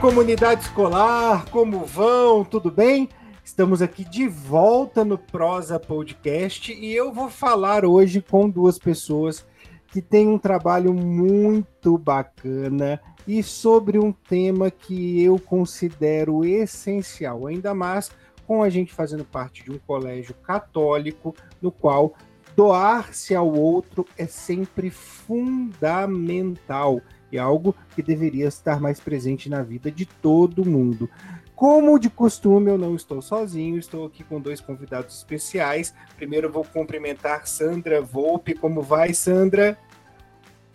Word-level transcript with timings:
Comunidade 0.00 0.62
escolar, 0.62 1.44
como 1.50 1.84
vão? 1.84 2.42
Tudo 2.42 2.70
bem? 2.70 3.10
Estamos 3.44 3.82
aqui 3.82 4.02
de 4.02 4.26
volta 4.26 5.04
no 5.04 5.18
Prosa 5.18 5.78
Podcast 5.78 6.72
e 6.72 6.94
eu 6.94 7.12
vou 7.12 7.28
falar 7.28 7.84
hoje 7.84 8.22
com 8.22 8.48
duas 8.48 8.78
pessoas 8.78 9.46
que 9.88 10.00
têm 10.00 10.26
um 10.26 10.38
trabalho 10.38 10.94
muito 10.94 11.98
bacana 11.98 12.98
e 13.28 13.42
sobre 13.42 13.98
um 13.98 14.10
tema 14.10 14.70
que 14.70 15.22
eu 15.22 15.38
considero 15.38 16.46
essencial, 16.46 17.46
ainda 17.46 17.74
mais 17.74 18.10
com 18.46 18.62
a 18.62 18.70
gente 18.70 18.94
fazendo 18.94 19.26
parte 19.26 19.62
de 19.62 19.70
um 19.70 19.78
colégio 19.78 20.34
católico, 20.36 21.36
no 21.60 21.70
qual 21.70 22.14
doar-se 22.56 23.34
ao 23.34 23.52
outro 23.52 24.06
é 24.16 24.26
sempre 24.26 24.88
fundamental 24.88 27.02
e 27.30 27.38
algo 27.38 27.74
que 27.94 28.02
deveria 28.02 28.48
estar 28.48 28.80
mais 28.80 29.00
presente 29.00 29.48
na 29.48 29.62
vida 29.62 29.90
de 29.90 30.06
todo 30.06 30.64
mundo. 30.64 31.08
Como 31.54 31.98
de 31.98 32.08
costume, 32.08 32.70
eu 32.70 32.78
não 32.78 32.96
estou 32.96 33.20
sozinho, 33.20 33.78
estou 33.78 34.06
aqui 34.06 34.24
com 34.24 34.40
dois 34.40 34.60
convidados 34.60 35.18
especiais. 35.18 35.92
Primeiro 36.16 36.50
vou 36.50 36.64
cumprimentar 36.64 37.46
Sandra 37.46 38.00
Volpe. 38.00 38.54
Como 38.54 38.80
vai, 38.80 39.12
Sandra? 39.12 39.78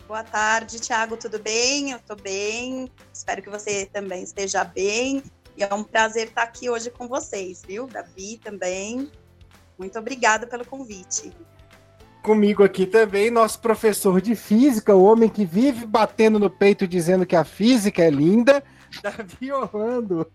Boa 0.06 0.22
tarde, 0.22 0.80
Thiago, 0.80 1.16
tudo 1.16 1.40
bem? 1.40 1.90
Eu 1.90 1.96
estou 1.96 2.16
bem, 2.16 2.88
espero 3.12 3.42
que 3.42 3.50
você 3.50 3.86
também 3.86 4.22
esteja 4.22 4.62
bem. 4.62 5.20
E 5.56 5.64
é 5.64 5.74
um 5.74 5.82
prazer 5.82 6.28
estar 6.28 6.44
aqui 6.44 6.70
hoje 6.70 6.90
com 6.90 7.08
vocês, 7.08 7.62
viu? 7.66 7.88
Davi 7.88 8.38
também. 8.44 9.10
Muito 9.76 9.98
obrigada 9.98 10.46
pelo 10.46 10.64
convite. 10.64 11.32
Comigo 12.26 12.64
aqui 12.64 12.86
também, 12.86 13.30
nosso 13.30 13.60
professor 13.60 14.20
de 14.20 14.34
física, 14.34 14.92
o 14.92 15.04
homem 15.04 15.28
que 15.28 15.44
vive 15.44 15.86
batendo 15.86 16.40
no 16.40 16.50
peito 16.50 16.84
dizendo 16.84 17.24
que 17.24 17.36
a 17.36 17.44
física 17.44 18.02
é 18.02 18.10
linda, 18.10 18.64
Davi 19.00 19.52
Orlando. 19.52 20.26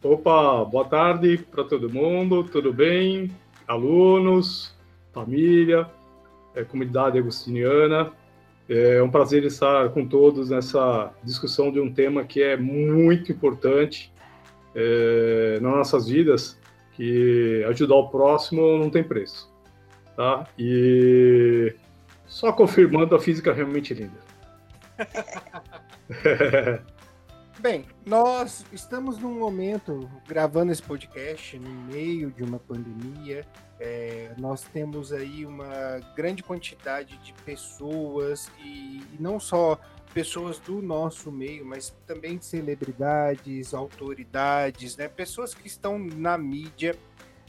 Opa, 0.00 0.64
boa 0.64 0.84
tarde 0.84 1.36
para 1.50 1.64
todo 1.64 1.92
mundo, 1.92 2.44
tudo 2.44 2.72
bem? 2.72 3.32
Alunos, 3.66 4.72
família, 5.12 5.90
é, 6.54 6.62
comunidade 6.62 7.18
agostiniana. 7.18 8.12
É 8.68 9.02
um 9.02 9.10
prazer 9.10 9.42
estar 9.42 9.88
com 9.88 10.06
todos 10.06 10.50
nessa 10.50 11.12
discussão 11.24 11.72
de 11.72 11.80
um 11.80 11.92
tema 11.92 12.22
que 12.22 12.40
é 12.40 12.56
muito 12.56 13.32
importante 13.32 14.12
é, 14.76 15.58
nas 15.60 15.72
nossas 15.72 16.06
vidas, 16.06 16.56
que 16.92 17.64
ajudar 17.68 17.96
o 17.96 18.08
próximo 18.10 18.78
não 18.78 18.88
tem 18.88 19.02
preço 19.02 19.55
tá? 20.16 20.48
E 20.58 21.74
só 22.26 22.52
confirmando 22.52 23.14
a 23.14 23.20
física 23.20 23.52
realmente 23.52 23.94
linda. 23.94 24.18
Bem, 27.58 27.86
nós 28.04 28.66
estamos 28.72 29.18
num 29.18 29.38
momento 29.38 30.10
gravando 30.28 30.72
esse 30.72 30.82
podcast 30.82 31.58
no 31.58 31.70
meio 31.70 32.30
de 32.30 32.42
uma 32.42 32.58
pandemia. 32.58 33.46
É, 33.78 34.32
nós 34.38 34.62
temos 34.62 35.12
aí 35.12 35.44
uma 35.44 36.00
grande 36.14 36.42
quantidade 36.42 37.16
de 37.18 37.32
pessoas 37.44 38.50
e, 38.62 39.02
e 39.12 39.16
não 39.18 39.40
só 39.40 39.78
pessoas 40.12 40.58
do 40.58 40.80
nosso 40.80 41.30
meio, 41.32 41.64
mas 41.64 41.94
também 42.06 42.40
celebridades, 42.40 43.74
autoridades, 43.74 44.96
né? 44.96 45.08
Pessoas 45.08 45.54
que 45.54 45.66
estão 45.66 45.98
na 45.98 46.38
mídia 46.38 46.94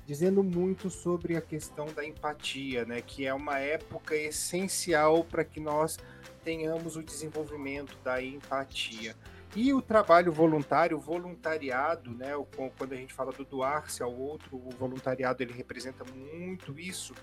dizendo 0.07 0.41
muito 0.41 0.90
sobre 0.90 1.35
a 1.35 1.41
questão 1.41 1.85
da 1.88 2.06
empatia, 2.06 2.85
né, 2.85 3.01
que 3.01 3.25
é 3.25 3.34
uma 3.34 3.59
época 3.59 4.16
essencial 4.16 5.22
para 5.25 5.44
que 5.44 5.59
nós 5.59 6.00
tenhamos 6.45 6.95
o 6.95 7.03
desenvolvimento 7.03 7.97
da 8.06 8.23
empatia. 8.23 9.13
E 9.53 9.73
o 9.73 9.81
trabalho 9.81 10.31
voluntário, 10.31 10.95
o 10.95 11.00
voluntariado, 11.00 12.12
né, 12.12 12.31
quando 12.78 12.94
a 12.94 12.95
gente 12.95 13.13
fala 13.13 13.34
do 13.34 13.44
doar-se 13.44 14.01
ao 14.01 14.18
outro, 14.18 14.56
o 14.56 14.69
voluntariado 14.79 15.44
ele 15.44 15.51
representa 15.51 16.06
muito 16.16 16.79
isso, 16.79 17.13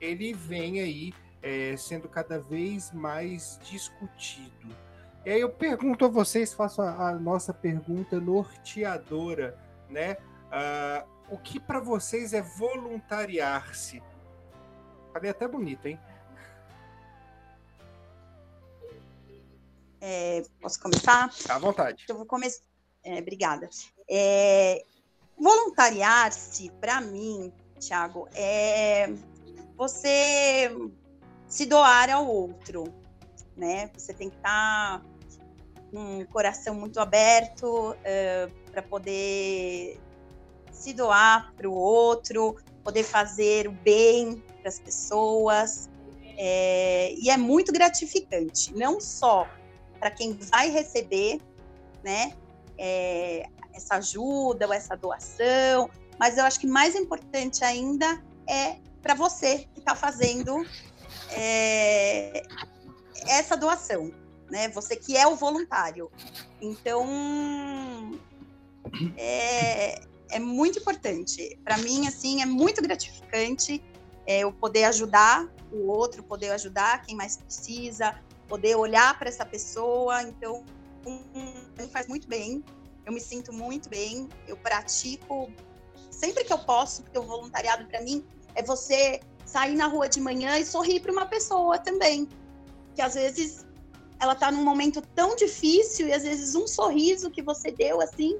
ele 0.00 0.34
vem 0.34 0.80
aí 0.80 1.14
é, 1.40 1.76
sendo 1.76 2.08
cada 2.08 2.40
vez 2.40 2.90
mais 2.90 3.60
discutido. 3.62 4.74
E 5.24 5.30
aí 5.30 5.40
eu 5.40 5.48
pergunto 5.48 6.04
a 6.04 6.08
vocês, 6.08 6.52
faço 6.52 6.82
a, 6.82 7.10
a 7.10 7.14
nossa 7.14 7.54
pergunta 7.54 8.20
norteadora, 8.20 9.56
né? 9.88 10.16
Uh, 10.50 11.12
o 11.32 11.38
que 11.38 11.58
para 11.58 11.80
vocês 11.80 12.34
é 12.34 12.42
voluntariar-se? 12.42 14.02
Falei 15.14 15.30
até 15.30 15.48
bonito, 15.48 15.86
hein? 15.88 15.98
É, 19.98 20.42
posso 20.60 20.78
começar? 20.78 21.30
À 21.48 21.58
vontade. 21.58 22.04
Eu 22.06 22.16
vou 22.16 22.26
começar. 22.26 22.62
É, 23.02 23.18
obrigada. 23.18 23.70
É, 24.10 24.84
voluntariar-se, 25.38 26.70
para 26.72 27.00
mim, 27.00 27.50
Thiago, 27.80 28.28
é 28.34 29.08
você 29.74 30.70
se 31.46 31.64
doar 31.64 32.10
ao 32.10 32.26
outro, 32.26 32.84
né? 33.56 33.90
Você 33.96 34.12
tem 34.12 34.28
que 34.28 34.36
estar 34.36 35.00
tá 35.00 35.06
com 35.90 36.20
um 36.20 36.26
coração 36.26 36.74
muito 36.74 37.00
aberto 37.00 37.92
uh, 37.92 38.70
para 38.70 38.82
poder 38.82 39.98
se 40.72 40.92
doar 40.92 41.52
para 41.56 41.68
o 41.68 41.72
outro, 41.72 42.56
poder 42.82 43.04
fazer 43.04 43.68
o 43.68 43.72
bem 43.72 44.42
para 44.60 44.68
as 44.68 44.78
pessoas. 44.78 45.88
É, 46.36 47.14
e 47.14 47.30
é 47.30 47.36
muito 47.36 47.72
gratificante, 47.72 48.74
não 48.74 49.00
só 49.00 49.46
para 50.00 50.10
quem 50.10 50.32
vai 50.32 50.70
receber, 50.70 51.40
né, 52.02 52.32
é, 52.76 53.46
essa 53.72 53.96
ajuda 53.96 54.66
ou 54.66 54.72
essa 54.72 54.96
doação, 54.96 55.88
mas 56.18 56.38
eu 56.38 56.44
acho 56.44 56.58
que 56.58 56.66
mais 56.66 56.96
importante 56.96 57.64
ainda 57.64 58.22
é 58.48 58.76
para 59.00 59.14
você 59.14 59.68
que 59.72 59.80
está 59.80 59.94
fazendo 59.94 60.66
é, 61.30 62.42
essa 63.28 63.56
doação, 63.56 64.12
né? 64.50 64.68
Você 64.68 64.96
que 64.96 65.16
é 65.16 65.26
o 65.26 65.34
voluntário. 65.34 66.10
Então, 66.60 68.18
é, 69.16 70.00
é 70.32 70.38
muito 70.38 70.78
importante. 70.78 71.58
Para 71.62 71.78
mim, 71.78 72.08
assim, 72.08 72.42
é 72.42 72.46
muito 72.46 72.82
gratificante 72.82 73.82
é, 74.26 74.40
eu 74.40 74.52
poder 74.52 74.84
ajudar 74.84 75.48
o 75.70 75.86
outro, 75.88 76.22
poder 76.22 76.50
ajudar 76.50 77.02
quem 77.02 77.14
mais 77.14 77.36
precisa, 77.36 78.18
poder 78.48 78.76
olhar 78.76 79.18
para 79.18 79.28
essa 79.28 79.44
pessoa. 79.44 80.22
Então, 80.22 80.64
um, 81.06 81.88
faz 81.88 82.08
muito 82.08 82.26
bem. 82.26 82.64
Eu 83.04 83.12
me 83.12 83.20
sinto 83.20 83.52
muito 83.52 83.88
bem. 83.88 84.28
Eu 84.48 84.56
pratico 84.56 85.50
sempre 86.10 86.44
que 86.44 86.52
eu 86.52 86.58
posso, 86.58 87.02
porque 87.02 87.18
o 87.18 87.22
voluntariado 87.22 87.84
para 87.86 88.00
mim 88.00 88.24
é 88.54 88.62
você 88.62 89.20
sair 89.44 89.74
na 89.74 89.86
rua 89.86 90.08
de 90.08 90.20
manhã 90.20 90.58
e 90.58 90.64
sorrir 90.64 91.00
para 91.00 91.12
uma 91.12 91.26
pessoa 91.26 91.78
também, 91.78 92.28
que 92.94 93.02
às 93.02 93.14
vezes 93.14 93.66
ela 94.20 94.34
está 94.34 94.50
num 94.50 94.62
momento 94.62 95.02
tão 95.14 95.34
difícil 95.34 96.08
e 96.08 96.12
às 96.12 96.22
vezes 96.22 96.54
um 96.54 96.66
sorriso 96.66 97.30
que 97.30 97.42
você 97.42 97.72
deu 97.72 98.00
assim 98.00 98.38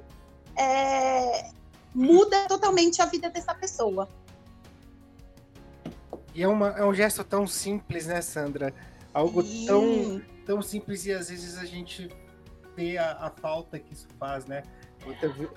é, 0.55 1.51
muda 1.93 2.47
totalmente 2.47 3.01
a 3.01 3.05
vida 3.05 3.29
dessa 3.29 3.53
pessoa. 3.53 4.09
E 6.33 6.41
é, 6.41 6.47
uma, 6.47 6.69
é 6.69 6.83
um 6.83 6.93
gesto 6.93 7.23
tão 7.23 7.45
simples, 7.45 8.07
né, 8.07 8.21
Sandra? 8.21 8.73
Algo 9.13 9.43
tão, 9.67 10.21
tão 10.45 10.61
simples 10.61 11.05
e 11.05 11.11
às 11.11 11.29
vezes 11.29 11.57
a 11.57 11.65
gente 11.65 12.09
vê 12.75 12.97
a, 12.97 13.11
a 13.11 13.29
falta 13.29 13.77
que 13.77 13.93
isso 13.93 14.07
faz, 14.17 14.45
né? 14.45 14.63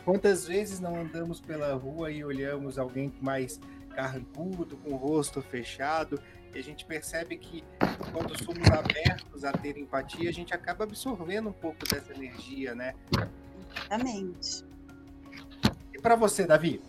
Quantas 0.05 0.46
vezes 0.46 0.81
não 0.81 0.96
andamos 0.96 1.40
pela 1.40 1.72
rua 1.75 2.11
e 2.11 2.22
olhamos 2.22 2.78
alguém 2.78 3.14
mais 3.22 3.61
carrancudo, 3.94 4.76
com 4.76 4.90
o 4.93 4.96
rosto 4.96 5.40
fechado, 5.40 6.20
e 6.52 6.58
a 6.58 6.62
gente 6.62 6.84
percebe 6.84 7.38
que 7.38 7.64
quando 8.12 8.37
somos 8.44 8.69
abertos 8.70 9.44
a 9.44 9.52
ter 9.52 9.78
empatia, 9.78 10.28
a 10.28 10.32
gente 10.32 10.52
acaba 10.52 10.84
absorvendo 10.84 11.49
um 11.49 11.52
pouco 11.52 11.88
dessa 11.88 12.12
energia, 12.12 12.75
né? 12.75 12.94
Exatamente 13.75 14.75
para 16.06 16.14
você, 16.14 16.47
Davi? 16.47 16.81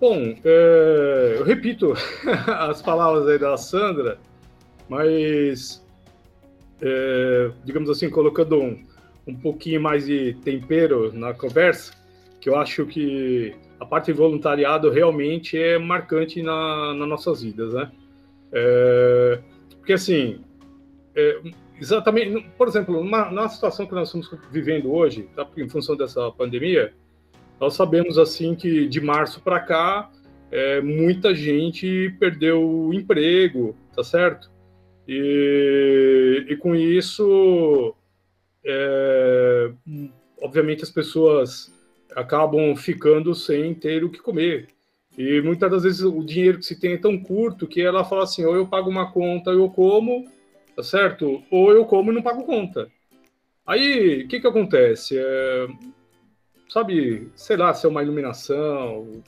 Bom, 0.00 0.36
é, 0.44 1.34
eu 1.36 1.42
repito 1.42 1.94
as 2.46 2.80
palavras 2.80 3.26
aí 3.26 3.40
da 3.40 3.56
Sandra, 3.56 4.18
mas, 4.88 5.84
é, 6.80 7.50
digamos 7.64 7.90
assim, 7.90 8.08
colocando 8.08 8.56
um, 8.56 8.80
um 9.26 9.34
pouquinho 9.34 9.80
mais 9.80 10.06
de 10.06 10.34
tempero 10.44 11.12
na 11.12 11.34
conversa, 11.34 11.92
que 12.40 12.48
eu 12.48 12.54
acho 12.54 12.86
que 12.86 13.52
a 13.80 13.84
parte 13.84 14.06
de 14.06 14.12
voluntariado 14.12 14.90
realmente 14.90 15.58
é 15.58 15.76
marcante 15.76 16.40
na, 16.40 16.94
nas 16.94 17.08
nossas 17.08 17.42
vidas, 17.42 17.74
né? 17.74 17.90
É, 18.52 19.40
porque, 19.78 19.94
assim, 19.94 20.40
é, 21.16 21.40
exatamente, 21.80 22.48
por 22.56 22.68
exemplo, 22.68 23.02
numa 23.02 23.48
situação 23.48 23.86
que 23.86 23.92
nós 23.92 24.14
estamos 24.14 24.30
vivendo 24.52 24.92
hoje, 24.92 25.28
tá, 25.34 25.44
em 25.56 25.68
função 25.68 25.96
dessa 25.96 26.30
pandemia, 26.30 26.94
nós 27.64 27.76
sabemos 27.76 28.18
assim 28.18 28.54
que 28.54 28.86
de 28.86 29.00
março 29.00 29.40
para 29.40 29.58
cá 29.58 30.10
é, 30.50 30.82
muita 30.82 31.34
gente 31.34 32.14
perdeu 32.20 32.62
o 32.62 32.92
emprego, 32.92 33.74
tá 33.96 34.04
certo? 34.04 34.50
E, 35.08 36.44
e 36.46 36.56
com 36.58 36.76
isso 36.76 37.94
é, 38.62 39.70
obviamente 40.42 40.82
as 40.82 40.90
pessoas 40.90 41.72
acabam 42.14 42.76
ficando 42.76 43.34
sem 43.34 43.72
ter 43.72 44.04
o 44.04 44.10
que 44.10 44.18
comer. 44.18 44.68
E 45.16 45.40
muitas 45.40 45.70
das 45.70 45.82
vezes 45.84 46.02
o 46.02 46.22
dinheiro 46.22 46.58
que 46.58 46.66
se 46.66 46.78
tem 46.78 46.92
é 46.92 46.98
tão 46.98 47.18
curto 47.18 47.66
que 47.66 47.80
ela 47.80 48.04
fala 48.04 48.24
assim: 48.24 48.44
ou 48.44 48.54
eu 48.54 48.66
pago 48.66 48.90
uma 48.90 49.10
conta 49.10 49.52
eu 49.52 49.70
como, 49.70 50.30
tá 50.76 50.82
certo? 50.82 51.42
Ou 51.50 51.72
eu 51.72 51.86
como 51.86 52.12
e 52.12 52.14
não 52.14 52.22
pago 52.22 52.44
conta. 52.44 52.90
Aí, 53.66 54.24
o 54.24 54.28
que 54.28 54.38
que 54.38 54.46
acontece? 54.46 55.16
É, 55.16 55.66
sabe, 56.68 57.28
sei 57.34 57.56
lá, 57.56 57.72
se 57.72 57.86
é 57.86 57.88
uma 57.88 58.02
iluminação, 58.02 59.22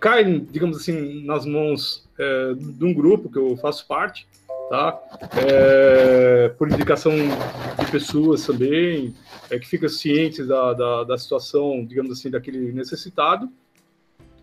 cai, 0.00 0.24
digamos 0.24 0.78
assim, 0.78 1.24
nas 1.24 1.44
mãos 1.44 2.08
é, 2.18 2.54
de 2.54 2.84
um 2.84 2.92
grupo 2.92 3.30
que 3.30 3.38
eu 3.38 3.56
faço 3.56 3.86
parte, 3.86 4.26
tá? 4.68 4.98
É, 5.46 6.48
por 6.50 6.70
indicação 6.70 7.12
de 7.12 7.90
pessoas 7.90 8.46
também, 8.46 9.14
é, 9.50 9.58
que 9.58 9.66
ficam 9.66 9.88
cientes 9.88 10.46
da, 10.46 10.72
da, 10.72 11.04
da, 11.04 11.18
situação, 11.18 11.84
digamos 11.84 12.12
assim, 12.12 12.30
daquele 12.30 12.72
necessitado, 12.72 13.50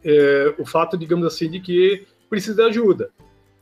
é, 0.03 0.53
o 0.57 0.65
fato, 0.65 0.97
digamos 0.97 1.25
assim, 1.25 1.49
de 1.49 1.59
que 1.59 2.05
precisa 2.29 2.55
de 2.55 2.61
ajuda, 2.69 3.11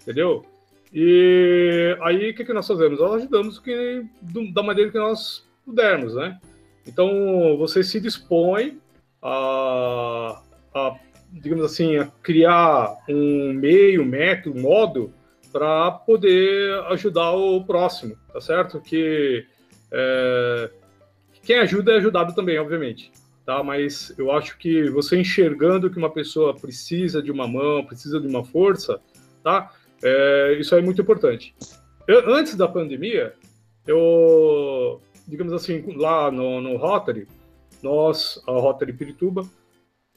entendeu? 0.01 0.45
E 0.93 1.97
aí, 2.01 2.29
o 2.29 2.35
que, 2.35 2.45
que 2.45 2.53
nós 2.53 2.67
fazemos? 2.67 2.99
Nós 2.99 3.15
ajudamos 3.15 3.59
que, 3.59 4.05
da 4.53 4.61
maneira 4.61 4.91
que 4.91 4.97
nós 4.97 5.43
pudermos, 5.65 6.13
né? 6.13 6.39
Então, 6.85 7.57
você 7.57 7.83
se 7.83 7.99
dispõe 7.99 8.79
a, 9.21 10.41
a 10.73 10.95
digamos 11.31 11.65
assim, 11.65 11.97
a 11.97 12.05
criar 12.21 12.95
um 13.09 13.53
meio, 13.53 14.05
método, 14.05 14.59
modo 14.59 15.13
para 15.51 15.91
poder 15.91 16.73
ajudar 16.91 17.31
o 17.31 17.63
próximo, 17.63 18.15
tá 18.31 18.39
certo? 18.41 18.81
Que 18.81 19.45
é, 19.91 20.69
quem 21.43 21.57
ajuda 21.57 21.93
é 21.93 21.97
ajudado 21.97 22.33
também, 22.33 22.57
obviamente, 22.59 23.11
tá? 23.45 23.63
Mas 23.63 24.13
eu 24.17 24.31
acho 24.31 24.57
que 24.57 24.89
você 24.89 25.19
enxergando 25.19 25.89
que 25.89 25.97
uma 25.97 26.09
pessoa 26.09 26.55
precisa 26.55 27.21
de 27.21 27.31
uma 27.31 27.47
mão, 27.47 27.85
precisa 27.85 28.19
de 28.19 28.27
uma 28.27 28.43
força, 28.43 28.99
tá? 29.43 29.71
É, 30.03 30.57
isso 30.59 30.75
é 30.75 30.81
muito 30.81 31.01
importante. 31.01 31.55
Eu, 32.07 32.33
antes 32.33 32.55
da 32.55 32.67
pandemia, 32.67 33.33
eu, 33.87 35.01
digamos 35.27 35.53
assim, 35.53 35.83
lá 35.95 36.31
no, 36.31 36.61
no 36.61 36.77
Rotary, 36.77 37.27
nós, 37.81 38.41
a 38.47 38.51
Rotary 38.51 38.93
Pirituba, 38.93 39.45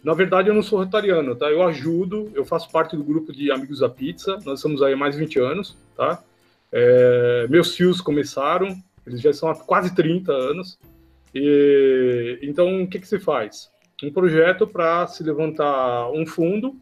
na 0.03 0.15
verdade, 0.15 0.49
eu 0.49 0.55
não 0.55 0.63
sou 0.63 0.79
rotariano, 0.79 1.35
tá? 1.35 1.51
Eu 1.51 1.63
ajudo, 1.65 2.31
eu 2.35 2.45
faço 2.45 2.71
parte 2.71 2.97
do 2.97 3.03
grupo 3.03 3.33
de 3.33 3.51
Amigos 3.51 3.81
da 3.81 3.89
Pizza, 3.89 4.39
nós 4.45 4.61
estamos 4.61 4.81
aí 4.83 4.93
há 4.93 4.97
mais 4.97 5.17
de 5.17 5.21
20 5.21 5.41
anos, 5.41 5.77
tá? 5.97 6.23
É, 6.71 7.47
meus 7.49 7.75
tios 7.75 8.01
começaram, 8.01 8.69
eles 9.07 9.21
já 9.21 9.33
são 9.33 9.49
há 9.49 9.55
quase 9.57 9.95
30 9.95 10.31
anos. 10.31 10.79
E, 11.35 12.39
então, 12.43 12.83
o 12.83 12.89
que, 12.89 13.01
que 13.01 13.09
se 13.09 13.19
faz? 13.19 13.69
Um 14.03 14.13
projeto 14.13 14.67
para 14.67 15.07
se 15.07 15.23
levantar 15.25 16.11
um 16.13 16.25
fundo, 16.25 16.77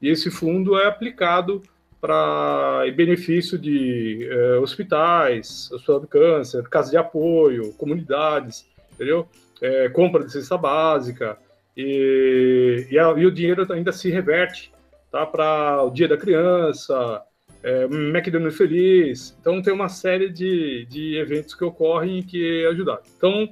e 0.00 0.08
esse 0.08 0.30
fundo 0.30 0.78
é 0.78 0.86
aplicado 0.86 1.62
para 2.02 2.82
benefício 2.96 3.56
de 3.56 4.28
é, 4.28 4.58
hospitais, 4.58 5.70
hospital 5.70 6.00
de 6.00 6.08
câncer, 6.08 6.68
casas 6.68 6.90
de 6.90 6.96
apoio, 6.96 7.72
comunidades, 7.74 8.66
entendeu? 8.92 9.28
É, 9.60 9.88
compra 9.88 10.24
de 10.24 10.32
cesta 10.32 10.58
básica, 10.58 11.38
e, 11.76 12.88
e, 12.90 12.98
a, 12.98 13.08
e 13.16 13.24
o 13.24 13.30
dinheiro 13.30 13.64
ainda 13.72 13.92
se 13.92 14.10
reverte 14.10 14.72
tá, 15.12 15.24
para 15.24 15.80
o 15.84 15.90
Dia 15.90 16.08
da 16.08 16.16
Criança, 16.16 17.22
é, 17.62 17.84
McDonald's 17.84 18.58
Feliz. 18.58 19.36
Então, 19.40 19.62
tem 19.62 19.72
uma 19.72 19.88
série 19.88 20.28
de, 20.28 20.84
de 20.86 21.16
eventos 21.18 21.54
que 21.54 21.64
ocorrem 21.64 22.20
que 22.20 22.66
ajudaram. 22.66 23.02
Então, 23.16 23.48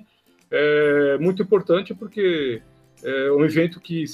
é 0.50 1.17
muito 1.19 1.41
importante 1.41 1.94
porque 1.94 2.61
é 3.05 3.31
um 3.31 3.44
evento 3.44 3.81
que 3.81 4.05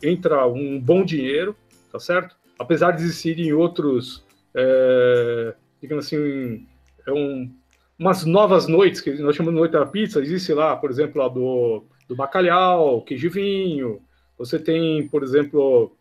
entra 0.00 0.46
um 0.46 0.80
bom 0.80 1.04
dinheiro, 1.04 1.56
tá 1.90 1.98
certo? 1.98 2.36
Apesar 2.62 2.92
de 2.92 3.02
existirem 3.02 3.52
outros, 3.52 4.24
é, 4.54 5.52
digamos 5.80 6.06
assim, 6.06 6.64
é 7.04 7.12
um, 7.12 7.52
umas 7.98 8.24
novas 8.24 8.68
noites, 8.68 9.00
que 9.00 9.10
nós 9.14 9.34
chamamos 9.34 9.54
de 9.54 9.60
Noite 9.60 9.72
da 9.72 9.84
Pizza, 9.84 10.20
existe 10.20 10.52
lá, 10.54 10.76
por 10.76 10.88
exemplo, 10.88 11.20
a 11.22 11.28
do, 11.28 11.84
do 12.06 12.14
bacalhau, 12.14 13.02
queijo 13.02 13.28
vinho, 13.30 14.00
você 14.38 14.60
tem, 14.60 15.08
por 15.08 15.24
exemplo, 15.24 15.96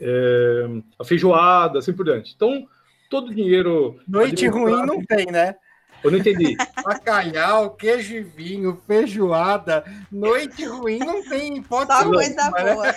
é, 0.00 0.66
a 0.98 1.04
feijoada, 1.04 1.78
assim 1.78 1.92
por 1.92 2.04
diante. 2.04 2.32
Então, 2.34 2.66
todo 3.08 3.28
o 3.28 3.34
dinheiro. 3.34 4.00
Noite 4.08 4.48
ruim 4.48 4.84
não 4.84 5.04
tem, 5.04 5.26
né? 5.26 5.54
Eu 6.02 6.10
não 6.10 6.18
entendi. 6.18 6.56
Bacalhau, 6.84 7.70
queijo 7.70 8.16
e 8.16 8.22
vinho, 8.22 8.80
feijoada. 8.88 9.84
Noite 10.10 10.64
ruim 10.64 10.98
não 10.98 11.22
tem 11.22 11.58
hipótese. 11.58 12.00
Só 12.00 12.10
coisa 12.10 12.50
né? 12.50 12.94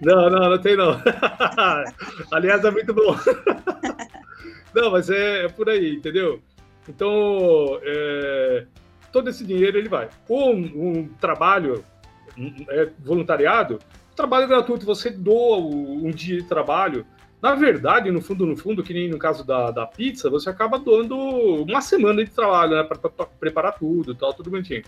Não, 0.00 0.30
não, 0.30 0.50
não 0.50 0.58
tem 0.58 0.76
não. 0.76 1.00
Aliás, 2.32 2.64
é 2.64 2.70
muito 2.70 2.92
bom. 2.94 3.16
Não, 4.74 4.90
mas 4.90 5.08
é, 5.08 5.44
é 5.44 5.48
por 5.48 5.68
aí, 5.68 5.94
entendeu? 5.94 6.40
Então, 6.88 7.78
é, 7.82 8.66
todo 9.12 9.30
esse 9.30 9.46
dinheiro 9.46 9.78
ele 9.78 9.88
vai. 9.88 10.08
Um, 10.28 10.50
um 11.00 11.08
trabalho 11.20 11.84
um, 12.36 12.52
é, 12.68 12.90
voluntariado, 12.98 13.78
trabalho 14.16 14.48
gratuito, 14.48 14.84
você 14.84 15.10
doa 15.10 15.58
um 15.58 16.10
dia 16.10 16.38
de 16.38 16.48
trabalho. 16.48 17.06
Na 17.40 17.54
verdade, 17.54 18.10
no 18.10 18.20
fundo, 18.20 18.46
no 18.46 18.56
fundo, 18.56 18.82
que 18.82 18.92
nem 18.94 19.08
no 19.08 19.18
caso 19.18 19.46
da, 19.46 19.70
da 19.70 19.86
pizza, 19.86 20.28
você 20.28 20.50
acaba 20.50 20.78
doando 20.78 21.16
uma 21.16 21.80
semana 21.80 22.24
de 22.24 22.30
trabalho, 22.30 22.74
né, 22.74 22.82
para 22.82 23.26
preparar 23.38 23.78
tudo, 23.78 24.14
tal, 24.14 24.34
tudo 24.34 24.50
bonitinho. 24.50 24.82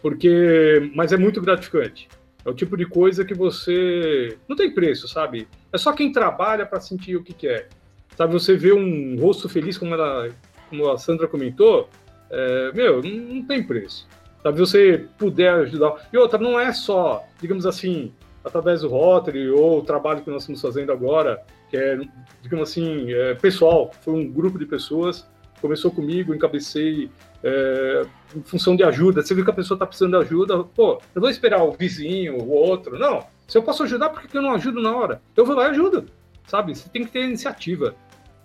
Porque, 0.00 0.90
mas 0.94 1.12
é 1.12 1.16
muito 1.16 1.40
gratificante. 1.40 2.08
É 2.48 2.50
o 2.50 2.54
tipo 2.54 2.78
de 2.78 2.86
coisa 2.86 3.26
que 3.26 3.34
você 3.34 4.38
não 4.48 4.56
tem 4.56 4.72
preço, 4.72 5.06
sabe? 5.06 5.46
É 5.70 5.76
só 5.76 5.92
quem 5.92 6.10
trabalha 6.10 6.64
para 6.64 6.80
sentir 6.80 7.14
o 7.14 7.22
que 7.22 7.34
quer. 7.34 7.60
É. 7.60 7.68
Sabe, 8.16 8.32
você 8.32 8.56
vê 8.56 8.72
um 8.72 9.16
rosto 9.20 9.50
feliz, 9.50 9.76
como, 9.76 9.92
ela, 9.92 10.30
como 10.70 10.90
a 10.90 10.96
Sandra 10.96 11.28
comentou, 11.28 11.90
é, 12.30 12.72
meu, 12.72 13.02
não 13.02 13.42
tem 13.42 13.62
preço. 13.62 14.08
Sabe, 14.42 14.58
você 14.58 15.06
puder 15.18 15.52
ajudar. 15.56 16.08
E 16.10 16.16
outra, 16.16 16.38
não 16.38 16.58
é 16.58 16.72
só, 16.72 17.22
digamos 17.38 17.66
assim, 17.66 18.12
através 18.42 18.80
do 18.80 18.88
Rotary 18.88 19.50
ou 19.50 19.80
o 19.80 19.82
trabalho 19.82 20.22
que 20.22 20.30
nós 20.30 20.42
estamos 20.42 20.62
fazendo 20.62 20.90
agora, 20.90 21.44
que 21.68 21.76
é, 21.76 22.00
digamos 22.40 22.70
assim, 22.70 23.12
é, 23.12 23.34
pessoal, 23.34 23.90
foi 24.00 24.14
um 24.14 24.26
grupo 24.26 24.58
de 24.58 24.64
pessoas, 24.64 25.28
começou 25.60 25.90
comigo, 25.90 26.34
encabecei 26.34 27.10
é, 27.42 28.02
em 28.34 28.42
função 28.42 28.76
de 28.76 28.82
ajuda. 28.82 29.22
Você 29.22 29.34
viu 29.34 29.44
que 29.44 29.50
a 29.50 29.54
pessoa 29.54 29.76
está 29.76 29.86
precisando 29.86 30.18
de 30.18 30.24
ajuda, 30.24 30.64
pô, 30.64 31.00
eu 31.14 31.20
vou 31.20 31.30
esperar 31.30 31.62
o 31.62 31.72
vizinho, 31.72 32.36
o 32.38 32.50
outro. 32.50 32.98
Não, 32.98 33.24
se 33.46 33.56
eu 33.56 33.62
posso 33.62 33.82
ajudar, 33.82 34.10
por 34.10 34.22
que 34.22 34.36
eu 34.36 34.42
não 34.42 34.54
ajudo 34.54 34.80
na 34.80 34.94
hora? 34.94 35.22
Eu 35.36 35.44
vou 35.44 35.56
lá 35.56 35.68
e 35.68 35.70
ajudo, 35.70 36.06
sabe? 36.46 36.74
Você 36.74 36.88
tem 36.88 37.04
que 37.04 37.10
ter 37.10 37.24
iniciativa 37.24 37.94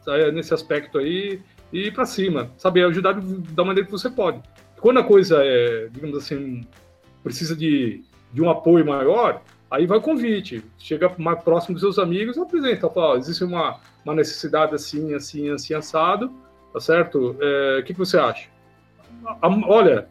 sabe? 0.01 0.32
nesse 0.32 0.53
aspecto 0.53 0.98
aí 0.98 1.41
e 1.72 1.88
ir 1.88 1.93
para 1.93 2.05
cima, 2.05 2.51
saber 2.58 2.86
ajudar 2.86 3.20
da 3.20 3.63
maneira 3.63 3.86
que 3.86 3.91
você 3.91 4.10
pode. 4.10 4.39
Quando 4.79 5.00
a 5.00 5.03
coisa 5.03 5.43
é, 5.43 5.88
digamos 5.91 6.17
assim, 6.17 6.67
precisa 7.24 7.55
de, 7.55 8.03
de 8.32 8.41
um 8.41 8.50
apoio 8.50 8.86
maior, 8.86 9.41
aí 9.72 9.88
vai 9.88 9.98
o 9.98 10.01
convite, 10.01 10.63
chega 10.77 11.12
mais 11.17 11.41
próximo 11.41 11.74
dos 11.74 11.82
seus 11.82 11.98
amigos, 11.98 12.38
apresenta, 12.38 12.89
fala, 12.89 13.17
existe 13.17 13.43
uma, 13.43 13.79
uma 14.05 14.13
necessidade 14.13 14.75
assim, 14.75 15.13
assim, 15.15 15.50
assim, 15.50 15.74
assado, 15.74 16.32
tá 16.74 16.80
certo? 16.80 17.38
É, 17.39 17.80
o 17.80 17.84
que, 17.84 17.94
que 17.94 18.00
você 18.00 18.18
acha? 18.18 18.50
Olha, 19.42 20.08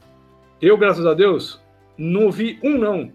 eu, 0.61 0.78
graças 0.78 1.04
a 1.04 1.12
Deus, 1.12 1.61
não 1.99 2.31
vi 2.31 2.59
um 2.62 2.78
não. 2.78 3.11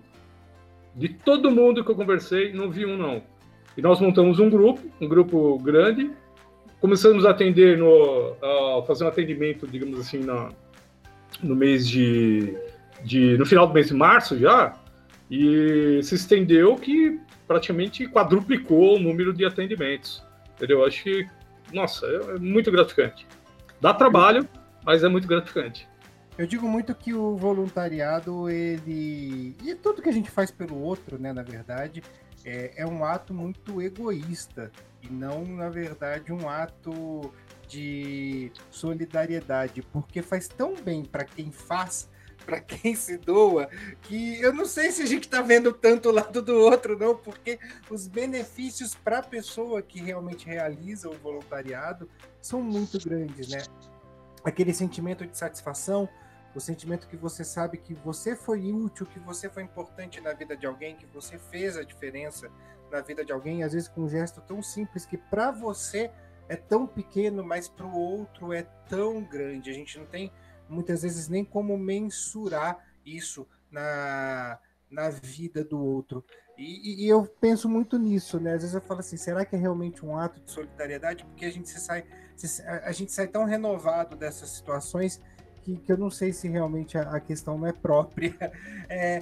De 0.94 1.10
todo 1.10 1.50
mundo 1.50 1.84
que 1.84 1.89
eu 1.89 1.96
conversei, 1.96 2.51
não 2.51 2.70
vi 2.70 2.86
um 2.86 2.98
não. 2.98 3.24
E 3.77 3.82
nós 3.82 4.01
montamos 4.01 4.39
um 4.39 4.50
grupo, 4.50 4.82
um 5.00 5.08
grupo 5.08 5.58
grande, 5.60 6.12
começamos 6.82 7.25
a 7.25 7.30
atender 7.30 7.77
no 7.77 8.36
a 8.42 8.84
fazer 8.86 9.06
um 9.06 9.08
atendimento, 9.08 9.68
digamos 9.68 10.00
assim, 10.00 10.20
na, 10.20 10.50
no 11.42 11.56
mês 11.56 11.88
de, 11.88 12.56
de 13.04 13.38
no 13.38 13.46
final 13.46 13.68
do 13.68 13.74
mês 13.74 13.88
de 13.88 13.94
março 13.94 14.38
já 14.38 14.75
e 15.30 16.00
se 16.04 16.16
estendeu 16.16 16.75
que 16.75 17.20
praticamente 17.48 18.08
quadruplicou 18.08 18.96
o 18.96 19.00
número 19.00 19.34
de 19.34 19.46
atendimentos. 19.46 20.24
Entendeu? 20.56 20.84
Acho 20.84 21.04
que 21.04 21.27
nossa, 21.74 22.06
é, 22.06 22.36
é 22.36 22.40
muito 22.40 22.72
gratificante. 22.72 23.28
Dá 23.80 23.94
trabalho, 23.94 24.48
mas 24.84 25.04
é 25.04 25.08
muito 25.08 25.28
gratificante. 25.28 25.88
Eu 26.38 26.46
digo 26.46 26.68
muito 26.68 26.94
que 26.94 27.14
o 27.14 27.36
voluntariado, 27.36 28.50
ele. 28.50 29.56
E 29.64 29.74
tudo 29.76 30.02
que 30.02 30.10
a 30.10 30.14
gente 30.14 30.30
faz 30.30 30.52
pelo 30.52 30.80
outro, 30.80 31.20
né, 31.20 31.34
na 31.34 31.42
verdade, 31.42 32.04
é, 32.46 32.74
é 32.78 32.86
um 32.86 33.04
ato 33.04 33.34
muito 33.34 33.82
egoísta 33.82 34.72
e 35.02 35.10
não, 35.10 35.44
na 35.46 35.70
verdade, 35.70 36.32
um 36.32 36.48
ato 36.48 37.34
de 37.68 38.52
solidariedade, 38.70 39.82
porque 39.82 40.22
faz 40.22 40.48
tão 40.48 40.76
bem 40.76 41.04
para 41.04 41.26
quem 41.26 41.52
faz, 41.52 42.10
para 42.48 42.62
quem 42.62 42.96
se 42.96 43.18
doa, 43.18 43.70
que 44.04 44.42
eu 44.42 44.54
não 44.54 44.66
sei 44.66 44.89
se 44.89 45.04
a 45.04 45.06
gente 45.06 45.25
está 45.25 45.42
vendo 45.42 45.74
tanto 45.74 46.10
lado 46.12 46.42
do 46.42 46.56
outro, 46.56 46.98
não, 46.98 47.13
porque 47.13 47.60
os 47.92 48.08
benefícios 48.08 48.96
para 48.96 49.20
a 49.20 49.22
pessoa 49.22 49.82
que 49.82 50.00
realmente 50.00 50.46
realiza 50.46 51.10
o 51.10 51.13
voluntariado 51.13 52.10
são 52.42 52.62
muito 52.62 52.98
grandes, 53.04 53.50
né? 53.50 53.62
Aquele 54.46 54.74
sentimento 54.74 55.27
de 55.27 55.38
satisfação, 55.38 56.08
o 56.56 56.60
sentimento 56.62 57.10
que 57.10 57.18
você 57.18 57.44
sabe 57.44 57.77
que 57.77 57.94
você 57.94 58.34
foi 58.34 58.72
útil, 58.72 59.06
que 59.06 59.20
você 59.20 59.50
foi 59.50 59.63
importante 59.63 60.22
na 60.22 60.32
vida 60.32 60.56
de 60.56 60.66
alguém, 60.66 60.96
que 60.96 61.06
você 61.06 61.38
fez 61.38 61.75
a 61.75 61.84
diferença 61.84 62.50
na 62.89 63.01
vida 63.01 63.25
de 63.25 63.34
alguém, 63.34 63.62
às 63.62 63.74
vezes 63.74 63.89
com 63.89 64.04
um 64.04 64.10
gesto 64.10 64.39
tão 64.39 64.63
simples 64.63 65.06
que 65.06 65.18
para 65.18 65.51
você 65.51 66.10
é 66.48 66.56
tão 66.56 66.88
pequeno, 66.88 67.44
mas 67.44 67.68
para 67.68 67.86
o 67.86 67.94
outro 67.94 68.54
é 68.54 68.63
tão 68.88 69.22
grande. 69.22 69.70
A 69.70 69.74
gente 69.74 70.00
não 70.00 70.06
tem 70.06 70.32
muitas 70.70 71.02
vezes 71.02 71.28
nem 71.28 71.44
como 71.44 71.78
mensurar 71.78 72.86
isso 73.06 73.48
na, 73.72 74.60
na 74.90 75.10
vida 75.10 75.64
do 75.64 75.80
outro. 75.80 76.24
E, 76.58 77.06
e, 77.06 77.08
eu 77.08 77.24
penso 77.40 77.70
muito 77.70 78.00
nisso, 78.00 78.40
né? 78.40 78.54
Às 78.54 78.62
vezes 78.62 78.74
eu 78.74 78.82
falo 78.82 79.02
assim, 79.02 79.16
será 79.16 79.46
que 79.46 79.56
é 79.56 79.60
realmente 79.60 80.04
um 80.04 80.18
ato 80.18 80.40
de 80.40 80.50
solidariedade? 80.52 81.24
Porque 81.24 81.46
a 81.46 81.52
gente 81.52 81.70
sai, 81.70 82.04
a 82.84 82.92
gente 82.92 83.12
sai 83.12 83.28
tão 83.28 83.46
renovado 83.46 84.16
dessas 84.16 84.50
situações 84.50 85.22
que, 85.62 85.78
que 85.78 85.92
eu 85.92 85.98
não 85.98 86.10
sei 86.10 86.34
se 86.34 86.48
realmente 86.48 86.98
a, 86.98 87.02
a 87.12 87.20
questão 87.20 87.58
não 87.58 87.68
é 87.68 87.74
própria. 87.74 88.34
É, 88.90 89.22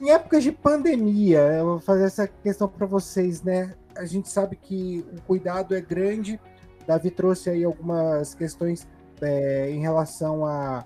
em 0.00 0.10
épocas 0.10 0.42
de 0.42 0.52
pandemia, 0.52 1.40
eu 1.40 1.64
vou 1.64 1.80
fazer 1.80 2.04
essa 2.04 2.26
questão 2.26 2.68
para 2.68 2.86
vocês, 2.86 3.42
né? 3.42 3.74
A 3.96 4.04
gente 4.04 4.28
sabe 4.28 4.56
que 4.56 5.04
o 5.12 5.20
cuidado 5.22 5.74
é 5.74 5.80
grande. 5.80 6.40
Davi 6.86 7.10
trouxe 7.10 7.50
aí 7.50 7.64
algumas 7.64 8.34
questões 8.34 8.86
é, 9.22 9.70
em 9.70 9.80
relação 9.80 10.44
a, 10.44 10.84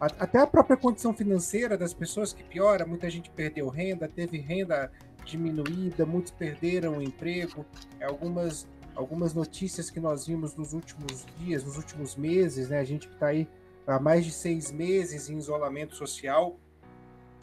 a, 0.00 0.06
até 0.06 0.38
a 0.38 0.46
própria 0.46 0.76
condição 0.76 1.12
financeira 1.14 1.76
das 1.76 1.92
pessoas 1.94 2.32
que 2.32 2.42
piora. 2.42 2.86
Muita 2.86 3.08
gente 3.10 3.30
perdeu 3.30 3.68
renda, 3.68 4.08
teve 4.08 4.38
renda 4.38 4.90
diminuída, 5.24 6.04
muitos 6.06 6.32
perderam 6.32 6.98
o 6.98 7.02
emprego. 7.02 7.64
Algumas 8.02 8.66
algumas 8.94 9.32
notícias 9.32 9.88
que 9.88 10.00
nós 10.00 10.26
vimos 10.26 10.54
nos 10.56 10.72
últimos 10.74 11.24
dias, 11.38 11.64
nos 11.64 11.76
últimos 11.76 12.16
meses, 12.16 12.68
né? 12.68 12.80
A 12.80 12.84
gente 12.84 13.08
que 13.08 13.14
está 13.14 13.28
aí 13.28 13.48
há 13.86 13.98
mais 13.98 14.24
de 14.24 14.32
seis 14.32 14.70
meses 14.70 15.30
em 15.30 15.38
isolamento 15.38 15.94
social. 15.94 16.58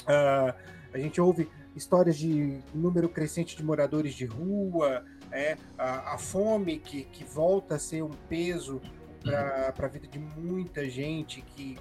Uh, 0.04 0.54
a 0.94 0.98
gente 0.98 1.20
ouve 1.20 1.50
histórias 1.76 2.18
de 2.18 2.60
número 2.74 3.10
crescente 3.10 3.56
de 3.56 3.64
moradores 3.64 4.14
de 4.14 4.26
rua, 4.26 5.04
é, 5.32 5.58
a, 5.78 6.14
a 6.14 6.18
fome 6.18 6.80
que, 6.80 7.04
que 7.06 7.24
volta 7.24 7.76
a 7.76 7.80
ser 7.80 8.04
um 8.04 8.12
peso 8.30 8.82
para 9.22 9.74
a 9.78 9.88
vida 9.88 10.08
de 10.08 10.20
muita 10.20 10.90
gente 10.90 11.42
que 11.42 11.78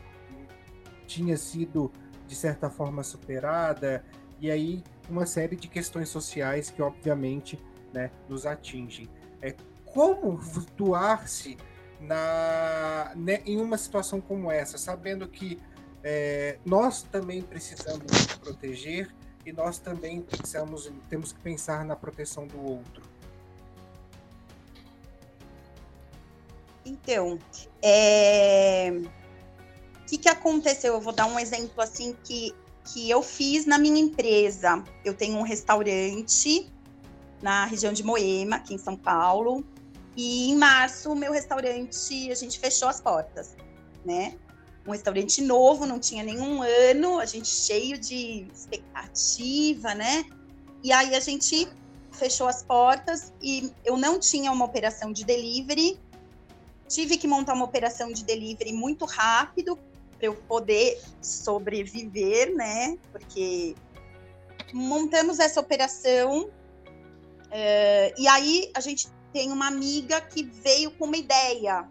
tinha 1.06 1.36
sido, 1.36 1.92
de 2.26 2.34
certa 2.34 2.68
forma, 2.68 3.02
superada, 3.02 4.04
e 4.40 4.50
aí 4.50 4.82
uma 5.08 5.24
série 5.24 5.56
de 5.56 5.68
questões 5.68 6.08
sociais 6.08 6.70
que, 6.70 6.82
obviamente, 6.82 7.58
né, 7.92 8.10
nos 8.28 8.44
atingem. 8.44 9.08
É, 9.40 9.54
como 9.84 10.38
doar-se 10.76 11.56
na, 12.00 13.12
né, 13.16 13.40
em 13.46 13.60
uma 13.60 13.78
situação 13.78 14.20
como 14.20 14.50
essa, 14.50 14.76
sabendo 14.76 15.26
que 15.28 15.58
é, 16.02 16.58
nós 16.64 17.02
também 17.02 17.42
precisamos 17.42 18.06
nos 18.06 18.36
proteger 18.36 19.14
e 19.44 19.52
nós 19.52 19.78
também 19.78 20.20
precisamos, 20.20 20.92
temos 21.08 21.32
que 21.32 21.40
pensar 21.40 21.84
na 21.84 21.96
proteção 21.96 22.46
do 22.46 22.60
outro. 22.60 23.02
Então, 26.86 27.38
é... 27.82 28.92
o 30.02 30.06
que, 30.06 30.16
que 30.16 30.28
aconteceu? 30.28 30.94
Eu 30.94 31.00
vou 31.00 31.12
dar 31.12 31.26
um 31.26 31.38
exemplo 31.38 31.82
assim 31.82 32.16
que, 32.22 32.54
que 32.84 33.10
eu 33.10 33.22
fiz 33.22 33.66
na 33.66 33.76
minha 33.76 34.00
empresa. 34.00 34.82
Eu 35.04 35.12
tenho 35.12 35.36
um 35.36 35.42
restaurante 35.42 36.70
na 37.42 37.66
região 37.66 37.92
de 37.92 38.04
Moema, 38.04 38.56
aqui 38.56 38.74
em 38.74 38.78
São 38.78 38.96
Paulo, 38.96 39.64
e 40.16 40.50
em 40.50 40.56
março, 40.56 41.12
o 41.12 41.16
meu 41.16 41.32
restaurante, 41.32 42.30
a 42.30 42.34
gente 42.34 42.58
fechou 42.58 42.88
as 42.88 43.00
portas, 43.00 43.54
né? 44.04 44.38
Um 44.86 44.92
restaurante 44.92 45.42
novo, 45.42 45.84
não 45.84 45.98
tinha 45.98 46.22
nenhum 46.22 46.62
ano, 46.62 47.18
a 47.18 47.26
gente 47.26 47.48
cheio 47.48 47.98
de 47.98 48.46
expectativa, 48.54 49.94
né? 49.94 50.24
E 50.82 50.92
aí 50.92 51.14
a 51.14 51.20
gente 51.20 51.68
fechou 52.12 52.48
as 52.48 52.62
portas 52.62 53.32
e 53.42 53.70
eu 53.84 53.96
não 53.96 54.18
tinha 54.18 54.50
uma 54.50 54.64
operação 54.64 55.12
de 55.12 55.24
delivery. 55.24 56.00
Tive 56.88 57.16
que 57.16 57.26
montar 57.26 57.54
uma 57.54 57.64
operação 57.64 58.12
de 58.12 58.24
delivery 58.24 58.72
muito 58.72 59.04
rápido 59.04 59.76
para 60.16 60.26
eu 60.26 60.34
poder 60.34 61.00
sobreviver, 61.20 62.54
né? 62.54 62.96
Porque 63.12 63.74
montamos 64.72 65.38
essa 65.38 65.60
operação 65.60 66.44
uh, 66.44 68.12
e 68.16 68.26
aí 68.28 68.70
a 68.74 68.80
gente 68.80 69.08
tem 69.32 69.52
uma 69.52 69.66
amiga 69.66 70.20
que 70.20 70.44
veio 70.44 70.90
com 70.92 71.04
uma 71.04 71.16
ideia. 71.16 71.88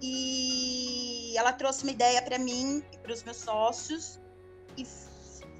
E 0.00 1.32
ela 1.36 1.52
trouxe 1.52 1.82
uma 1.82 1.92
ideia 1.92 2.22
para 2.22 2.38
mim 2.38 2.82
e 2.92 2.98
para 2.98 3.12
os 3.12 3.22
meus 3.22 3.38
sócios 3.38 4.20
e 4.76 4.86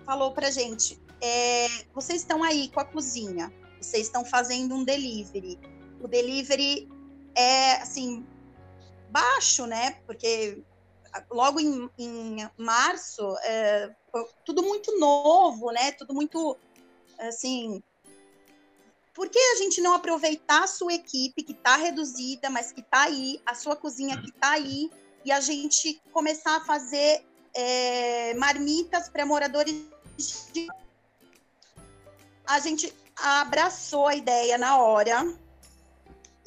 falou 0.05 0.33
para 0.33 0.51
gente: 0.51 1.01
é, 1.21 1.67
vocês 1.95 2.21
estão 2.21 2.43
aí 2.43 2.69
com 2.69 2.81
a 2.81 2.85
cozinha, 2.85 3.53
vocês 3.81 4.07
estão 4.07 4.25
fazendo 4.25 4.75
um 4.75 4.85
delivery. 4.85 5.59
O 6.01 6.07
delivery 6.07 6.89
é 7.39 7.77
assim 7.81 8.27
baixo, 9.11 9.67
né? 9.67 9.93
Porque 10.05 10.63
logo 11.31 11.61
em, 11.61 11.89
em 11.97 12.51
março 12.57 13.23
é, 13.45 13.95
tudo 14.45 14.63
muito 14.63 14.99
novo, 14.99 15.71
né? 15.71 15.93
Tudo 15.93 16.13
muito 16.13 16.59
assim 17.19 17.83
por 19.15 19.29
que 19.29 19.39
a 19.39 19.57
gente 19.57 19.81
não 19.81 19.95
aproveitar 19.95 20.63
a 20.63 20.69
sua 20.69 20.95
equipe 20.95 21.43
que 21.43 21.51
está 21.51 21.75
reduzida, 21.75 22.49
mas 22.49 22.71
que 22.71 22.81
está 22.81 23.03
aí, 23.03 23.43
a 23.45 23.53
sua 23.53 23.75
cozinha 23.75 24.17
que 24.17 24.29
está 24.29 24.51
aí, 24.51 24.89
e 25.25 25.33
a 25.33 25.41
gente 25.41 26.01
começar 26.13 26.59
a 26.59 26.65
fazer 26.65 27.27
é, 27.53 28.35
marmitas 28.35 29.09
para 29.09 29.27
moradores 29.27 29.75
de... 30.53 30.69
A 32.47 32.61
gente 32.61 32.95
abraçou 33.17 34.07
a 34.07 34.15
ideia 34.15 34.57
na 34.57 34.79
hora 34.81 35.37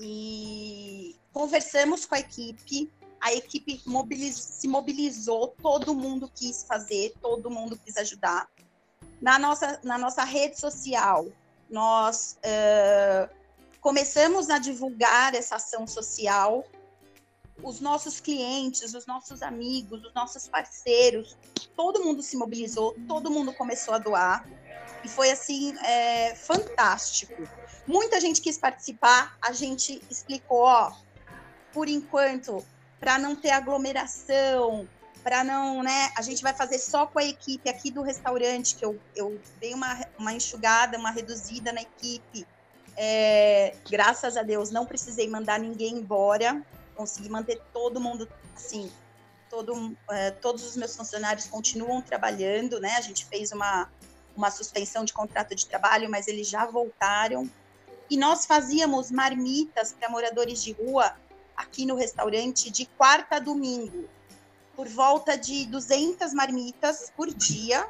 e 0.01 1.15
conversamos 1.31 2.05
com 2.05 2.15
a 2.15 2.19
equipe. 2.19 2.91
A 3.19 3.33
equipe 3.33 3.79
se 4.33 4.67
mobilizou, 4.67 5.49
todo 5.61 5.93
mundo 5.93 6.29
quis 6.33 6.63
fazer, 6.63 7.13
todo 7.21 7.51
mundo 7.51 7.77
quis 7.77 7.95
ajudar. 7.97 8.49
Na 9.21 9.37
nossa, 9.37 9.79
na 9.83 9.97
nossa 9.97 10.23
rede 10.23 10.59
social, 10.59 11.27
nós 11.69 12.39
uh, 12.39 13.29
começamos 13.79 14.49
a 14.49 14.57
divulgar 14.57 15.35
essa 15.35 15.55
ação 15.55 15.85
social. 15.85 16.65
Os 17.63 17.79
nossos 17.79 18.19
clientes, 18.19 18.95
os 18.95 19.05
nossos 19.05 19.43
amigos, 19.43 20.03
os 20.03 20.13
nossos 20.15 20.47
parceiros, 20.47 21.37
todo 21.75 22.03
mundo 22.03 22.23
se 22.23 22.35
mobilizou, 22.35 22.95
todo 23.07 23.29
mundo 23.29 23.53
começou 23.53 23.93
a 23.93 23.99
doar. 23.99 24.49
E 25.03 25.09
foi 25.09 25.31
assim, 25.31 25.75
é, 25.79 26.35
fantástico. 26.35 27.47
Muita 27.87 28.19
gente 28.19 28.41
quis 28.41 28.57
participar, 28.57 29.37
a 29.41 29.51
gente 29.51 30.01
explicou, 30.09 30.61
ó, 30.61 30.93
por 31.73 31.87
enquanto, 31.87 32.63
para 32.99 33.17
não 33.17 33.35
ter 33.35 33.51
aglomeração, 33.51 34.87
para 35.23 35.43
não, 35.43 35.81
né? 35.83 36.11
A 36.17 36.21
gente 36.21 36.41
vai 36.41 36.53
fazer 36.53 36.79
só 36.79 37.05
com 37.05 37.19
a 37.19 37.23
equipe 37.23 37.69
aqui 37.69 37.91
do 37.91 38.01
restaurante, 38.01 38.75
que 38.75 38.85
eu, 38.85 38.99
eu 39.15 39.39
dei 39.59 39.73
uma, 39.73 40.05
uma 40.17 40.33
enxugada, 40.33 40.97
uma 40.97 41.11
reduzida 41.11 41.71
na 41.71 41.81
equipe. 41.81 42.45
É, 42.97 43.75
graças 43.89 44.35
a 44.35 44.43
Deus, 44.43 44.69
não 44.69 44.85
precisei 44.85 45.27
mandar 45.29 45.59
ninguém 45.59 45.95
embora, 45.95 46.61
consegui 46.95 47.29
manter 47.29 47.61
todo 47.73 47.99
mundo 47.99 48.27
assim. 48.55 48.91
Todo, 49.49 49.95
é, 50.09 50.31
todos 50.31 50.63
os 50.63 50.77
meus 50.77 50.95
funcionários 50.95 51.45
continuam 51.47 52.01
trabalhando, 52.01 52.79
né? 52.79 52.95
A 52.95 53.01
gente 53.01 53.25
fez 53.25 53.51
uma, 53.51 53.89
uma 54.35 54.51
suspensão 54.51 55.03
de 55.03 55.13
contrato 55.13 55.55
de 55.55 55.65
trabalho, 55.65 56.09
mas 56.09 56.27
eles 56.27 56.47
já 56.47 56.65
voltaram. 56.65 57.49
E 58.09 58.17
nós 58.17 58.45
fazíamos 58.45 59.11
marmitas 59.11 59.93
para 59.93 60.09
moradores 60.09 60.63
de 60.63 60.73
rua 60.73 61.15
aqui 61.55 61.85
no 61.85 61.95
restaurante 61.95 62.69
de 62.69 62.85
quarta 62.85 63.37
a 63.37 63.39
domingo 63.39 64.09
por 64.75 64.87
volta 64.87 65.37
de 65.37 65.65
200 65.65 66.33
marmitas 66.33 67.11
por 67.15 67.33
dia. 67.33 67.87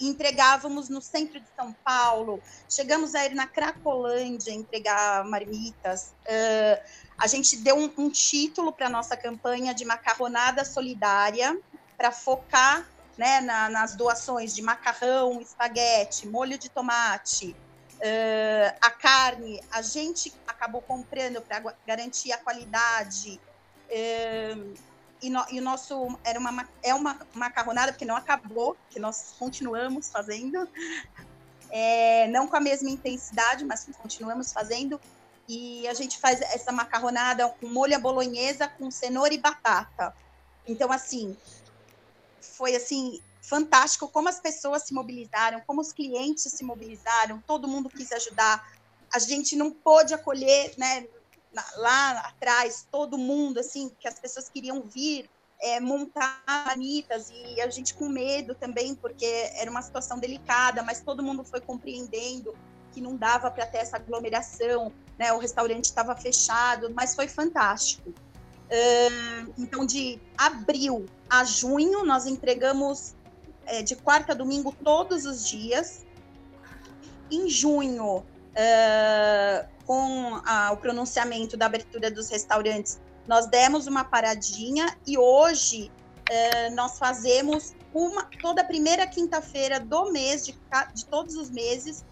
Entregávamos 0.00 0.88
no 0.88 1.00
centro 1.00 1.40
de 1.40 1.46
São 1.56 1.72
Paulo. 1.72 2.42
Chegamos 2.68 3.14
a 3.14 3.24
ir 3.24 3.34
na 3.34 3.46
Cracolândia 3.46 4.52
entregar 4.52 5.24
marmitas. 5.24 6.12
Uh, 6.22 6.82
a 7.16 7.26
gente 7.26 7.56
deu 7.56 7.76
um, 7.76 7.90
um 7.96 8.10
título 8.10 8.72
para 8.72 8.90
nossa 8.90 9.16
campanha 9.16 9.72
de 9.72 9.84
macarronada 9.84 10.64
solidária 10.64 11.58
para 11.96 12.10
focar 12.10 12.86
né, 13.16 13.40
na, 13.40 13.68
nas 13.68 13.94
doações 13.94 14.54
de 14.54 14.62
macarrão, 14.62 15.40
espaguete, 15.40 16.26
molho 16.26 16.58
de 16.58 16.68
tomate, 16.68 17.54
uh, 17.98 18.76
a 18.80 18.90
carne. 18.90 19.62
A 19.70 19.82
gente 19.82 20.32
acabou 20.46 20.82
comprando 20.82 21.40
para 21.40 21.74
garantir 21.86 22.32
a 22.32 22.38
qualidade. 22.38 23.40
Uh, 23.88 24.74
e, 25.22 25.30
no, 25.30 25.44
e, 25.50 25.60
o 25.60 25.62
nosso 25.62 26.18
era 26.24 26.38
uma, 26.38 26.68
é 26.82 26.94
uma 26.94 27.18
macarronada, 27.34 27.92
porque 27.92 28.04
não 28.04 28.16
acabou, 28.16 28.76
que 28.90 28.98
nós 28.98 29.34
continuamos 29.38 30.10
fazendo, 30.10 30.68
é, 31.70 32.26
não 32.28 32.48
com 32.48 32.56
a 32.56 32.60
mesma 32.60 32.90
intensidade, 32.90 33.64
mas 33.64 33.88
continuamos 34.00 34.52
fazendo. 34.52 35.00
E 35.48 35.86
a 35.86 35.94
gente 35.94 36.18
faz 36.18 36.40
essa 36.40 36.72
macarronada 36.72 37.48
com 37.48 37.66
molho 37.66 37.94
à 37.94 37.98
bolonhesa, 37.98 38.68
com 38.68 38.90
cenoura 38.90 39.34
e 39.34 39.38
batata. 39.38 40.14
Então, 40.66 40.90
assim, 40.90 41.36
foi 42.52 42.76
assim 42.76 43.20
fantástico 43.42 44.08
como 44.08 44.28
as 44.28 44.40
pessoas 44.40 44.84
se 44.84 44.94
mobilizaram, 44.94 45.60
como 45.66 45.80
os 45.80 45.92
clientes 45.92 46.44
se 46.44 46.64
mobilizaram, 46.64 47.42
todo 47.46 47.66
mundo 47.66 47.90
quis 47.90 48.12
ajudar. 48.12 48.72
A 49.12 49.18
gente 49.18 49.56
não 49.56 49.70
pôde 49.70 50.14
acolher, 50.14 50.72
né, 50.78 51.06
lá 51.76 52.20
atrás, 52.20 52.86
todo 52.90 53.18
mundo, 53.18 53.58
assim, 53.58 53.90
que 54.00 54.08
as 54.08 54.18
pessoas 54.18 54.48
queriam 54.48 54.82
vir 54.82 55.28
é, 55.60 55.78
montar 55.78 56.42
anitas 56.46 57.30
e 57.30 57.60
a 57.60 57.68
gente 57.68 57.94
com 57.94 58.08
medo 58.08 58.54
também, 58.54 58.94
porque 58.94 59.26
era 59.54 59.70
uma 59.70 59.82
situação 59.82 60.18
delicada, 60.18 60.82
mas 60.82 61.00
todo 61.00 61.22
mundo 61.22 61.44
foi 61.44 61.60
compreendendo 61.60 62.56
que 62.92 63.00
não 63.00 63.16
dava 63.16 63.50
para 63.50 63.66
ter 63.66 63.78
essa 63.78 63.96
aglomeração, 63.96 64.92
né? 65.18 65.32
O 65.32 65.38
restaurante 65.38 65.86
estava 65.86 66.14
fechado, 66.16 66.92
mas 66.94 67.14
foi 67.14 67.28
fantástico. 67.28 68.12
Uh, 68.70 69.52
então, 69.58 69.84
de 69.84 70.18
abril 70.36 71.06
a 71.28 71.44
junho, 71.44 72.04
nós 72.04 72.26
entregamos 72.26 73.14
é, 73.66 73.82
de 73.82 73.96
quarta 73.96 74.32
a 74.32 74.34
domingo 74.34 74.74
todos 74.82 75.26
os 75.26 75.46
dias. 75.46 76.04
Em 77.30 77.48
junho, 77.48 78.18
uh, 78.18 79.68
com 79.86 80.40
o 80.72 80.76
pronunciamento 80.76 81.56
da 81.56 81.66
abertura 81.66 82.10
dos 82.10 82.28
restaurantes, 82.28 83.00
nós 83.26 83.46
demos 83.46 83.86
uma 83.86 84.04
paradinha 84.04 84.96
e 85.06 85.16
hoje 85.16 85.90
uh, 86.30 86.74
nós 86.74 86.98
fazemos 86.98 87.74
uma 87.94 88.24
toda 88.40 88.64
primeira 88.64 89.06
quinta-feira 89.06 89.78
do 89.78 90.10
mês, 90.10 90.46
de, 90.46 90.58
de 90.94 91.04
todos 91.06 91.36
os 91.36 91.50
meses. 91.50 92.04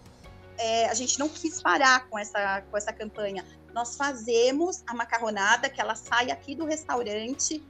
É, 0.57 0.87
a 0.89 0.93
gente 0.93 1.17
não 1.17 1.27
quis 1.27 1.61
parar 1.61 2.07
com 2.07 2.19
essa, 2.19 2.61
com 2.69 2.77
essa 2.77 2.93
campanha. 2.93 3.43
Nós 3.73 3.95
fazemos 3.95 4.83
a 4.85 4.93
macarronada, 4.93 5.69
que 5.69 5.79
ela 5.79 5.95
sai 5.95 6.29
aqui 6.31 6.55
do 6.55 6.65
restaurante 6.65 7.63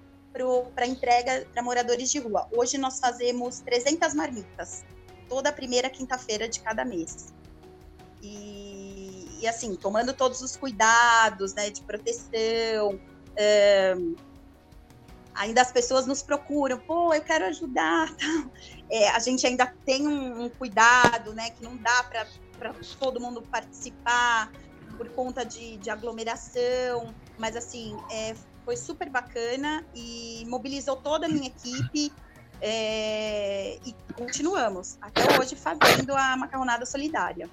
para 0.73 0.85
entrega 0.85 1.45
para 1.51 1.61
moradores 1.61 2.09
de 2.09 2.19
rua. 2.19 2.47
Hoje 2.55 2.77
nós 2.77 2.99
fazemos 2.99 3.59
300 3.59 4.13
marmitas, 4.13 4.83
toda 5.27 5.51
primeira 5.51 5.89
quinta-feira 5.89 6.47
de 6.47 6.59
cada 6.61 6.85
mês. 6.85 7.33
E, 8.21 9.39
e, 9.41 9.47
assim, 9.47 9.75
tomando 9.75 10.13
todos 10.13 10.41
os 10.41 10.55
cuidados 10.55 11.53
né, 11.53 11.69
de 11.69 11.81
proteção. 11.81 12.99
ainda 15.33 15.61
as 15.61 15.71
pessoas 15.71 16.05
nos 16.05 16.21
procuram, 16.21 16.79
pô, 16.79 17.13
eu 17.13 17.21
quero 17.21 17.45
ajudar. 17.45 18.13
É, 18.93 19.07
a 19.11 19.19
gente 19.19 19.47
ainda 19.47 19.73
tem 19.85 20.05
um, 20.05 20.43
um 20.43 20.49
cuidado, 20.49 21.33
né, 21.33 21.51
que 21.51 21.63
não 21.63 21.77
dá 21.77 22.03
para 22.03 22.73
todo 22.99 23.21
mundo 23.21 23.41
participar 23.41 24.51
por 24.91 25.09
conta 25.09 25.45
de, 25.45 25.77
de 25.77 25.89
aglomeração, 25.89 27.13
mas 27.37 27.55
assim, 27.55 27.97
é, 28.11 28.35
foi 28.65 28.77
super 28.77 29.09
bacana 29.09 29.85
e 29.95 30.43
mobilizou 30.47 30.95
toda 30.95 31.25
a 31.25 31.29
minha 31.29 31.47
equipe. 31.47 32.11
É, 32.63 33.79
e 33.83 33.95
continuamos 34.13 34.97
até 35.01 35.23
hoje 35.39 35.55
fazendo 35.55 36.13
a 36.15 36.37
macarronada 36.37 36.85
solidária. 36.85 37.49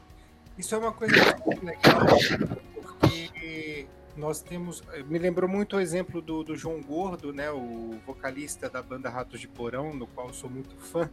Isso 0.58 0.74
é 0.74 0.78
uma 0.78 0.92
coisa 0.92 1.14
muito 1.46 1.64
legal, 1.64 2.00
porque 2.82 3.86
nós 4.16 4.42
temos. 4.42 4.82
Me 5.06 5.18
lembrou 5.18 5.48
muito 5.48 5.76
o 5.76 5.80
exemplo 5.80 6.20
do, 6.20 6.42
do 6.42 6.56
João 6.56 6.82
Gordo, 6.82 7.32
né, 7.32 7.50
o 7.50 7.98
vocalista 8.04 8.68
da 8.68 8.82
banda 8.82 9.08
Ratos 9.08 9.40
de 9.40 9.48
Porão, 9.48 9.94
no 9.94 10.06
qual 10.06 10.34
sou 10.34 10.50
muito 10.50 10.76
fã, 10.76 11.08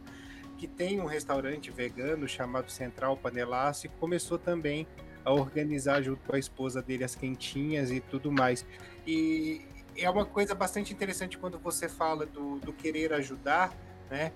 que 0.58 0.66
tem 0.66 1.00
um 1.00 1.06
restaurante 1.06 1.70
vegano 1.70 2.28
chamado 2.28 2.70
Central 2.70 3.16
Panelaço 3.16 3.86
e 3.86 3.88
começou 3.88 4.38
também 4.38 4.86
a 5.26 5.32
organizar 5.32 6.00
junto 6.02 6.24
com 6.24 6.36
a 6.36 6.38
esposa 6.38 6.80
dele 6.80 7.02
as 7.02 7.16
quentinhas 7.16 7.90
e 7.90 8.00
tudo 8.00 8.30
mais. 8.30 8.64
E, 9.04 9.60
é 9.98 10.08
uma 10.08 10.24
coisa 10.24 10.54
bastante 10.54 10.92
interessante 10.92 11.36
quando 11.36 11.58
você 11.58 11.88
fala 11.88 12.24
do, 12.24 12.58
do 12.60 12.72
querer 12.72 13.12
ajudar, 13.14 13.74
né? 14.10 14.32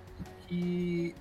Que 0.48 1.14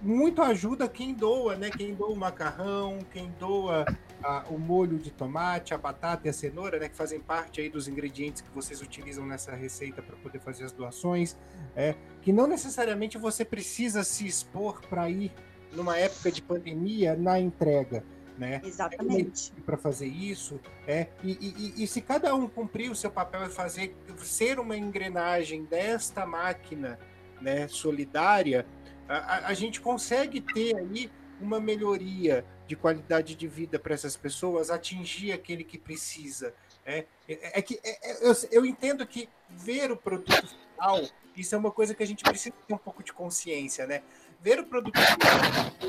muito 0.00 0.42
ajuda 0.42 0.88
quem 0.88 1.14
doa, 1.14 1.56
né? 1.56 1.70
Quem 1.70 1.94
doa 1.94 2.10
o 2.10 2.16
macarrão, 2.16 2.98
quem 3.12 3.32
doa 3.38 3.86
a, 4.22 4.44
o 4.50 4.58
molho 4.58 4.98
de 4.98 5.10
tomate, 5.10 5.72
a 5.72 5.78
batata 5.78 6.26
e 6.26 6.30
a 6.30 6.32
cenoura, 6.32 6.78
né? 6.78 6.88
Que 6.88 6.96
fazem 6.96 7.20
parte 7.20 7.60
aí 7.60 7.70
dos 7.70 7.88
ingredientes 7.88 8.42
que 8.42 8.50
vocês 8.50 8.82
utilizam 8.82 9.24
nessa 9.24 9.54
receita 9.54 10.02
para 10.02 10.16
poder 10.16 10.40
fazer 10.40 10.64
as 10.64 10.72
doações. 10.72 11.36
É, 11.74 11.94
que 12.20 12.32
não 12.32 12.46
necessariamente 12.46 13.16
você 13.16 13.44
precisa 13.44 14.02
se 14.02 14.26
expor 14.26 14.82
para 14.82 15.08
ir 15.08 15.32
numa 15.72 15.96
época 15.96 16.30
de 16.30 16.42
pandemia 16.42 17.16
na 17.16 17.40
entrega 17.40 18.04
né? 18.38 18.60
Exatamente. 18.64 19.52
É 19.56 19.60
para 19.60 19.76
fazer 19.76 20.06
isso, 20.06 20.60
é. 20.86 21.08
E, 21.22 21.32
e, 21.76 21.84
e, 21.84 21.86
se 21.86 22.00
cada 22.00 22.34
um 22.34 22.48
cumprir 22.48 22.90
o 22.90 22.94
seu 22.94 23.10
papel 23.10 23.44
e 23.44 23.50
fazer 23.50 23.94
ser 24.18 24.58
uma 24.58 24.76
engrenagem 24.76 25.64
desta 25.64 26.26
máquina, 26.26 26.98
né, 27.40 27.68
solidária, 27.68 28.66
a, 29.08 29.48
a 29.48 29.54
gente 29.54 29.80
consegue 29.80 30.40
ter 30.40 30.76
aí 30.76 31.10
uma 31.40 31.60
melhoria 31.60 32.44
de 32.66 32.76
qualidade 32.76 33.34
de 33.34 33.48
vida 33.48 33.78
para 33.78 33.94
essas 33.94 34.16
pessoas, 34.16 34.70
atingir 34.70 35.32
aquele 35.32 35.64
que 35.64 35.76
precisa. 35.76 36.54
É, 36.84 37.04
é, 37.28 37.58
é 37.58 37.62
que 37.62 37.80
é, 37.84 38.10
é, 38.10 38.28
eu, 38.28 38.32
eu 38.50 38.66
entendo 38.66 39.06
que 39.06 39.28
ver 39.48 39.90
o 39.92 39.96
produto 39.96 40.46
final, 40.46 41.02
isso 41.36 41.54
é 41.54 41.58
uma 41.58 41.70
coisa 41.70 41.94
que 41.94 42.02
a 42.02 42.06
gente 42.06 42.24
precisa 42.24 42.54
ter 42.66 42.74
um 42.74 42.78
pouco 42.78 43.02
de 43.02 43.12
consciência, 43.12 43.86
né? 43.86 44.02
ver 44.42 44.58
o 44.58 44.66
produto 44.66 44.98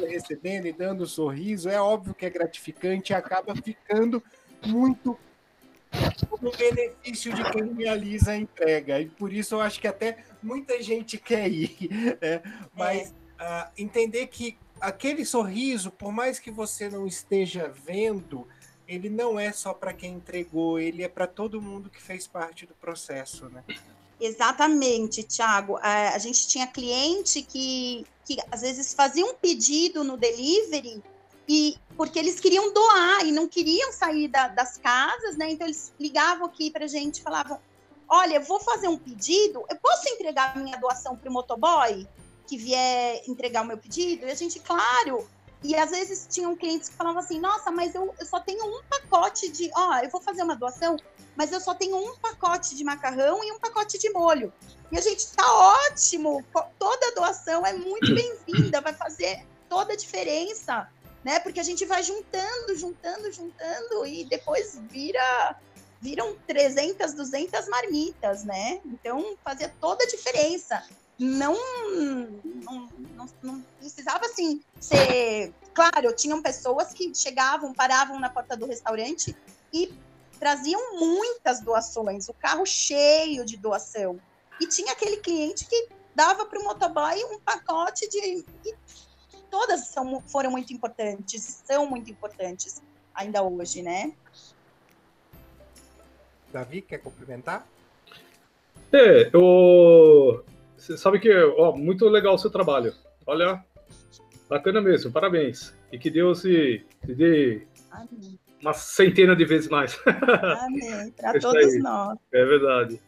recebendo 0.07 0.67
e 0.67 0.71
dando 0.71 1.03
um 1.03 1.07
sorriso 1.07 1.67
é 1.67 1.81
óbvio 1.81 2.13
que 2.13 2.25
é 2.25 2.29
gratificante 2.29 3.11
e 3.11 3.15
acaba 3.15 3.55
ficando 3.55 4.23
muito 4.65 5.17
no 6.39 6.51
benefício 6.51 7.33
de 7.33 7.43
quem 7.51 7.73
realiza 7.73 8.31
a 8.31 8.37
entrega. 8.37 9.01
E 9.01 9.07
por 9.07 9.33
isso 9.33 9.55
eu 9.55 9.61
acho 9.61 9.79
que 9.81 9.87
até 9.87 10.23
muita 10.41 10.81
gente 10.81 11.17
quer 11.17 11.49
ir. 11.49 11.75
Né? 12.21 12.41
Mas 12.75 13.09
uh, 13.09 13.71
entender 13.77 14.27
que 14.27 14.57
aquele 14.79 15.25
sorriso, 15.25 15.89
por 15.89 16.11
mais 16.11 16.39
que 16.39 16.51
você 16.51 16.89
não 16.89 17.07
esteja 17.07 17.67
vendo, 17.67 18.47
ele 18.87 19.09
não 19.09 19.39
é 19.39 19.51
só 19.51 19.73
para 19.73 19.93
quem 19.93 20.15
entregou, 20.15 20.79
ele 20.79 21.03
é 21.03 21.07
para 21.07 21.27
todo 21.27 21.61
mundo 21.61 21.89
que 21.89 22.01
fez 22.01 22.27
parte 22.27 22.65
do 22.65 22.73
processo, 22.75 23.49
né? 23.49 23.63
Exatamente, 24.19 25.23
Thiago. 25.23 25.77
A, 25.81 26.17
gente 26.17 26.47
tinha 26.47 26.67
cliente 26.67 27.41
que, 27.41 28.05
que 28.25 28.37
às 28.51 28.61
vezes 28.61 28.93
fazia 28.93 29.25
um 29.25 29.33
pedido 29.33 30.03
no 30.03 30.15
delivery 30.15 31.03
e 31.47 31.77
porque 31.97 32.19
eles 32.19 32.39
queriam 32.39 32.73
doar 32.73 33.25
e 33.25 33.31
não 33.31 33.47
queriam 33.47 33.91
sair 33.91 34.27
da, 34.27 34.47
das 34.47 34.77
casas, 34.77 35.35
né? 35.35 35.51
Então 35.51 35.67
eles 35.67 35.93
ligavam 35.99 36.45
aqui 36.45 36.71
para 36.71 36.85
a 36.85 36.87
gente, 36.87 37.21
falavam: 37.21 37.59
Olha, 38.07 38.39
vou 38.39 38.59
fazer 38.59 38.87
um 38.87 38.97
pedido, 38.97 39.65
eu 39.69 39.75
posso 39.77 40.07
entregar 40.07 40.55
minha 40.55 40.77
doação 40.77 41.17
para 41.17 41.29
o 41.29 41.33
motoboy 41.33 42.07
que 42.47 42.57
vier 42.57 43.23
entregar 43.27 43.61
o 43.61 43.65
meu 43.65 43.77
pedido? 43.77 44.25
E 44.25 44.31
a 44.31 44.35
gente, 44.35 44.59
claro. 44.59 45.27
E 45.63 45.75
às 45.75 45.91
vezes 45.91 46.27
tinham 46.29 46.55
clientes 46.55 46.89
que 46.89 46.95
falavam 46.95 47.19
assim: 47.19 47.39
Nossa, 47.39 47.71
mas 47.71 47.95
eu, 47.95 48.13
eu 48.19 48.25
só 48.25 48.39
tenho 48.39 48.63
um 48.65 48.83
pacote 48.83 49.49
de, 49.49 49.71
ó, 49.75 49.91
oh, 49.91 49.95
eu 50.03 50.09
vou 50.09 50.21
fazer 50.21 50.43
uma 50.43 50.55
doação, 50.55 50.97
mas 51.35 51.51
eu 51.51 51.59
só 51.59 51.73
tenho 51.73 51.97
um 51.97 52.17
pacote 52.17 52.75
de 52.75 52.83
macarrão 52.83 53.43
e 53.43 53.51
um 53.51 53.59
pacote 53.59 53.97
de 53.97 54.09
molho. 54.09 54.51
E 54.91 54.97
a 54.97 55.01
gente 55.01 55.27
tá 55.31 55.43
ótimo, 55.87 56.43
toda 56.77 57.15
doação 57.15 57.65
é 57.65 57.73
muito 57.73 58.11
bem-vinda, 58.13 58.81
vai 58.81 58.93
fazer 58.93 59.45
toda 59.69 59.93
a 59.93 59.95
diferença, 59.95 60.89
né? 61.23 61.39
Porque 61.39 61.59
a 61.59 61.63
gente 61.63 61.85
vai 61.85 62.03
juntando, 62.03 62.75
juntando, 62.75 63.31
juntando 63.31 64.05
e 64.05 64.25
depois 64.25 64.79
vira 64.89 65.55
viram 66.01 66.35
300, 66.45 67.13
200 67.13 67.69
marmitas, 67.69 68.43
né? 68.43 68.81
Então 68.85 69.37
fazia 69.41 69.73
toda 69.79 70.03
a 70.03 70.07
diferença. 70.07 70.83
Não, 71.19 71.55
não, 72.63 72.89
não, 73.15 73.29
não 73.41 73.61
precisava 73.79 74.25
assim 74.25 74.61
ser. 74.79 75.53
Claro, 75.73 76.13
tinham 76.15 76.41
pessoas 76.41 76.93
que 76.93 77.13
chegavam, 77.15 77.73
paravam 77.73 78.19
na 78.19 78.29
porta 78.29 78.55
do 78.57 78.65
restaurante 78.65 79.35
e 79.71 79.93
traziam 80.39 80.99
muitas 80.99 81.61
doações, 81.61 82.27
o 82.29 82.33
carro 82.33 82.65
cheio 82.65 83.45
de 83.45 83.57
doação. 83.57 84.19
E 84.59 84.67
tinha 84.67 84.91
aquele 84.91 85.17
cliente 85.17 85.65
que 85.65 85.89
dava 86.15 86.45
para 86.45 86.59
o 86.59 86.63
motoboy 86.63 87.23
um 87.25 87.39
pacote 87.39 88.07
de. 88.09 88.45
E 88.65 88.75
todas 89.49 89.87
são, 89.87 90.21
foram 90.21 90.51
muito 90.51 90.73
importantes, 90.73 91.61
são 91.65 91.85
muito 91.85 92.09
importantes 92.09 92.81
ainda 93.13 93.43
hoje, 93.43 93.81
né? 93.81 94.13
Davi, 96.51 96.81
quer 96.81 96.99
complementar? 96.99 97.67
É, 98.91 99.29
eu... 99.33 100.45
Você 100.83 100.97
sabe 100.97 101.17
que, 101.17 101.33
ó, 101.33 101.71
muito 101.73 102.05
legal 102.09 102.35
o 102.35 102.37
seu 102.37 102.49
trabalho. 102.49 102.93
Olha, 103.25 103.63
bacana 104.49 104.81
mesmo, 104.81 105.11
parabéns. 105.13 105.73
E 105.91 105.97
que 105.97 106.09
Deus 106.09 106.41
te, 106.41 106.85
te 107.05 107.15
dê 107.15 107.65
Amém 107.89 108.37
uma 108.61 108.73
centena 108.73 109.35
de 109.35 109.45
vezes 109.45 109.69
mais. 109.69 110.01
Amém, 110.05 111.11
para 111.19 111.39
todos 111.39 111.79
nós. 111.79 112.17
É 112.33 112.45
verdade. 112.45 112.99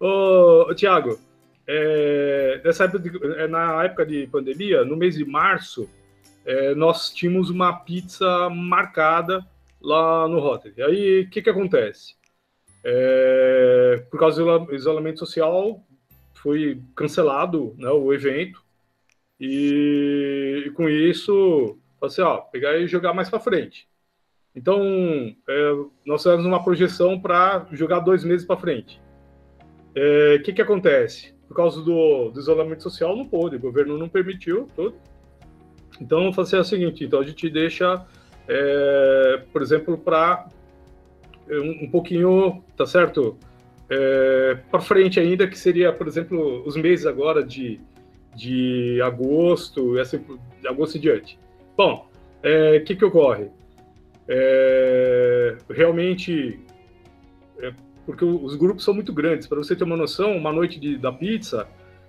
Ô, 0.00 0.66
ô 0.68 0.74
Tiago, 0.74 1.18
é, 1.66 2.60
nessa 2.64 2.84
época 2.84 2.98
de, 2.98 3.34
é, 3.38 3.46
na 3.46 3.84
época 3.84 4.04
de 4.06 4.26
pandemia, 4.26 4.84
no 4.84 4.96
mês 4.96 5.16
de 5.16 5.24
março, 5.24 5.88
é, 6.44 6.74
nós 6.74 7.10
tínhamos 7.10 7.50
uma 7.50 7.72
pizza 7.80 8.50
marcada 8.50 9.46
lá 9.80 10.26
no 10.26 10.38
Rotary. 10.38 10.82
Aí, 10.82 11.20
o 11.22 11.30
que, 11.30 11.40
que 11.40 11.50
acontece? 11.50 12.14
É, 12.84 14.04
por 14.10 14.18
causa 14.18 14.42
do 14.42 14.74
isolamento 14.74 15.20
social, 15.20 15.82
foi 16.42 16.82
cancelado 16.96 17.74
né, 17.78 17.88
o 17.88 18.12
evento 18.12 18.62
e, 19.38 20.64
e 20.66 20.70
com 20.70 20.88
isso, 20.88 21.78
assim, 22.02 22.20
ó, 22.20 22.38
pegar 22.38 22.76
e 22.78 22.86
jogar 22.86 23.14
mais 23.14 23.30
para 23.30 23.40
frente. 23.40 23.88
Então, 24.54 24.80
é, 25.48 25.72
nós 26.04 26.22
fizemos 26.22 26.44
uma 26.44 26.62
projeção 26.62 27.18
para 27.18 27.66
jogar 27.72 28.00
dois 28.00 28.24
meses 28.24 28.46
para 28.46 28.60
frente. 28.60 29.00
O 29.94 29.98
é, 29.98 30.38
que, 30.38 30.52
que 30.52 30.60
acontece? 30.62 31.34
Por 31.48 31.56
causa 31.56 31.80
do, 31.82 32.30
do, 32.30 32.40
isolamento 32.40 32.82
social, 32.82 33.16
não 33.16 33.26
pôde, 33.26 33.56
o 33.56 33.60
governo 33.60 33.96
não 33.96 34.08
permitiu 34.08 34.66
tudo. 34.74 34.96
Então, 36.00 36.32
fazer 36.32 36.58
o 36.58 36.64
seguinte: 36.64 37.04
então 37.04 37.20
a 37.20 37.24
gente 37.24 37.48
deixa, 37.48 38.04
é, 38.48 39.42
por 39.52 39.62
exemplo, 39.62 39.96
para 39.96 40.48
um, 41.48 41.84
um, 41.84 41.90
pouquinho, 41.90 42.62
tá 42.76 42.86
certo? 42.86 43.38
É, 43.94 44.54
para 44.70 44.80
frente 44.80 45.20
ainda, 45.20 45.46
que 45.46 45.58
seria, 45.58 45.92
por 45.92 46.08
exemplo, 46.08 46.62
os 46.66 46.78
meses 46.78 47.04
agora 47.04 47.44
de, 47.44 47.78
de 48.34 48.98
agosto, 49.02 49.98
assim, 49.98 50.24
de 50.62 50.66
agosto 50.66 50.96
e 50.96 50.98
diante. 50.98 51.38
Bom, 51.76 52.08
o 52.42 52.46
é, 52.46 52.80
que, 52.80 52.96
que 52.96 53.04
ocorre? 53.04 53.50
É, 54.26 55.58
realmente, 55.68 56.58
é, 57.58 57.74
porque 58.06 58.24
os 58.24 58.54
grupos 58.54 58.82
são 58.82 58.94
muito 58.94 59.12
grandes. 59.12 59.46
Para 59.46 59.58
você 59.58 59.76
ter 59.76 59.84
uma 59.84 59.96
noção, 59.96 60.38
uma 60.38 60.54
noite 60.54 60.80
de, 60.80 60.96
da 60.96 61.12
pizza, 61.12 61.68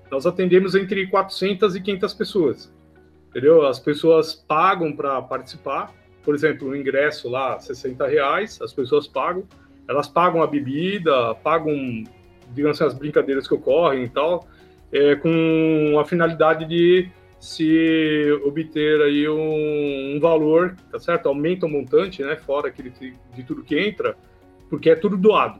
nós 0.09 0.25
atendemos 0.25 0.75
entre 0.75 1.07
400 1.07 1.75
e 1.75 1.81
500 1.81 2.13
pessoas. 2.13 2.73
Entendeu? 3.27 3.65
As 3.65 3.79
pessoas 3.79 4.33
pagam 4.33 4.95
para 4.95 5.21
participar. 5.21 5.93
Por 6.23 6.33
exemplo, 6.33 6.69
o 6.69 6.75
ingresso 6.77 7.27
lá, 7.27 7.59
60 7.59 8.07
reais, 8.07 8.61
as 8.61 8.71
pessoas 8.71 9.05
pagam. 9.05 9.43
Elas 9.87 10.07
pagam 10.07 10.41
a 10.41 10.47
bebida, 10.47 11.35
pagam, 11.35 12.03
digamos 12.53 12.79
assim, 12.79 12.87
as 12.87 12.97
brincadeiras 12.97 13.47
que 13.47 13.53
ocorrem 13.53 14.05
e 14.05 14.09
tal, 14.09 14.47
é, 14.91 15.15
com 15.15 15.97
a 15.99 16.05
finalidade 16.05 16.65
de 16.65 17.09
se 17.39 18.31
obter 18.45 19.01
aí 19.01 19.27
um, 19.27 20.15
um, 20.15 20.19
valor, 20.19 20.77
tá 20.89 20.97
certo? 20.97 21.27
Aumenta 21.27 21.65
o 21.65 21.69
montante, 21.69 22.23
né? 22.23 22.37
Fora 22.37 22.69
aquele 22.69 22.89
de 23.35 23.43
tudo 23.43 23.63
que 23.63 23.77
entra, 23.77 24.15
porque 24.69 24.89
é 24.89 24.95
tudo 24.95 25.17
doado, 25.17 25.59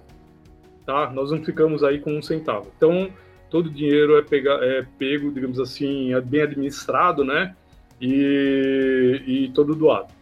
tá? 0.86 1.12
Nós 1.12 1.30
não 1.30 1.44
ficamos 1.44 1.84
aí 1.84 2.00
com 2.00 2.18
um 2.18 2.22
centavo. 2.22 2.72
Então, 2.78 3.10
todo 3.50 3.66
o 3.66 3.70
dinheiro 3.70 4.18
é, 4.18 4.22
pega, 4.22 4.52
é 4.62 4.86
pego, 4.98 5.30
digamos 5.30 5.60
assim, 5.60 6.14
é 6.14 6.22
bem 6.22 6.44
administrado, 6.44 7.26
né? 7.26 7.54
E, 8.00 9.22
e 9.28 9.52
todo 9.54 9.76
doado. 9.76 10.14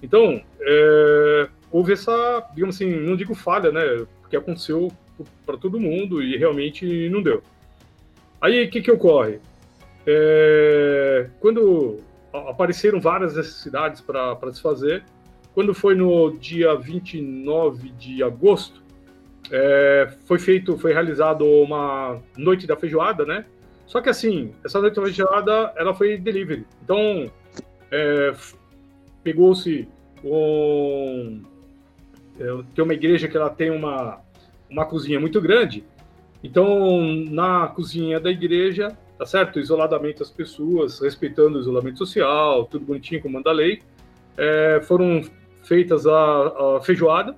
Então, 0.00 0.40
é, 0.60 1.48
houve 1.70 1.92
essa, 1.92 2.46
digamos 2.54 2.76
assim, 2.76 2.90
não 2.90 3.16
digo 3.16 3.34
falha, 3.34 3.70
né? 3.70 4.06
Porque 4.20 4.36
aconteceu 4.36 4.90
para 5.44 5.56
todo 5.56 5.80
mundo 5.80 6.22
e 6.22 6.36
realmente 6.36 7.08
não 7.08 7.22
deu. 7.22 7.42
Aí, 8.40 8.64
o 8.64 8.70
que 8.70 8.80
que 8.80 8.90
ocorre? 8.90 9.40
É, 10.06 11.28
quando 11.40 11.98
apareceram 12.32 13.00
várias 13.00 13.36
necessidades 13.36 14.00
para 14.00 14.52
se 14.52 14.62
fazer, 14.62 15.04
quando 15.54 15.74
foi 15.74 15.94
no 15.94 16.36
dia 16.38 16.76
29 16.76 17.90
de 17.90 18.22
agosto, 18.22 18.80
é, 19.50 20.12
foi 20.24 20.38
feito, 20.38 20.78
foi 20.78 20.92
realizado 20.92 21.44
uma 21.44 22.20
noite 22.36 22.66
da 22.66 22.76
feijoada, 22.76 23.24
né? 23.24 23.44
Só 23.86 24.00
que 24.00 24.08
assim, 24.08 24.52
essa 24.64 24.80
noite 24.80 24.96
da 24.96 25.02
feijoada, 25.02 25.72
ela 25.76 25.94
foi 25.94 26.18
delivery. 26.18 26.66
Então, 26.84 27.30
é, 27.90 28.32
pegou-se 29.24 29.88
um, 30.22 31.42
tem 32.74 32.84
uma 32.84 32.94
igreja 32.94 33.28
que 33.28 33.36
ela 33.36 33.50
tem 33.50 33.70
uma, 33.70 34.20
uma 34.70 34.84
cozinha 34.84 35.18
muito 35.18 35.40
grande. 35.40 35.84
Então, 36.42 37.00
na 37.30 37.66
cozinha 37.68 38.20
da 38.20 38.30
igreja, 38.30 38.96
tá 39.18 39.26
certo? 39.26 39.58
Isoladamente 39.58 40.22
as 40.22 40.30
pessoas, 40.30 41.00
respeitando 41.00 41.58
o 41.58 41.60
isolamento 41.60 41.98
social, 41.98 42.64
tudo 42.66 42.86
bonitinho, 42.86 43.20
como 43.20 43.34
manda 43.34 43.50
a 43.50 43.52
lei. 43.52 43.82
É, 44.36 44.80
foram 44.84 45.22
feitas 45.64 46.06
a, 46.06 46.76
a, 46.76 46.80
feijoada 46.80 47.36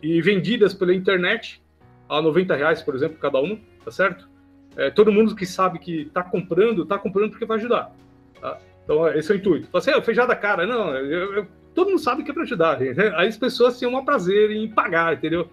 e 0.00 0.22
vendidas 0.22 0.72
pela 0.72 0.94
internet 0.94 1.60
a 2.08 2.22
90 2.22 2.54
reais, 2.54 2.80
por 2.80 2.94
exemplo, 2.94 3.18
cada 3.18 3.40
uma, 3.40 3.58
tá 3.84 3.90
certo? 3.90 4.28
É, 4.76 4.90
todo 4.90 5.12
mundo 5.12 5.34
que 5.34 5.44
sabe 5.44 5.80
que 5.80 6.02
está 6.02 6.22
comprando, 6.22 6.84
está 6.84 6.96
comprando 6.96 7.30
porque 7.30 7.44
vai 7.44 7.58
ajudar. 7.58 7.92
Tá? 8.40 8.58
Então, 8.84 9.06
esse 9.08 9.32
é 9.32 9.34
o 9.34 9.38
intuito. 9.38 9.66
Fala 9.66 9.82
assim, 9.82 9.90
ah, 9.90 10.00
feijada 10.00 10.34
cara. 10.36 10.64
Não, 10.64 10.94
eu, 10.94 11.34
eu, 11.34 11.46
todo 11.74 11.90
mundo 11.90 12.00
sabe 12.00 12.22
que 12.22 12.30
é 12.30 12.34
para 12.34 12.42
ajudar, 12.42 12.78
gente. 12.78 13.00
Aí 13.00 13.28
as 13.28 13.36
pessoas 13.36 13.78
tinham 13.78 13.94
um 13.94 14.04
prazer 14.04 14.50
em 14.50 14.68
pagar, 14.68 15.14
entendeu? 15.14 15.50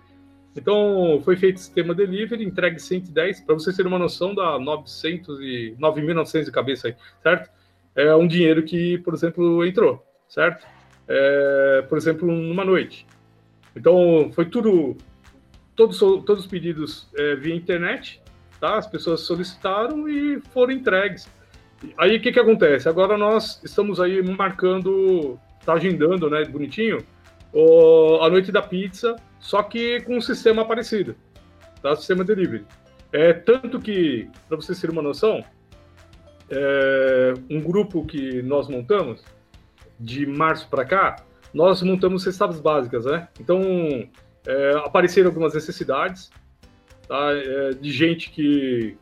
Então, 0.55 1.21
foi 1.23 1.35
feito 1.35 1.57
o 1.57 1.59
sistema 1.59 1.93
delivery, 1.93 2.45
entregue 2.45 2.79
110, 2.79 3.41
para 3.41 3.55
vocês 3.55 3.75
terem 3.75 3.91
uma 3.91 3.99
noção, 3.99 4.33
dá 4.33 4.57
900 4.57 5.39
e 5.41 5.75
9.900 5.77 6.45
de 6.45 6.51
cabeça 6.51 6.87
aí, 6.87 6.95
certo? 7.21 7.51
É 7.93 8.15
um 8.15 8.25
dinheiro 8.25 8.63
que, 8.63 8.97
por 8.99 9.13
exemplo, 9.13 9.65
entrou, 9.65 10.05
certo? 10.29 10.65
É, 11.07 11.85
por 11.89 11.97
exemplo, 11.97 12.31
numa 12.31 12.63
noite. 12.63 13.05
Então, 13.75 14.31
foi 14.33 14.45
tudo, 14.45 14.95
todos, 15.75 15.99
todos 15.99 16.39
os 16.39 16.47
pedidos 16.47 17.09
é, 17.17 17.35
via 17.35 17.53
internet, 17.53 18.21
tá? 18.59 18.77
As 18.77 18.87
pessoas 18.87 19.21
solicitaram 19.21 20.07
e 20.07 20.39
foram 20.53 20.71
entregues. 20.71 21.27
Aí, 21.97 22.15
o 22.15 22.21
que 22.21 22.31
que 22.31 22.39
acontece? 22.39 22.87
Agora 22.87 23.17
nós 23.17 23.61
estamos 23.63 23.99
aí 23.99 24.21
marcando, 24.23 25.37
tá 25.65 25.73
agendando, 25.73 26.29
né, 26.29 26.45
bonitinho, 26.45 26.99
o, 27.53 28.19
a 28.21 28.29
noite 28.29 28.51
da 28.51 28.61
pizza, 28.61 29.15
só 29.39 29.63
que 29.63 30.01
com 30.01 30.17
um 30.17 30.21
sistema 30.21 30.65
parecido, 30.65 31.15
tá? 31.81 31.95
Sistema 31.95 32.23
delivery. 32.23 32.65
É, 33.11 33.31
tanto 33.33 33.79
que, 33.79 34.29
para 34.47 34.57
vocês 34.57 34.79
terem 34.79 34.93
uma 34.93 35.01
noção, 35.01 35.43
é, 36.49 37.33
um 37.49 37.61
grupo 37.61 38.05
que 38.05 38.41
nós 38.41 38.67
montamos, 38.67 39.23
de 39.97 40.25
março 40.25 40.67
para 40.69 40.83
cá, 40.83 41.15
nós 41.53 41.81
montamos 41.81 42.23
cestas 42.23 42.59
básicas, 42.59 43.05
né? 43.05 43.29
Então, 43.39 43.61
é, 44.45 44.71
apareceram 44.83 45.29
algumas 45.29 45.53
necessidades 45.53 46.29
tá? 47.07 47.31
É, 47.31 47.69
de 47.71 47.91
gente 47.91 48.29
que 48.29 48.97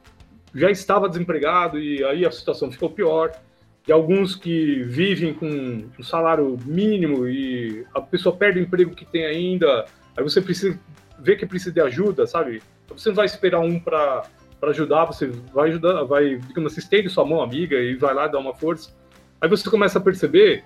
já 0.53 0.69
estava 0.69 1.09
desempregado 1.09 1.79
e 1.79 2.03
aí 2.05 2.25
a 2.25 2.31
situação 2.31 2.71
ficou 2.71 2.89
pior 2.89 3.31
de 3.85 3.91
alguns 3.91 4.35
que 4.35 4.81
vivem 4.83 5.33
com 5.33 5.83
um 5.99 6.03
salário 6.03 6.57
mínimo 6.65 7.27
e 7.27 7.85
a 7.93 7.99
pessoa 7.99 8.35
perde 8.35 8.59
o 8.59 8.63
emprego 8.63 8.95
que 8.95 9.05
tem 9.05 9.25
ainda, 9.25 9.85
aí 10.15 10.23
você 10.23 10.41
precisa 10.41 10.79
ver 11.19 11.35
que 11.35 11.45
precisa 11.45 11.71
de 11.71 11.81
ajuda, 11.81 12.25
sabe? 12.25 12.61
Você 12.87 13.09
não 13.09 13.15
vai 13.15 13.25
esperar 13.25 13.59
um 13.59 13.79
para 13.79 14.23
ajudar, 14.63 15.05
você 15.05 15.27
vai 15.53 15.69
ajudar, 15.69 16.03
vai, 16.03 16.37
digamos 16.37 16.71
assim, 16.71 16.81
estende 16.81 17.09
sua 17.09 17.25
mão 17.25 17.41
amiga 17.41 17.75
e 17.77 17.95
vai 17.95 18.13
lá 18.13 18.27
dar 18.27 18.39
uma 18.39 18.53
força. 18.53 18.91
Aí 19.41 19.49
você 19.49 19.69
começa 19.69 19.99
a 19.99 20.01
perceber 20.01 20.63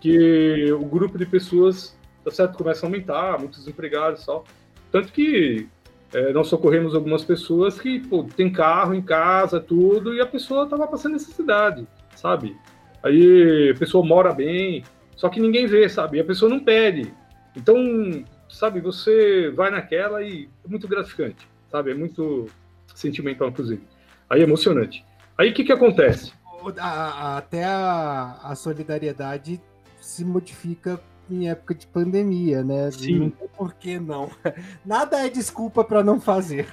que 0.00 0.72
o 0.72 0.84
grupo 0.84 1.18
de 1.18 1.26
pessoas, 1.26 1.98
tá 2.24 2.30
certo, 2.30 2.58
começa 2.58 2.86
a 2.86 2.88
aumentar, 2.88 3.38
muitos 3.40 3.66
empregados 3.66 4.22
e 4.22 4.26
tal. 4.26 4.44
Tanto 4.92 5.12
que 5.12 5.66
é, 6.12 6.32
nós 6.32 6.46
socorremos 6.46 6.94
algumas 6.94 7.24
pessoas 7.24 7.80
que 7.80 8.00
pô, 8.00 8.24
tem 8.36 8.52
carro 8.52 8.94
em 8.94 9.02
casa, 9.02 9.58
tudo, 9.58 10.14
e 10.14 10.20
a 10.20 10.26
pessoa 10.26 10.64
estava 10.64 10.86
passando 10.86 11.14
necessidade 11.14 11.86
sabe? 12.22 12.56
Aí 13.02 13.72
a 13.74 13.78
pessoa 13.78 14.06
mora 14.06 14.32
bem, 14.32 14.84
só 15.16 15.28
que 15.28 15.40
ninguém 15.40 15.66
vê, 15.66 15.88
sabe? 15.88 16.18
E 16.18 16.20
a 16.20 16.24
pessoa 16.24 16.48
não 16.48 16.60
pede. 16.60 17.12
Então, 17.56 18.24
sabe, 18.48 18.80
você 18.80 19.50
vai 19.50 19.70
naquela 19.70 20.22
e 20.22 20.48
é 20.64 20.68
muito 20.68 20.86
gratificante, 20.86 21.48
sabe? 21.70 21.90
É 21.90 21.94
muito 21.94 22.46
sentimental, 22.94 23.48
inclusive. 23.48 23.82
Aí 24.30 24.40
é 24.40 24.44
emocionante. 24.44 25.04
Aí 25.36 25.50
o 25.50 25.54
que, 25.54 25.64
que 25.64 25.72
acontece? 25.72 26.32
Até 26.78 27.64
a, 27.64 28.38
a 28.44 28.54
solidariedade 28.54 29.60
se 30.00 30.24
modifica 30.24 31.00
em 31.28 31.48
época 31.48 31.74
de 31.74 31.86
pandemia, 31.88 32.62
né? 32.62 32.90
Sim. 32.92 33.18
Não 33.18 33.30
tem 33.30 33.48
por 33.48 33.74
que 33.74 33.98
não. 33.98 34.30
Nada 34.86 35.26
é 35.26 35.28
desculpa 35.28 35.82
para 35.82 36.04
não 36.04 36.20
fazer. 36.20 36.68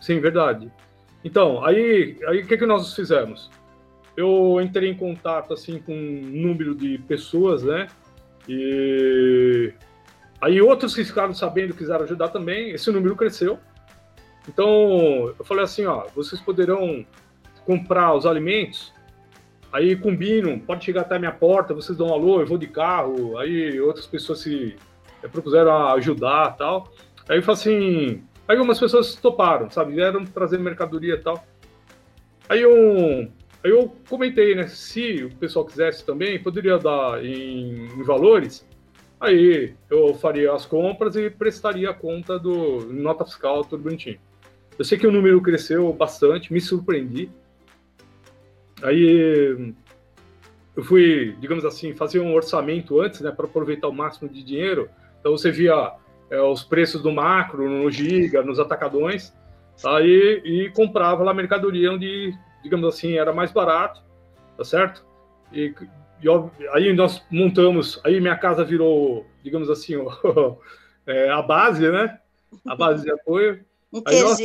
Sim, 0.00 0.18
verdade. 0.18 0.72
Então, 1.22 1.62
aí, 1.64 2.18
aí 2.26 2.40
o 2.40 2.46
que, 2.46 2.56
que 2.56 2.66
nós 2.66 2.94
fizemos? 2.94 3.50
Eu 4.16 4.60
entrei 4.60 4.90
em 4.90 4.94
contato 4.94 5.52
assim 5.52 5.78
com 5.78 5.94
um 5.94 6.20
número 6.22 6.74
de 6.74 6.98
pessoas, 6.98 7.62
né? 7.62 7.88
E 8.48 9.72
aí 10.40 10.60
outros 10.60 10.94
que 10.94 11.04
ficaram 11.04 11.32
sabendo 11.32 11.74
quiseram 11.74 12.04
ajudar 12.04 12.28
também. 12.28 12.70
Esse 12.70 12.90
número 12.90 13.16
cresceu. 13.16 13.58
Então 14.48 15.34
eu 15.38 15.44
falei 15.44 15.64
assim, 15.64 15.86
ó, 15.86 16.06
vocês 16.14 16.40
poderão 16.40 17.06
comprar 17.64 18.14
os 18.14 18.26
alimentos. 18.26 18.92
Aí 19.72 19.96
combinam, 19.96 20.58
pode 20.58 20.84
chegar 20.84 21.02
até 21.02 21.16
a 21.16 21.18
minha 21.18 21.32
porta, 21.32 21.72
vocês 21.72 21.96
dão 21.96 22.08
um 22.08 22.12
alô, 22.12 22.40
eu 22.40 22.46
vou 22.46 22.58
de 22.58 22.66
carro. 22.66 23.38
Aí 23.38 23.80
outras 23.80 24.06
pessoas 24.06 24.40
se 24.40 24.76
propuseram 25.30 25.88
ajudar, 25.94 26.56
tal. 26.56 26.92
Aí 27.28 27.38
eu 27.38 27.42
falei 27.42 27.60
assim, 27.60 28.22
aí 28.46 28.56
algumas 28.56 28.78
pessoas 28.78 29.14
toparam, 29.14 29.70
sabe, 29.70 29.94
vieram 29.94 30.24
trazer 30.24 30.58
mercadoria 30.58 31.14
e 31.14 31.18
tal. 31.18 31.42
Aí 32.48 32.66
um 32.66 33.30
eu 33.64 33.94
comentei, 34.08 34.54
né? 34.54 34.66
Se 34.68 35.24
o 35.24 35.36
pessoal 35.36 35.64
quisesse 35.64 36.04
também, 36.04 36.42
poderia 36.42 36.78
dar 36.78 37.24
em, 37.24 37.86
em 37.86 38.02
valores. 38.02 38.66
Aí 39.20 39.74
eu 39.88 40.14
faria 40.14 40.52
as 40.52 40.66
compras 40.66 41.14
e 41.14 41.30
prestaria 41.30 41.90
a 41.90 41.94
conta 41.94 42.38
do 42.38 42.92
nota 42.92 43.24
fiscal, 43.24 43.64
tudo 43.64 43.84
bonitinho. 43.84 44.18
Eu 44.78 44.84
sei 44.84 44.98
que 44.98 45.06
o 45.06 45.12
número 45.12 45.40
cresceu 45.40 45.92
bastante, 45.92 46.52
me 46.52 46.60
surpreendi. 46.60 47.30
Aí 48.82 49.74
eu 50.74 50.82
fui, 50.82 51.36
digamos 51.38 51.64
assim, 51.64 51.94
fazer 51.94 52.18
um 52.20 52.34
orçamento 52.34 53.00
antes, 53.00 53.20
né, 53.20 53.30
para 53.30 53.46
aproveitar 53.46 53.88
o 53.88 53.92
máximo 53.92 54.28
de 54.28 54.42
dinheiro. 54.42 54.88
Então 55.20 55.32
você 55.32 55.50
via 55.50 55.92
é, 56.30 56.40
os 56.40 56.64
preços 56.64 57.02
do 57.02 57.12
macro, 57.12 57.68
no 57.68 57.90
giga, 57.90 58.42
nos 58.42 58.58
atacadões, 58.58 59.32
aí 59.84 60.40
e 60.44 60.70
comprava 60.74 61.22
lá 61.22 61.34
mercadoria 61.34 61.92
onde, 61.92 62.34
digamos 62.62 62.86
assim, 62.86 63.14
era 63.14 63.32
mais 63.32 63.52
barato, 63.52 64.02
tá 64.56 64.64
certo? 64.64 65.04
E, 65.52 65.74
e 66.22 66.28
aí 66.72 66.92
nós 66.92 67.22
montamos, 67.30 68.00
aí 68.04 68.20
minha 68.20 68.36
casa 68.36 68.64
virou, 68.64 69.26
digamos 69.42 69.68
assim, 69.68 69.94
é, 71.06 71.30
a 71.30 71.42
base, 71.42 71.90
né? 71.90 72.18
A 72.66 72.76
base 72.76 73.04
de 73.04 73.12
apoio. 73.12 73.64
Um 73.94 74.00
QG? 74.00 74.22
Nós, 74.22 74.40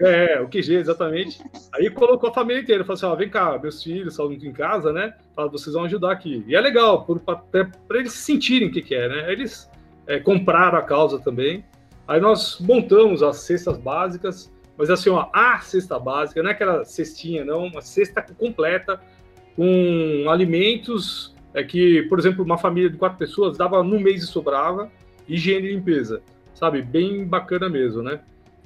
é, 0.00 0.40
o 0.40 0.48
QG, 0.48 0.74
exatamente. 0.74 1.38
Aí 1.74 1.88
colocou 1.90 2.28
a 2.30 2.32
família 2.32 2.62
inteira, 2.62 2.84
falou 2.84 2.94
assim: 2.94 3.06
ó, 3.06 3.14
vem 3.14 3.28
cá, 3.28 3.58
meus 3.58 3.82
filhos 3.82 4.14
estão 4.14 4.30
em 4.32 4.52
casa, 4.52 4.92
né? 4.92 5.14
Fala, 5.34 5.50
vocês 5.50 5.74
vão 5.74 5.84
ajudar 5.84 6.12
aqui. 6.12 6.44
E 6.46 6.54
é 6.54 6.60
legal, 6.60 7.04
para 7.04 7.98
eles 7.98 8.12
sentirem 8.12 8.68
o 8.68 8.72
que, 8.72 8.82
que 8.82 8.94
é, 8.94 9.08
né? 9.08 9.32
Eles 9.32 9.70
é, 10.06 10.18
compraram 10.18 10.78
a 10.78 10.82
causa 10.82 11.18
também. 11.18 11.64
Aí 12.06 12.20
nós 12.20 12.60
montamos 12.60 13.22
as 13.22 13.38
cestas 13.38 13.78
básicas, 13.78 14.52
mas 14.76 14.90
assim, 14.90 15.10
ó, 15.10 15.28
a 15.32 15.58
cesta 15.60 15.98
básica, 15.98 16.42
não 16.42 16.50
é 16.50 16.52
aquela 16.52 16.84
cestinha, 16.84 17.44
não, 17.44 17.66
uma 17.66 17.80
cesta 17.80 18.22
completa 18.22 19.00
com 19.54 20.26
alimentos 20.28 21.34
é 21.56 21.64
que, 21.64 22.02
por 22.02 22.18
exemplo, 22.18 22.44
uma 22.44 22.58
família 22.58 22.90
de 22.90 22.98
quatro 22.98 23.16
pessoas 23.16 23.56
dava 23.56 23.82
num 23.82 23.98
mês 23.98 24.22
e 24.22 24.26
sobrava, 24.26 24.90
higiene 25.26 25.68
e 25.68 25.72
limpeza, 25.72 26.20
sabe? 26.52 26.82
Bem 26.82 27.24
bacana 27.24 27.66
mesmo, 27.66 28.02
né? 28.02 28.20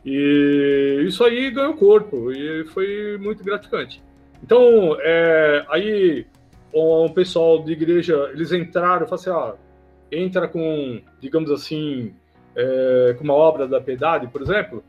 E 0.04 1.04
isso 1.06 1.22
aí 1.22 1.52
ganhou 1.52 1.74
corpo 1.74 2.32
e 2.32 2.64
foi 2.66 3.16
muito 3.18 3.44
gratificante. 3.44 4.02
Então, 4.42 4.96
é, 5.00 5.64
aí 5.68 6.26
o 6.72 7.08
pessoal 7.10 7.62
de 7.62 7.72
igreja, 7.72 8.28
eles 8.32 8.50
entraram, 8.50 9.06
falaram 9.06 9.14
assim, 9.14 9.30
ah, 9.30 9.54
entra 10.10 10.48
com, 10.48 11.00
digamos 11.20 11.50
assim, 11.52 12.12
é, 12.56 13.14
com 13.16 13.22
uma 13.22 13.34
obra 13.34 13.68
da 13.68 13.80
piedade, 13.80 14.26
por 14.26 14.42
exemplo, 14.42 14.82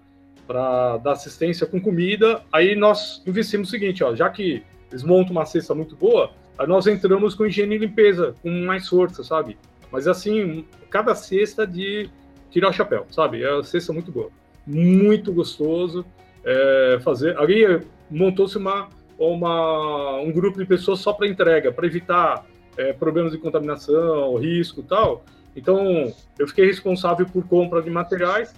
para 0.48 0.98
dar 0.98 1.14
assistência 1.14 1.66
com 1.66 1.80
comida, 1.80 2.42
aí 2.52 2.76
nós 2.76 3.22
investimos 3.26 3.68
o 3.68 3.72
seguinte, 3.72 4.04
ó, 4.04 4.16
já 4.16 4.30
que 4.30 4.64
eles 4.90 5.04
montam 5.04 5.32
uma 5.32 5.46
cesta 5.46 5.74
muito 5.74 5.96
boa, 5.96 6.32
aí 6.58 6.68
nós 6.68 6.88
entramos 6.88 7.34
com 7.36 7.46
higiene 7.46 7.76
e 7.76 7.80
limpeza, 7.80 8.36
com 8.42 8.50
mais 8.50 8.88
força, 8.88 9.24
sabe? 9.24 9.58
Mas 9.92 10.08
assim, 10.08 10.66
cada 10.90 11.16
cesta 11.16 11.66
de 11.66 12.10
tirar 12.50 12.70
o 12.70 12.74
chapéu, 12.74 13.06
sabe? 13.10 13.44
É 13.44 13.52
uma 13.52 13.64
cesta 13.64 13.94
muito 13.94 14.12
boa 14.12 14.30
muito 14.66 15.34
gostoso 15.34 16.06
é, 16.44 17.00
fazer. 17.04 17.38
Ali 17.38 17.82
montou-se 18.10 18.58
uma, 18.58 18.90
uma, 19.18 20.20
um 20.20 20.32
grupo 20.32 20.60
de 20.60 20.66
pessoas 20.66 21.00
só 21.00 21.14
para 21.14 21.28
entrega, 21.28 21.72
para 21.72 21.86
evitar 21.86 22.46
é, 22.78 22.94
problemas 22.94 23.32
de 23.32 23.38
contaminação, 23.38 24.36
risco 24.38 24.82
e 24.82 24.84
tal. 24.84 25.24
Então, 25.56 26.14
eu 26.40 26.48
fiquei 26.48 26.66
responsável 26.66 27.26
por 27.26 27.46
compra 27.48 27.82
de 27.82 27.90
materiais, 27.90 28.54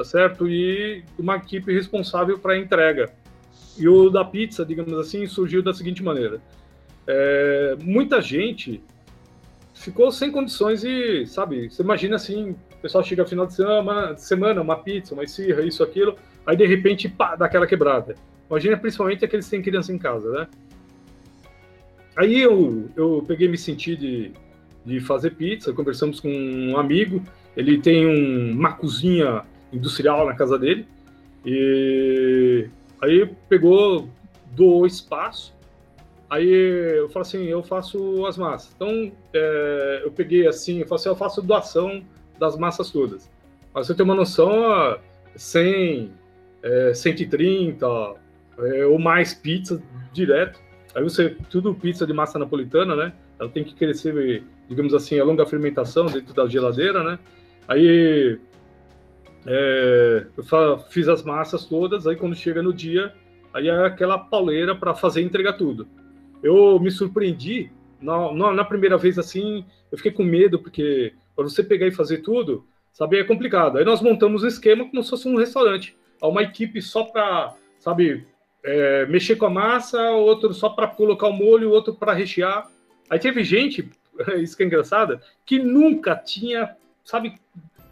tá 0.00 0.04
certo? 0.04 0.48
E 0.48 1.04
uma 1.18 1.36
equipe 1.36 1.70
responsável 1.72 2.38
para 2.38 2.56
entrega. 2.56 3.12
E 3.78 3.86
o 3.86 4.08
da 4.08 4.24
pizza, 4.24 4.64
digamos 4.64 4.94
assim, 4.94 5.26
surgiu 5.26 5.62
da 5.62 5.74
seguinte 5.74 6.02
maneira: 6.02 6.40
é, 7.06 7.76
muita 7.82 8.20
gente 8.22 8.82
ficou 9.74 10.10
sem 10.10 10.30
condições 10.30 10.84
e, 10.84 11.26
sabe, 11.26 11.68
você 11.70 11.82
imagina 11.82 12.16
assim, 12.16 12.50
o 12.50 12.76
pessoal 12.80 13.04
chega 13.04 13.26
final 13.26 13.46
de 13.46 13.54
semana, 13.54 14.16
semana 14.16 14.62
uma 14.62 14.76
pizza, 14.76 15.12
uma 15.14 15.24
esfirra, 15.24 15.62
isso, 15.62 15.82
aquilo, 15.82 16.16
aí 16.46 16.56
de 16.56 16.66
repente, 16.66 17.08
pá, 17.08 17.36
dá 17.36 17.44
aquela 17.44 17.66
quebrada. 17.66 18.14
Imagina 18.48 18.76
principalmente 18.78 19.24
aqueles 19.24 19.44
que 19.44 19.50
têm 19.50 19.62
criança 19.62 19.92
em 19.92 19.98
casa, 19.98 20.30
né? 20.30 20.48
Aí 22.16 22.40
eu, 22.40 22.90
eu 22.96 23.24
peguei 23.26 23.48
me 23.48 23.56
senti 23.56 23.96
de, 23.96 24.32
de 24.84 25.00
fazer 25.00 25.30
pizza, 25.32 25.72
conversamos 25.72 26.20
com 26.20 26.28
um 26.28 26.76
amigo, 26.78 27.22
ele 27.56 27.80
tem 27.80 28.06
um, 28.06 28.52
uma 28.52 28.72
cozinha 28.72 29.44
industrial 29.72 30.26
na 30.26 30.34
casa 30.34 30.58
dele, 30.58 30.86
e 31.44 32.68
aí 33.00 33.28
pegou, 33.48 34.08
doou 34.54 34.86
espaço, 34.86 35.54
Aí 36.30 36.48
eu 36.48 37.08
falo 37.08 37.22
assim, 37.22 37.44
eu 37.46 37.60
faço 37.60 38.24
as 38.24 38.38
massas. 38.38 38.72
Então, 38.76 39.10
é, 39.34 40.02
eu 40.04 40.12
peguei 40.12 40.46
assim, 40.46 40.78
eu 40.78 40.86
falo 40.86 41.00
assim, 41.00 41.08
eu 41.08 41.16
faço 41.16 41.42
doação 41.42 42.04
das 42.38 42.56
massas 42.56 42.88
todas. 42.88 43.28
Mas 43.74 43.88
você 43.88 43.94
tem 43.94 44.04
uma 44.04 44.14
noção, 44.14 44.96
100, 45.34 46.12
é, 46.62 46.94
130 46.94 47.86
é, 48.58 48.86
ou 48.86 48.96
mais 48.96 49.34
pizza 49.34 49.82
direto. 50.12 50.60
Aí 50.94 51.02
você, 51.02 51.36
tudo 51.50 51.74
pizza 51.74 52.06
de 52.06 52.12
massa 52.12 52.38
napolitana, 52.38 52.94
né? 52.94 53.12
Ela 53.38 53.48
tem 53.48 53.64
que 53.64 53.74
crescer, 53.74 54.44
digamos 54.68 54.94
assim, 54.94 55.18
a 55.18 55.24
longa 55.24 55.44
fermentação 55.44 56.06
dentro 56.06 56.32
da 56.32 56.46
geladeira, 56.46 57.02
né? 57.02 57.18
Aí 57.66 58.38
é, 59.46 60.26
eu 60.36 60.78
fiz 60.90 61.08
as 61.08 61.22
massas 61.22 61.64
todas, 61.64 62.06
aí 62.06 62.16
quando 62.16 62.34
chega 62.34 62.62
no 62.62 62.72
dia, 62.72 63.12
aí 63.52 63.68
é 63.68 63.84
aquela 63.84 64.18
pauleira 64.18 64.74
para 64.74 64.94
fazer 64.94 65.22
e 65.22 65.24
entregar 65.24 65.54
tudo 65.54 65.86
eu 66.42 66.78
me 66.78 66.90
surpreendi. 66.90 67.70
Na, 68.00 68.32
na, 68.32 68.52
na, 68.52 68.64
primeira 68.64 68.96
vez, 68.96 69.18
assim, 69.18 69.64
eu 69.92 69.98
fiquei 69.98 70.12
com 70.12 70.24
medo, 70.24 70.58
porque 70.58 71.12
para 71.36 71.44
você 71.44 71.62
pegar 71.62 71.86
e 71.86 71.92
fazer 71.92 72.18
tudo, 72.18 72.66
sabe, 72.92 73.18
é 73.18 73.24
complicado. 73.24 73.78
Aí 73.78 73.84
nós 73.84 74.00
montamos 74.00 74.42
um 74.42 74.46
esquema 74.46 74.88
como 74.88 75.02
se 75.02 75.10
fosse 75.10 75.28
um 75.28 75.36
restaurante. 75.36 75.96
Uma 76.22 76.42
equipe 76.42 76.80
só 76.80 77.04
para, 77.04 77.54
sabe, 77.78 78.26
é, 78.62 79.06
mexer 79.06 79.36
com 79.36 79.46
a 79.46 79.50
massa, 79.50 80.10
outro 80.12 80.52
só 80.54 80.70
para 80.70 80.86
colocar 80.86 81.28
o 81.28 81.32
molho, 81.32 81.70
outro 81.70 81.94
para 81.94 82.14
rechear. 82.14 82.70
Aí 83.08 83.18
teve 83.18 83.44
gente, 83.44 83.90
isso 84.40 84.56
que 84.56 84.62
é 84.62 84.66
engraçado, 84.66 85.20
que 85.44 85.58
nunca 85.58 86.16
tinha, 86.16 86.74
sabe, 87.04 87.34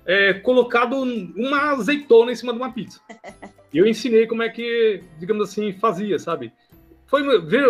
é, 0.09 0.33
colocado 0.33 0.97
uma 0.97 1.73
azeitona 1.73 2.33
em 2.33 2.35
cima 2.35 2.55
de 2.55 2.59
uma 2.59 2.73
pizza. 2.73 2.99
E 3.73 3.77
eu 3.77 3.87
ensinei 3.87 4.27
como 4.27 4.43
é 4.43 4.49
que, 4.49 5.05
digamos 5.19 5.51
assim, 5.51 5.75
fazia, 5.75 6.19
sabe? 6.19 6.51
Foi, 7.07 7.23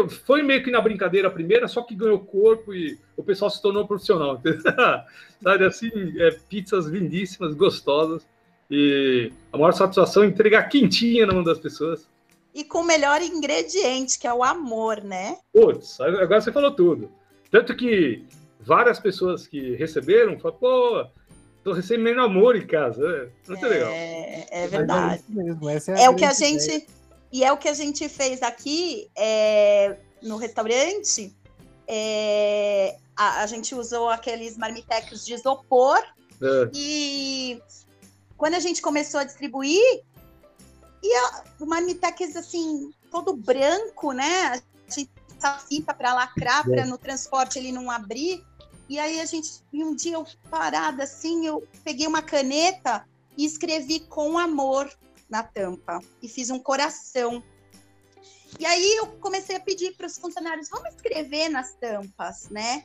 foi 0.09 0.43
meio 0.43 0.63
que 0.63 0.71
na 0.71 0.81
brincadeira 0.81 1.27
a 1.27 1.33
primeira, 1.33 1.67
só 1.67 1.83
que 1.83 1.97
ganhou 1.97 2.19
corpo 2.21 2.73
e 2.73 2.97
o 3.17 3.23
pessoal 3.25 3.51
se 3.51 3.61
tornou 3.61 3.87
profissional. 3.87 4.41
Sabe 5.43 5.65
assim, 5.65 5.91
é, 6.19 6.31
pizzas 6.49 6.87
lindíssimas, 6.87 7.55
gostosas. 7.55 8.27
E 8.71 9.33
a 9.53 9.57
maior 9.57 9.73
satisfação 9.73 10.25
é 10.25 10.27
entregar 10.27 10.65
quentinha 10.65 11.25
na 11.25 11.33
mão 11.33 11.45
das 11.45 11.59
pessoas. 11.59 12.09
E 12.53 12.65
com 12.65 12.79
o 12.79 12.85
melhor 12.85 13.23
ingrediente, 13.23 14.19
que 14.19 14.27
é 14.27 14.35
o 14.35 14.43
amor, 14.43 15.03
né? 15.03 15.39
Putz, 15.53 16.01
agora 16.01 16.41
você 16.41 16.51
falou 16.51 16.73
tudo. 16.73 17.11
Tanto 17.51 17.77
que 17.77 18.25
várias 18.61 18.99
pessoas 18.99 19.47
que 19.47 19.77
receberam 19.77 20.39
falaram, 20.39 20.59
pô, 20.59 21.07
tô 21.69 21.75
recebendo 21.75 22.21
amor 22.21 22.57
em 22.57 22.67
casa. 22.67 23.03
É 23.47 23.49
muito 23.49 23.67
é, 23.67 23.69
legal. 23.69 23.91
É 23.91 24.67
verdade. 24.69 25.25
É, 25.29 25.33
mesmo, 25.33 25.69
é, 25.71 25.79
é 26.05 26.11
o 26.11 26.15
que 26.15 26.25
a 26.25 26.33
gente. 26.33 26.65
Ideia 26.65 26.99
e 27.33 27.45
é 27.45 27.53
o 27.53 27.57
que 27.57 27.69
a 27.69 27.75
gente 27.75 28.09
fez 28.09 28.43
aqui 28.43 29.11
é, 29.17 29.97
no 30.23 30.37
restaurante. 30.37 31.35
É, 31.87 32.97
a, 33.17 33.43
a, 33.43 33.47
gente 33.47 33.75
usou 33.75 34.09
aqueles 34.09 34.57
marmitecos 34.57 35.25
de 35.25 35.35
isopor. 35.35 35.99
É. 36.41 36.71
E 36.75 37.63
quando 38.37 38.55
a 38.55 38.61
gente 38.61 38.81
começou 38.81 39.21
a 39.21 39.25
distribuir, 39.25 40.03
e 41.03 41.15
a, 41.17 41.45
o 41.61 41.67
marmitex 41.67 42.37
assim, 42.37 42.91
todo 43.11 43.37
branco, 43.37 44.13
né? 44.13 44.53
A 44.53 44.91
gente 44.91 45.11
fita 45.69 45.93
para 45.95 46.15
lacrar, 46.15 46.65
para 46.65 46.87
no 46.87 46.97
transporte 46.97 47.59
ele 47.59 47.73
não 47.73 47.91
abrir. 47.91 48.43
E 48.89 48.99
aí 48.99 49.21
a 49.21 49.25
gente, 49.27 49.63
um 49.73 49.95
dia 49.95 50.15
eu 50.15 50.27
parada 50.51 51.05
assim, 51.05 51.47
eu 51.47 51.67
peguei 51.85 52.07
uma 52.07 52.23
caneta 52.23 53.07
e 53.37 53.45
escrevi 53.45 54.01
com 54.01 54.39
amor 54.39 54.91
na 55.29 55.43
tampa 55.43 56.01
e 56.23 56.29
fiz 56.29 56.51
um 56.51 56.59
coração. 56.59 57.43
E 58.59 58.65
aí 58.65 58.97
eu 58.97 59.07
comecei 59.19 59.57
a 59.57 59.61
pedir 59.61 59.95
para 59.97 60.07
os 60.07 60.17
funcionários, 60.17 60.69
vamos 60.71 60.95
escrever 60.95 61.49
nas 61.51 61.75
tampas, 61.75 62.49
né? 62.49 62.83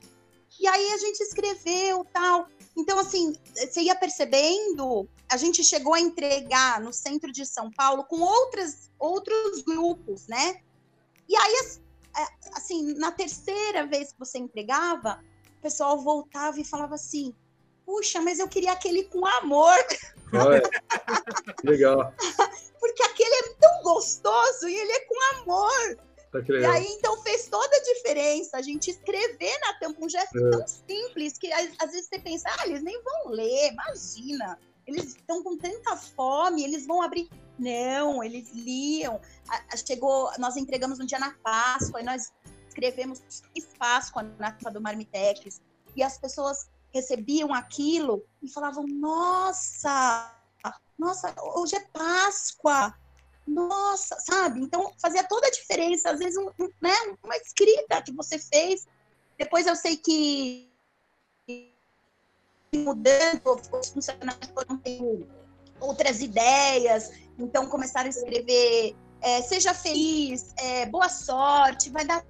E 0.60 0.68
aí 0.68 0.92
a 0.92 0.98
gente 0.98 1.22
escreveu 1.22 2.06
tal. 2.13 2.48
Então, 2.78 3.00
assim, 3.00 3.36
você 3.56 3.82
ia 3.82 3.96
percebendo, 3.96 5.08
a 5.30 5.38
gente 5.38 5.63
chegou 5.63 5.94
a 5.94 6.00
entregar 6.00 6.80
no 6.82 6.94
centro 6.94 7.32
de 7.32 7.46
São 7.46 7.72
Paulo 7.72 8.04
com 8.04 8.20
outras, 8.20 8.92
outros 9.00 9.62
grupos, 9.62 10.28
né? 10.28 10.62
E 11.28 11.36
aí, 11.36 11.56
assim, 12.54 12.94
na 12.96 13.12
terceira 13.12 13.88
vez 13.88 14.12
que 14.12 14.20
você 14.20 14.38
entregava, 14.38 15.24
pessoal 15.63 15.97
voltava 15.97 16.60
e 16.60 16.65
falava 16.65 16.95
assim: 16.95 17.34
puxa, 17.86 18.21
mas 18.21 18.38
eu 18.38 18.47
queria 18.47 18.73
aquele 18.73 19.06
com 19.06 19.26
amor. 19.26 19.78
Olha, 20.34 20.62
legal. 21.63 22.13
Porque 22.80 23.04
aquele 23.04 23.34
é 23.34 23.54
tão 23.54 23.84
gostoso 23.84 24.67
e 24.67 24.76
ele 24.76 24.91
é 24.91 24.99
com 25.06 25.36
amor. 25.36 25.97
Tá 26.32 26.39
e 26.49 26.65
aí, 26.65 26.88
então, 26.88 27.21
fez 27.21 27.47
toda 27.47 27.76
a 27.76 27.84
diferença 27.84 28.58
a 28.58 28.62
gente 28.62 28.89
escrever 28.89 29.56
na 29.62 29.73
tampa 29.73 30.04
um 30.04 30.10
gesto 30.10 30.36
é. 30.36 30.49
tão 30.49 30.67
simples 30.67 31.38
que 31.38 31.52
às, 31.54 31.91
vezes 31.91 32.08
você 32.08 32.17
pensa, 32.17 32.49
ah, 32.58 32.67
eles 32.67 32.82
nem 32.82 33.02
vão 33.04 33.30
ler, 33.30 33.71
imagina. 33.71 34.60
Eles 34.88 35.15
estão 35.15 35.43
com 35.43 35.56
tanta 35.56 35.95
fome, 35.95 36.63
eles 36.63 36.88
vão 36.88 37.04
abrir. 37.04 37.30
Não, 37.58 38.23
eles 38.23 38.52
liam. 38.52 39.21
Chegou, 39.88 40.30
nós 40.39 40.58
entregamos 40.58 40.99
um 40.99 41.06
dia 41.06 41.19
na 41.19 41.32
Páscoa 41.43 42.02
e 42.02 42.04
nós 42.04 42.34
escrevemos 42.73 43.21
Páscoa 43.77 44.23
na 44.39 44.51
capa 44.51 44.71
do 44.71 44.81
Marmitex. 44.81 45.62
E 45.95 46.01
as 46.01 46.17
pessoas 46.17 46.67
recebiam 46.91 47.53
aquilo 47.53 48.25
e 48.41 48.49
falavam: 48.49 48.86
Nossa, 48.88 50.36
nossa, 50.97 51.33
hoje 51.55 51.75
é 51.75 51.81
Páscoa. 51.81 52.93
Nossa, 53.45 54.17
sabe? 54.21 54.62
Então 54.62 54.91
fazia 54.99 55.23
toda 55.23 55.47
a 55.47 55.51
diferença. 55.51 56.12
Às 56.12 56.19
vezes, 56.19 56.38
um, 56.38 56.49
né, 56.81 56.93
uma 57.23 57.36
escrita 57.38 58.01
que 58.01 58.12
você 58.12 58.39
fez. 58.39 58.88
Depois 59.38 59.67
eu 59.67 59.75
sei 59.75 59.97
que 59.97 60.71
mudando, 62.73 63.62
os 63.71 63.89
funcionários 63.89 64.49
foram 64.51 64.77
tendo 64.77 65.27
outras 65.79 66.21
ideias, 66.21 67.12
então 67.38 67.67
começaram 67.67 68.07
a 68.07 68.09
escrever 68.09 68.95
é, 69.21 69.41
seja 69.41 69.73
feliz, 69.73 70.53
é, 70.57 70.86
boa 70.88 71.07
sorte, 71.07 71.89
vai 71.89 72.03
dar 72.05 72.25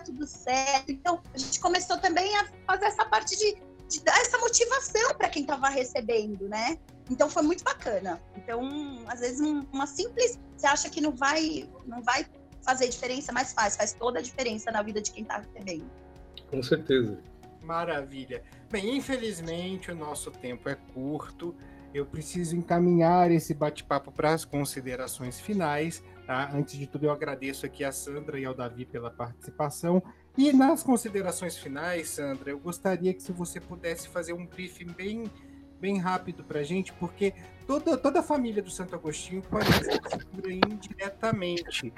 tudo 0.00 0.26
certo. 0.26 0.90
Então, 0.90 1.20
a 1.34 1.38
gente 1.38 1.60
começou 1.60 1.98
também 1.98 2.36
a 2.36 2.46
fazer 2.66 2.86
essa 2.86 3.04
parte 3.04 3.36
de, 3.36 3.56
de 3.88 4.00
dar 4.02 4.18
essa 4.20 4.38
motivação 4.38 5.14
para 5.16 5.28
quem 5.28 5.42
estava 5.42 5.68
recebendo, 5.68 6.48
né? 6.48 6.78
Então 7.10 7.28
foi 7.28 7.42
muito 7.42 7.64
bacana. 7.64 8.20
Então, 8.36 9.04
às 9.06 9.20
vezes, 9.20 9.40
um, 9.40 9.66
uma 9.72 9.86
simples. 9.86 10.38
Você 10.56 10.66
acha 10.66 10.88
que 10.88 11.00
não 11.00 11.12
vai, 11.12 11.68
não 11.86 12.02
vai 12.02 12.24
fazer 12.62 12.88
diferença, 12.88 13.32
mas 13.32 13.52
faz, 13.52 13.76
faz 13.76 13.92
toda 13.92 14.20
a 14.20 14.22
diferença 14.22 14.70
na 14.70 14.82
vida 14.82 15.00
de 15.00 15.10
quem 15.10 15.22
está 15.22 15.38
recebendo. 15.38 15.90
Com 16.50 16.62
certeza. 16.62 17.18
Maravilha. 17.62 18.42
Bem, 18.70 18.96
infelizmente 18.96 19.90
o 19.90 19.94
nosso 19.94 20.30
tempo 20.30 20.68
é 20.68 20.74
curto. 20.74 21.54
Eu 21.92 22.06
preciso 22.06 22.56
encaminhar 22.56 23.30
esse 23.30 23.52
bate-papo 23.52 24.12
para 24.12 24.32
as 24.32 24.44
considerações 24.44 25.40
finais. 25.40 26.02
Tá? 26.30 26.48
Antes 26.54 26.78
de 26.78 26.86
tudo, 26.86 27.06
eu 27.06 27.10
agradeço 27.10 27.66
aqui 27.66 27.82
a 27.82 27.90
Sandra 27.90 28.38
e 28.38 28.44
ao 28.44 28.54
Davi 28.54 28.84
pela 28.84 29.10
participação. 29.10 30.00
E 30.38 30.52
nas 30.52 30.80
considerações 30.80 31.58
finais, 31.58 32.08
Sandra, 32.08 32.50
eu 32.50 32.58
gostaria 32.60 33.12
que 33.12 33.20
se 33.20 33.32
você 33.32 33.58
pudesse 33.58 34.08
fazer 34.08 34.32
um 34.32 34.46
briefing 34.46 34.92
bem, 34.92 35.24
bem 35.80 35.98
rápido 35.98 36.44
para 36.44 36.60
a 36.60 36.62
gente, 36.62 36.92
porque 36.92 37.34
toda, 37.66 37.98
toda 37.98 38.20
a 38.20 38.22
família 38.22 38.62
do 38.62 38.70
Santo 38.70 38.94
Agostinho 38.94 39.42
conhece 39.42 39.90
a 39.90 40.18
figura 40.18 40.52
indiretamente. 40.52 41.92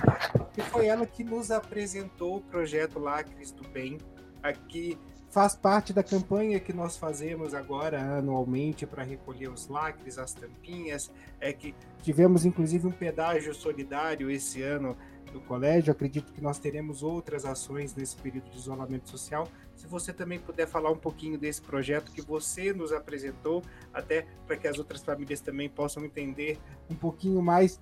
E 0.56 0.62
foi 0.62 0.86
ela 0.86 1.04
que 1.04 1.22
nos 1.22 1.50
apresentou 1.50 2.38
o 2.38 2.40
projeto 2.40 2.98
Lacres 2.98 3.52
do 3.52 3.68
Bem, 3.68 3.98
aqui 4.42 4.98
faz 5.32 5.56
parte 5.56 5.94
da 5.94 6.02
campanha 6.02 6.60
que 6.60 6.74
nós 6.74 6.98
fazemos 6.98 7.54
agora 7.54 8.18
anualmente 8.18 8.84
para 8.84 9.02
recolher 9.02 9.48
os 9.48 9.66
lacres, 9.66 10.18
as 10.18 10.34
tampinhas. 10.34 11.10
É 11.40 11.54
que 11.54 11.74
tivemos 12.02 12.44
inclusive 12.44 12.86
um 12.86 12.92
pedágio 12.92 13.54
solidário 13.54 14.30
esse 14.30 14.60
ano 14.60 14.94
no 15.32 15.40
colégio. 15.40 15.90
Acredito 15.90 16.34
que 16.34 16.42
nós 16.42 16.58
teremos 16.58 17.02
outras 17.02 17.46
ações 17.46 17.94
nesse 17.94 18.14
período 18.16 18.50
de 18.50 18.58
isolamento 18.58 19.08
social. 19.08 19.48
Se 19.74 19.86
você 19.86 20.12
também 20.12 20.38
puder 20.38 20.68
falar 20.68 20.90
um 20.90 20.98
pouquinho 20.98 21.38
desse 21.38 21.62
projeto 21.62 22.12
que 22.12 22.20
você 22.20 22.74
nos 22.74 22.92
apresentou, 22.92 23.62
até 23.90 24.26
para 24.46 24.58
que 24.58 24.68
as 24.68 24.78
outras 24.78 25.02
famílias 25.02 25.40
também 25.40 25.66
possam 25.66 26.04
entender 26.04 26.58
um 26.90 26.94
pouquinho 26.94 27.40
mais 27.40 27.80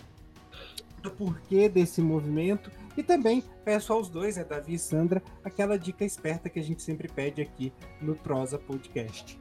do 1.01 1.11
porquê 1.11 1.69
desse 1.69 2.01
movimento 2.01 2.71
e 2.97 3.03
também 3.03 3.43
peço 3.65 3.93
aos 3.93 4.09
dois, 4.09 4.37
né, 4.37 4.45
Davi 4.45 4.75
e 4.75 4.79
Sandra, 4.79 5.23
aquela 5.45 5.79
dica 5.79 6.05
esperta 6.05 6.49
que 6.49 6.59
a 6.59 6.63
gente 6.63 6.83
sempre 6.83 7.09
pede 7.09 7.41
aqui 7.41 7.73
no 8.01 8.15
Prosa 8.15 8.59
Podcast. 8.59 9.41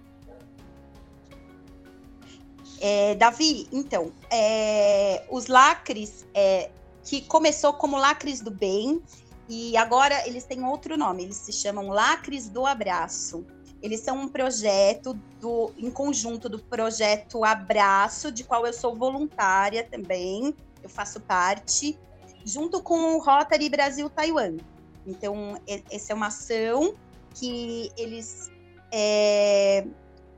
É, 2.82 3.16
Davi, 3.16 3.68
então, 3.72 4.12
é, 4.32 5.26
os 5.30 5.48
lacres, 5.48 6.26
é, 6.34 6.72
que 7.04 7.22
começou 7.22 7.74
como 7.74 7.98
lacres 7.98 8.40
do 8.40 8.52
bem, 8.52 9.02
e 9.50 9.76
agora 9.76 10.28
eles 10.28 10.46
têm 10.46 10.64
outro 10.64 10.96
nome, 10.96 11.24
eles 11.24 11.38
se 11.38 11.52
chamam 11.52 11.90
Lacres 11.90 12.48
do 12.48 12.68
Abraço. 12.68 13.46
Eles 13.82 14.02
são 14.02 14.18
um 14.18 14.28
projeto 14.28 15.18
do, 15.40 15.72
em 15.78 15.90
conjunto 15.90 16.48
do 16.48 16.60
projeto 16.60 17.44
Abraço, 17.44 18.32
de 18.32 18.44
qual 18.44 18.66
eu 18.68 18.74
sou 18.74 18.96
voluntária 18.96 19.84
também, 19.84 20.54
eu 20.90 20.94
faço 20.94 21.22
parte, 21.22 21.98
junto 22.44 22.82
com 22.82 23.16
o 23.16 23.20
Rotary 23.20 23.70
Brasil 23.70 24.10
Taiwan. 24.10 24.58
Então, 25.06 25.62
essa 25.90 26.12
é 26.12 26.16
uma 26.16 26.28
ação 26.28 26.94
que 27.36 27.92
eles. 27.96 28.52
É, 28.92 29.86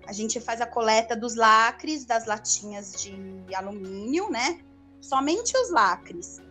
a 0.05 0.13
gente 0.13 0.39
faz 0.41 0.59
a 0.59 0.65
coleta 0.65 1.15
dos 1.15 1.35
lacres, 1.35 2.05
das 2.05 2.25
latinhas 2.25 3.01
de 3.01 3.55
alumínio, 3.55 4.29
né? 4.29 4.59
Somente 4.99 5.57
os 5.57 5.71
lacres. 5.71 6.41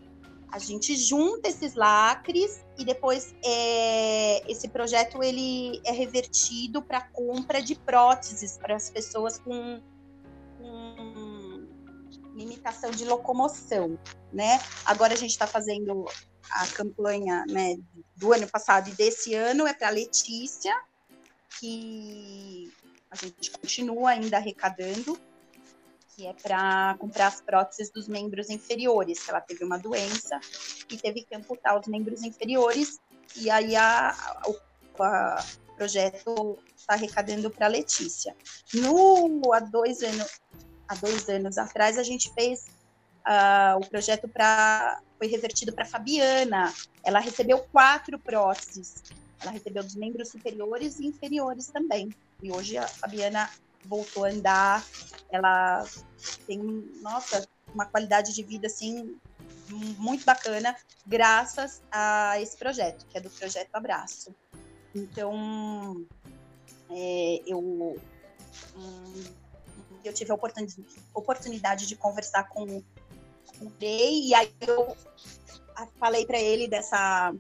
A 0.51 0.59
gente 0.59 0.97
junta 0.97 1.49
esses 1.49 1.75
lacres 1.75 2.65
e 2.77 2.85
depois 2.85 3.35
é, 3.45 4.51
esse 4.51 4.69
projeto 4.69 5.23
ele 5.23 5.81
é 5.85 5.93
revertido 5.93 6.83
para 6.83 7.03
compra 7.03 7.63
de 7.63 7.77
próteses 7.77 8.59
para 8.59 8.75
as 8.75 8.91
pessoas 8.91 9.39
com 9.39 9.81
limitação 12.41 12.91
de 12.91 13.05
locomoção, 13.05 13.99
né? 14.33 14.59
Agora 14.85 15.13
a 15.13 15.17
gente 15.17 15.31
está 15.31 15.47
fazendo 15.47 16.07
a 16.51 16.67
campanha 16.69 17.45
né, 17.49 17.77
do 18.17 18.33
ano 18.33 18.49
passado 18.49 18.89
e 18.89 18.95
desse 18.95 19.35
ano 19.35 19.67
é 19.67 19.75
para 19.75 19.91
Letícia, 19.91 20.75
que 21.59 22.73
a 23.11 23.17
gente 23.17 23.51
continua 23.51 24.11
ainda 24.11 24.39
arrecadando, 24.39 25.21
que 26.15 26.27
é 26.27 26.33
para 26.33 26.97
comprar 26.99 27.29
as 27.29 27.41
próteses 27.41 27.93
dos 27.93 28.09
membros 28.09 28.51
inferiores, 28.51 29.23
que 29.23 29.31
ela 29.31 29.41
teve 29.41 29.65
uma 29.65 29.79
doença 29.79 30.41
e 30.91 30.97
teve 30.97 31.23
que 31.23 31.35
amputar 31.35 31.79
os 31.79 31.87
membros 31.87 32.23
inferiores, 32.23 32.99
e 33.37 33.51
aí 33.51 33.77
a, 33.77 34.11
a 34.11 35.45
projeto 35.81 36.59
está 36.77 36.93
arrecadando 36.93 37.51
para 37.51 37.67
Letícia. 37.67 38.37
No, 38.75 39.55
há 39.55 39.61
dois 39.61 40.03
anos, 40.03 40.41
há 40.91 40.95
dois 40.97 41.29
anos 41.29 41.57
atrás, 41.57 41.97
a 41.97 42.03
gente 42.03 42.33
fez 42.35 42.67
uh, 43.21 43.79
o 43.79 43.87
projeto 43.89 44.29
para 44.29 45.01
foi 45.17 45.29
revertido 45.29 45.73
para 45.73 45.85
Fabiana. 45.85 46.73
Ela 47.05 47.21
recebeu 47.21 47.59
quatro 47.71 48.19
próteses. 48.19 49.03
Ela 49.41 49.53
recebeu 49.53 49.85
dos 49.85 49.95
membros 49.95 50.29
superiores 50.29 50.99
e 50.99 51.07
inferiores 51.07 51.69
também. 51.69 52.11
E 52.43 52.51
hoje 52.51 52.77
a 52.77 52.89
Fabiana 52.89 53.49
voltou 53.85 54.25
a 54.25 54.31
andar. 54.31 54.85
Ela 55.31 55.85
tem, 56.47 56.59
nossa, 57.03 57.47
uma 57.73 57.87
qualidade 57.87 58.35
de 58.35 58.43
vida 58.43 58.67
assim 58.67 59.17
muito 59.69 60.25
bacana, 60.25 60.75
graças 61.07 61.81
a 61.93 62.41
esse 62.41 62.57
projeto, 62.57 63.07
que 63.07 63.17
é 63.17 63.21
do 63.21 63.31
projeto 63.31 63.69
Abraço. 63.73 64.35
Então, 64.93 66.05
é, 66.91 67.43
eu 67.47 67.97
eu 70.05 70.13
tive 70.13 70.33
a 70.33 70.35
oportunidade, 71.15 71.87
de 71.87 71.97
conversar 71.97 72.49
com, 72.49 72.83
o 73.61 73.73
Ney, 73.81 74.29
e 74.29 74.35
aí 74.35 74.53
eu 74.61 74.97
falei 75.99 76.25
para 76.25 76.39
ele 76.39 76.67
dessa, 76.67 77.35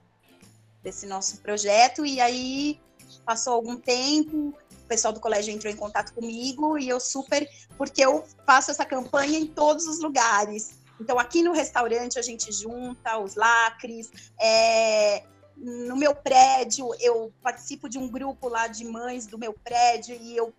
desse 0.83 1.07
nosso 1.07 1.38
projeto, 1.40 2.05
e 2.05 2.20
aí 2.20 2.81
passou 3.25 3.55
algum 3.55 3.77
tempo, 3.77 4.49
o 4.49 4.87
pessoal 4.88 5.12
do 5.12 5.20
colégio 5.20 5.53
entrou 5.53 5.73
em 5.73 5.77
contato 5.77 6.12
comigo, 6.12 6.78
e 6.78 6.89
eu 6.89 7.01
super, 7.01 7.49
porque 7.76 8.05
eu 8.05 8.24
faço 8.47 8.70
essa 8.70 8.84
campanha 8.84 9.39
em 9.39 9.47
todos 9.47 9.87
os 9.87 10.01
lugares. 10.01 10.78
Então, 11.01 11.18
aqui 11.18 11.43
no 11.43 11.53
restaurante 11.53 12.18
a 12.18 12.22
gente 12.22 12.53
junta 12.53 13.18
os 13.18 13.34
lacres, 13.34 14.11
é, 14.39 15.24
no 15.57 15.97
meu 15.97 16.14
prédio, 16.14 16.91
eu 17.01 17.32
participo 17.43 17.89
de 17.89 17.99
um 17.99 18.09
grupo 18.09 18.49
lá 18.49 18.66
de 18.66 18.84
mães 18.84 19.26
do 19.26 19.39
meu 19.39 19.53
prédio 19.53 20.16
e 20.20 20.37
eu 20.37 20.53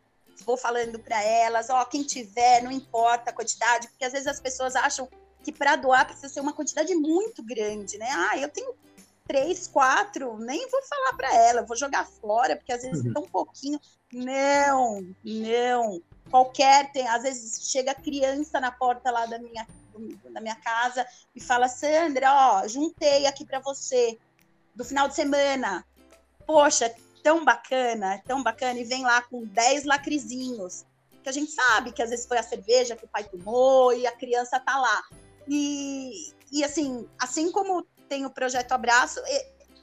vou 0.45 0.57
falando 0.57 0.99
para 0.99 1.21
elas, 1.23 1.69
ó, 1.69 1.83
quem 1.85 2.03
tiver, 2.03 2.61
não 2.63 2.71
importa 2.71 3.29
a 3.29 3.33
quantidade, 3.33 3.87
porque 3.87 4.05
às 4.05 4.11
vezes 4.11 4.27
as 4.27 4.39
pessoas 4.39 4.75
acham 4.75 5.07
que 5.43 5.51
para 5.51 5.75
doar 5.75 6.05
precisa 6.05 6.29
ser 6.29 6.39
uma 6.39 6.53
quantidade 6.53 6.93
muito 6.95 7.43
grande, 7.43 7.97
né? 7.97 8.07
Ah, 8.11 8.37
eu 8.37 8.49
tenho 8.49 8.73
três, 9.27 9.67
quatro, 9.67 10.37
nem 10.39 10.69
vou 10.69 10.81
falar 10.83 11.13
para 11.13 11.35
ela, 11.35 11.61
vou 11.63 11.77
jogar 11.77 12.05
fora, 12.05 12.55
porque 12.55 12.71
às 12.71 12.81
vezes 12.81 13.05
uhum. 13.05 13.13
tão 13.13 13.23
pouquinho. 13.23 13.79
Não, 14.13 15.01
não. 15.23 16.01
Qualquer 16.29 16.91
tem, 16.91 17.07
às 17.07 17.23
vezes 17.23 17.71
chega 17.71 17.95
criança 17.95 18.59
na 18.59 18.71
porta 18.71 19.09
lá 19.09 19.25
da 19.25 19.39
minha 19.39 19.65
da 20.31 20.39
minha 20.39 20.55
casa 20.55 21.05
e 21.35 21.41
fala: 21.41 21.67
"Sandra, 21.67 22.33
ó, 22.33 22.67
juntei 22.67 23.25
aqui 23.25 23.45
para 23.45 23.59
você 23.59 24.17
do 24.75 24.83
final 24.83 25.07
de 25.07 25.15
semana. 25.15 25.85
Poxa, 26.45 26.93
tão 27.23 27.43
bacana, 27.45 28.21
tão 28.25 28.43
bacana, 28.43 28.79
e 28.79 28.83
vem 28.83 29.03
lá 29.03 29.21
com 29.21 29.45
10 29.45 29.85
lacrizinhos, 29.85 30.85
que 31.23 31.29
a 31.29 31.31
gente 31.31 31.51
sabe 31.51 31.91
que 31.91 32.01
às 32.01 32.09
vezes 32.09 32.25
foi 32.25 32.37
a 32.37 32.43
cerveja 32.43 32.95
que 32.95 33.05
o 33.05 33.07
pai 33.07 33.23
tomou 33.23 33.93
e 33.93 34.07
a 34.07 34.11
criança 34.11 34.59
tá 34.59 34.77
lá. 34.77 35.03
E, 35.47 36.33
e 36.51 36.63
assim, 36.63 37.07
assim 37.19 37.51
como 37.51 37.85
tem 38.09 38.25
o 38.25 38.29
projeto 38.29 38.71
Abraço, 38.71 39.19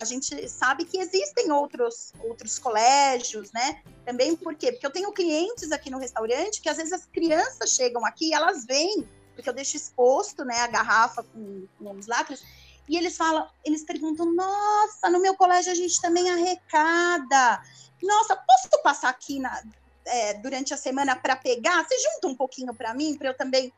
a 0.00 0.04
gente 0.04 0.48
sabe 0.48 0.84
que 0.84 0.98
existem 0.98 1.50
outros, 1.50 2.12
outros 2.20 2.58
colégios, 2.58 3.52
né? 3.52 3.82
Também 4.04 4.36
por 4.36 4.54
quê? 4.54 4.72
Porque 4.72 4.86
eu 4.86 4.92
tenho 4.92 5.12
clientes 5.12 5.72
aqui 5.72 5.90
no 5.90 5.98
restaurante 5.98 6.60
que 6.60 6.68
às 6.68 6.76
vezes 6.76 6.92
as 6.92 7.04
crianças 7.06 7.70
chegam 7.70 8.04
aqui 8.04 8.30
e 8.30 8.34
elas 8.34 8.64
vêm 8.64 9.06
porque 9.38 9.48
eu 9.48 9.54
deixo 9.54 9.76
exposto, 9.76 10.44
né, 10.44 10.58
a 10.58 10.66
garrafa 10.66 11.22
com, 11.22 11.64
com 11.78 11.92
os 11.92 12.08
lacres, 12.08 12.42
e 12.88 12.96
eles 12.96 13.16
falam, 13.16 13.48
eles 13.64 13.84
perguntam, 13.84 14.32
nossa, 14.32 15.10
no 15.10 15.20
meu 15.20 15.36
colégio 15.36 15.70
a 15.70 15.74
gente 15.74 16.00
também 16.00 16.30
arrecada. 16.30 17.62
Nossa, 18.02 18.36
posso 18.36 18.82
passar 18.82 19.10
aqui 19.10 19.38
na, 19.38 19.62
é, 20.06 20.34
durante 20.34 20.72
a 20.72 20.76
semana 20.76 21.14
para 21.14 21.36
pegar? 21.36 21.84
Você 21.84 21.96
junta 21.98 22.28
um 22.28 22.34
pouquinho 22.34 22.74
para 22.74 22.94
mim, 22.94 23.16
para 23.16 23.28
eu 23.28 23.36
também. 23.36 23.72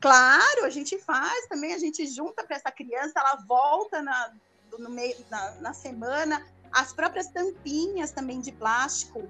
Claro, 0.00 0.64
a 0.64 0.70
gente 0.70 0.96
faz 0.98 1.46
também, 1.48 1.74
a 1.74 1.78
gente 1.78 2.06
junta 2.06 2.44
para 2.44 2.56
essa 2.56 2.70
criança, 2.70 3.14
ela 3.16 3.36
volta 3.48 4.00
na, 4.00 4.32
no 4.78 4.88
meio, 4.88 5.16
na, 5.28 5.50
na 5.56 5.72
semana. 5.72 6.46
As 6.70 6.92
próprias 6.92 7.26
tampinhas 7.28 8.12
também 8.12 8.40
de 8.40 8.52
plástico. 8.52 9.28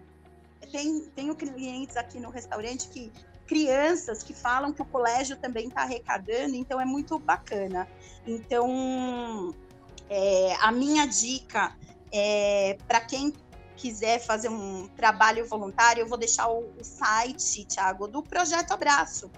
Tem, 0.71 1.01
tenho 1.15 1.35
clientes 1.35 1.97
aqui 1.97 2.21
no 2.21 2.29
restaurante 2.29 2.89
que 2.89 3.11
crianças 3.49 4.23
que 4.23 4.33
falam 4.35 4.73
que 4.73 4.83
o 4.83 4.85
colégio 4.85 5.37
também 5.37 5.67
está 5.69 5.83
arrecadando, 5.83 6.55
então 6.55 6.81
é 6.81 6.85
muito 6.85 7.19
bacana. 7.19 7.89
Então, 8.27 9.55
é, 10.09 10.55
a 10.61 10.71
minha 10.71 11.07
dica 11.07 11.75
é 12.13 12.79
para 12.87 13.01
quem 13.01 13.33
quiser 13.75 14.21
fazer 14.21 14.51
um 14.51 14.87
trabalho 14.89 15.47
voluntário, 15.47 16.03
eu 16.03 16.07
vou 16.07 16.19
deixar 16.19 16.49
o, 16.49 16.71
o 16.79 16.85
site, 16.85 17.65
Thiago, 17.65 18.07
do 18.07 18.23
Projeto 18.23 18.73
Abraço, 18.73 19.31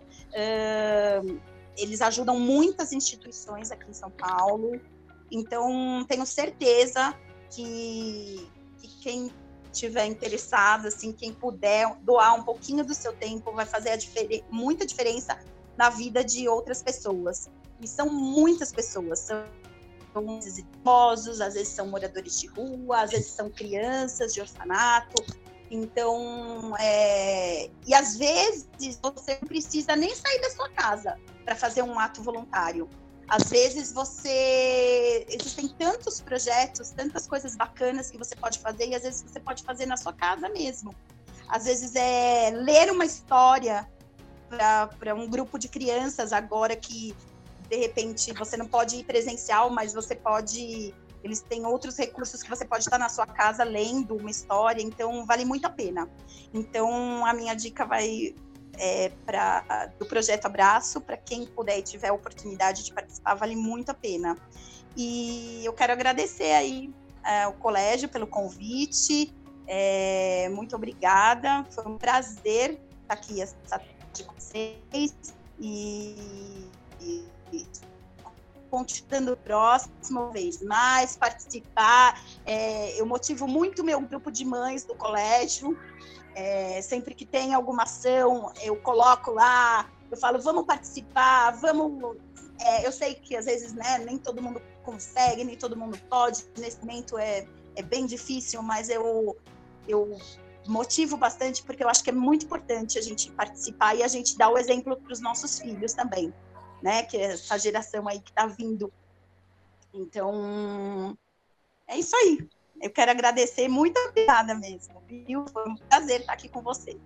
Eles 1.79 2.01
ajudam 2.03 2.39
muitas 2.39 2.93
instituições 2.93 3.71
aqui 3.71 3.91
em 3.91 3.95
São 3.95 4.11
Paulo. 4.11 4.81
Então, 5.31 6.05
tenho 6.09 6.27
certeza 6.27 7.15
que, 7.51 8.49
que 8.81 8.89
quem 9.01 9.31
tiver 9.73 10.07
interessado, 10.07 10.87
assim, 10.87 11.13
quem 11.13 11.33
puder 11.33 11.95
doar 12.03 12.35
um 12.35 12.43
pouquinho 12.43 12.85
do 12.85 12.95
seu 12.95 13.13
tempo, 13.13 13.53
vai 13.53 13.67
fazer 13.67 13.99
muita 14.51 14.85
diferença 14.85 15.39
na 15.77 15.91
vida 15.91 16.25
de 16.25 16.49
outras 16.49 16.83
pessoas. 16.83 17.49
E 17.81 17.87
são 17.87 18.11
muitas 18.11 18.73
pessoas, 18.73 19.21
são 19.21 19.45
idosos, 20.59 21.41
às 21.41 21.55
vezes 21.55 21.69
são 21.69 21.87
moradores 21.87 22.41
de 22.41 22.49
rua, 22.49 23.03
às 23.03 23.11
vezes 23.11 23.31
são 23.31 23.49
crianças 23.51 24.35
de 24.35 24.41
orfanato. 24.41 25.25
Então, 25.71 26.75
é... 26.79 27.69
e 27.87 27.95
às 27.95 28.17
vezes 28.17 28.69
você 29.03 29.39
não 29.41 29.49
precisa 29.49 29.95
nem 29.95 30.15
sair 30.15 30.41
da 30.41 30.51
sua 30.51 30.69
casa 30.71 31.19
para 31.45 31.55
fazer 31.55 31.83
um 31.83 31.99
ato 31.99 32.23
voluntário. 32.23 32.89
Às 33.29 33.51
vezes 33.51 33.93
você 33.93 35.27
existem 35.29 35.69
tantos 35.69 36.21
projetos, 36.21 36.91
tantas 36.91 37.27
coisas 37.27 37.55
bacanas 37.55 38.11
que 38.11 38.17
você 38.17 38.35
pode 38.35 38.59
fazer 38.59 38.89
e 38.89 38.95
às 38.95 39.03
vezes 39.03 39.23
você 39.23 39.39
pode 39.39 39.63
fazer 39.63 39.85
na 39.85 39.99
sua 39.99 40.15
casa 40.15 40.49
mesmo. 40.49 40.95
Às 41.47 41.67
vezes 41.67 41.95
é 41.95 42.51
ler 42.51 42.91
uma 42.91 43.05
história 43.05 43.87
para 44.99 45.15
um 45.15 45.29
grupo 45.29 45.59
de 45.59 45.69
crianças 45.69 46.33
agora 46.33 46.75
que 46.75 47.15
de 47.69 47.77
repente 47.77 48.33
você 48.33 48.57
não 48.57 48.67
pode 48.67 48.97
ir 48.97 49.05
presencial, 49.05 49.69
mas 49.69 49.93
você 49.93 50.15
pode 50.15 50.95
eles 51.23 51.41
têm 51.41 51.67
outros 51.67 51.97
recursos 51.97 52.43
que 52.43 52.49
você 52.49 52.65
pode 52.65 52.85
estar 52.85 52.99
na 52.99 53.09
sua 53.09 53.27
casa 53.27 53.65
lendo 53.65 54.17
uma 54.17 54.31
história, 54.31 54.83
então 54.83 55.25
vale 55.27 55.45
muito 55.45 55.67
a 55.67 55.71
pena. 55.71 56.09
Então 56.53 57.25
a 57.27 57.33
minha 57.33 57.55
dica 57.55 57.85
vai 57.85 58.35
é, 58.79 59.11
para 59.27 59.87
do 59.99 60.07
projeto 60.07 60.47
Abraço, 60.47 61.01
para 61.01 61.17
quem 61.17 61.47
puder 61.47 61.79
e 61.79 61.83
tiver 61.83 62.09
a 62.09 62.13
oportunidade 62.13 62.85
de 62.85 62.93
participar, 62.93 63.35
vale 63.35 63.57
muito 63.57 63.91
a 63.91 63.95
pena. 63.95 64.37
E 64.97 65.63
eu 65.65 65.73
quero 65.73 65.93
agradecer 65.93 66.53
aí 66.53 66.93
é, 67.25 67.47
o 67.47 67.53
colégio 67.53 68.09
pelo 68.09 68.27
convite. 68.27 69.35
É, 69.67 70.49
muito 70.51 70.75
obrigada. 70.75 71.65
Foi 71.71 71.85
um 71.87 71.99
prazer 71.99 72.81
estar 73.03 73.15
aqui 73.15 73.41
essa 73.41 73.57
com 74.27 74.35
vocês 74.35 75.15
e, 75.61 76.69
e, 77.01 77.25
e 77.53 77.67
continuando 78.71 79.37
próxima 79.37 80.31
vez 80.31 80.63
mais, 80.63 81.17
participar. 81.17 82.23
É, 82.47 83.01
eu 83.01 83.07
motivo 83.07 83.47
muito 83.47 83.85
meu 83.85 84.01
grupo 84.01 84.31
de 84.31 84.45
mães 84.45 84.85
do 84.85 84.95
colégio. 84.95 85.79
É, 86.35 86.81
sempre 86.83 87.15
que 87.15 87.27
tem 87.27 87.55
alguma 87.55 87.83
ação, 87.83 88.53
eu 88.63 88.77
coloco 88.77 89.33
lá, 89.33 89.91
eu 90.11 90.17
falo, 90.17 90.41
vamos 90.41 90.65
participar, 90.65 91.51
vamos. 91.53 92.17
É, 92.61 92.87
eu 92.87 92.93
sei 92.93 93.15
que 93.15 93.37
às 93.37 93.47
vezes 93.47 93.73
né, 93.73 93.99
nem 93.99 94.19
todo 94.19 94.43
mundo 94.43 94.63
consegue, 94.85 95.43
nem 95.45 95.57
todo 95.57 95.77
mundo 95.77 95.99
pode. 96.09 96.45
Nesse 96.57 96.79
momento 96.81 97.19
é, 97.19 97.47
é 97.75 97.83
bem 97.83 98.07
difícil, 98.07 98.63
mas 98.63 98.89
eu, 98.89 99.37
eu 99.87 100.17
motivo 100.67 101.17
bastante 101.17 101.63
porque 101.63 101.83
eu 101.83 101.89
acho 101.89 102.05
que 102.05 102.11
é 102.11 102.13
muito 102.13 102.45
importante 102.47 102.99
a 102.99 103.03
gente 103.03 103.31
participar 103.33 103.97
e 103.97 104.03
a 104.03 104.09
gente 104.09 104.37
dar 104.37 104.51
o 104.51 104.59
exemplo 104.59 104.97
para 104.97 105.13
os 105.13 105.21
nossos 105.21 105.59
filhos 105.59 105.93
também 105.93 106.33
né? 106.83 107.03
Que 107.03 107.17
é 107.17 107.33
essa 107.33 107.59
geração 107.59 108.07
aí 108.09 108.21
que 108.21 108.31
está 108.31 108.47
vindo. 108.47 108.93
Então, 109.93 111.17
é 111.87 111.99
isso 111.99 112.15
aí. 112.17 112.49
Eu 112.81 112.91
quero 112.91 113.11
agradecer, 113.11 113.69
muito 113.69 113.99
obrigada 113.99 114.55
mesmo, 114.55 115.03
viu? 115.09 115.45
Foi 115.49 115.69
um 115.69 115.75
prazer 115.75 116.21
estar 116.21 116.33
aqui 116.33 116.49
com 116.49 116.63
você. 116.63 116.97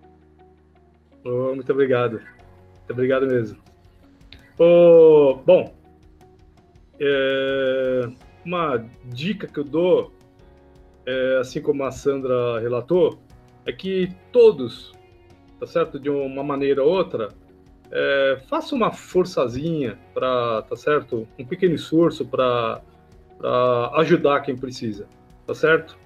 Oh, 1.25 1.55
muito 1.55 1.71
obrigado. 1.71 2.17
Muito 2.19 2.91
obrigado 2.91 3.25
mesmo. 3.25 3.59
Oh, 4.59 5.35
bom, 5.43 5.73
é, 6.99 8.01
uma 8.45 8.77
dica 9.05 9.47
que 9.47 9.59
eu 9.59 9.63
dou, 9.63 10.13
é, 11.05 11.37
assim 11.39 11.61
como 11.61 11.83
a 11.83 11.91
Sandra 11.91 12.59
relatou, 12.59 13.17
é 13.65 13.71
que 13.71 14.13
todos, 14.31 14.93
tá 15.59 15.65
certo? 15.65 15.99
De 15.99 16.09
uma 16.09 16.43
maneira 16.43 16.83
ou 16.83 16.91
outra, 16.91 17.29
é, 17.91 18.39
faça 18.49 18.73
uma 18.73 18.91
forçazinha 18.91 19.97
para, 20.13 20.63
tá 20.63 20.75
certo? 20.75 21.27
Um 21.37 21.45
pequeno 21.45 21.75
esforço 21.75 22.25
para 22.25 22.81
ajudar 23.95 24.41
quem 24.41 24.55
precisa, 24.55 25.07
tá 25.45 25.53
certo? 25.53 25.97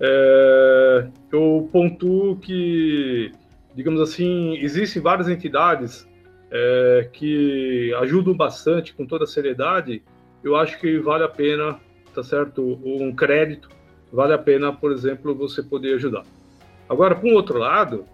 É, 0.00 1.08
eu 1.32 1.68
pontuo 1.72 2.36
que, 2.36 3.32
digamos 3.74 4.00
assim, 4.00 4.56
existem 4.58 5.00
várias 5.00 5.28
entidades 5.28 6.08
é, 6.50 7.08
que 7.12 7.94
ajudam 8.00 8.34
bastante 8.34 8.92
com 8.94 9.06
toda 9.06 9.24
a 9.24 9.26
seriedade. 9.26 10.02
Eu 10.44 10.56
acho 10.56 10.78
que 10.78 10.98
vale 10.98 11.24
a 11.24 11.28
pena, 11.28 11.78
tá 12.14 12.22
certo? 12.22 12.78
Um 12.84 13.14
crédito, 13.14 13.68
vale 14.12 14.34
a 14.34 14.38
pena, 14.38 14.72
por 14.72 14.92
exemplo, 14.92 15.34
você 15.34 15.62
poder 15.62 15.94
ajudar. 15.94 16.24
Agora, 16.88 17.14
por 17.14 17.32
outro 17.32 17.58
lado, 17.58 18.04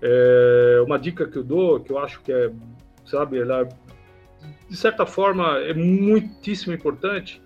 é, 0.00 0.82
uma 0.84 0.98
dica 0.98 1.26
que 1.26 1.36
eu 1.36 1.44
dou, 1.44 1.80
que 1.80 1.90
eu 1.90 1.98
acho 1.98 2.20
que 2.22 2.32
é 2.32 2.50
sabe? 3.08 3.38
Ela, 3.38 3.68
de 4.68 4.76
certa 4.76 5.06
forma, 5.06 5.58
é 5.58 5.72
muitíssimo 5.72 6.74
importante 6.74 7.42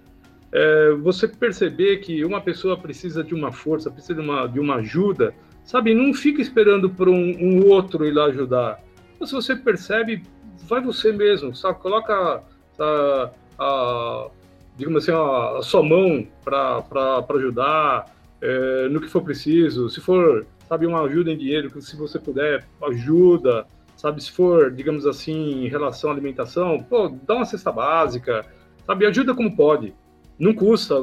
é, 0.53 0.90
você 1.00 1.26
perceber 1.26 1.98
que 1.98 2.24
uma 2.24 2.40
pessoa 2.40 2.76
precisa 2.76 3.24
de 3.24 3.34
uma 3.34 3.53
força, 3.53 3.90
precisa 3.90 4.14
de 4.14 4.20
uma, 4.20 4.46
de 4.46 4.61
uma 4.61 4.76
ajuda, 4.76 5.34
sabe? 5.64 5.94
Não 5.94 6.12
fica 6.12 6.42
esperando 6.42 6.90
por 6.90 7.09
um, 7.09 7.36
um 7.40 7.66
outro 7.68 8.05
ir 8.05 8.12
lá 8.12 8.26
ajudar. 8.26 8.82
Então, 9.14 9.26
se 9.26 9.32
você 9.32 9.57
percebe, 9.57 10.22
vai 10.64 10.80
você 10.82 11.12
mesmo, 11.12 11.55
sabe? 11.55 11.78
Coloca 11.78 12.42
a, 12.78 13.30
a 13.59 14.28
digamos 14.76 15.03
assim, 15.03 15.12
a, 15.12 15.59
a 15.59 15.62
sua 15.62 15.82
mão 15.82 16.26
para 16.44 17.24
ajudar 17.30 18.14
é, 18.40 18.88
no 18.88 19.00
que 19.00 19.09
for 19.09 19.22
preciso. 19.22 19.88
Se 19.88 20.00
for, 20.00 20.46
sabe, 20.73 20.87
uma 20.87 21.03
ajuda 21.03 21.31
em 21.31 21.37
dinheiro, 21.37 21.81
se 21.83 21.97
você 21.97 22.18
puder, 22.18 22.66
ajuda 22.83 23.66
sabe? 24.03 24.23
Se 24.23 24.33
for, 24.33 24.73
digamos 24.73 25.07
assim, 25.07 25.64
em 25.64 25.68
relação 25.68 26.11
à 26.11 26.12
alimentação, 26.12 26.83
pô, 26.83 27.09
dá 27.09 27.37
uma 27.37 27.45
cesta 27.45 27.70
básica, 27.70 28.45
sabe? 28.85 29.07
Ajuda 29.07 29.33
como 29.33 29.55
pode. 29.55 29.95
Não 30.39 30.53
custa. 30.53 30.97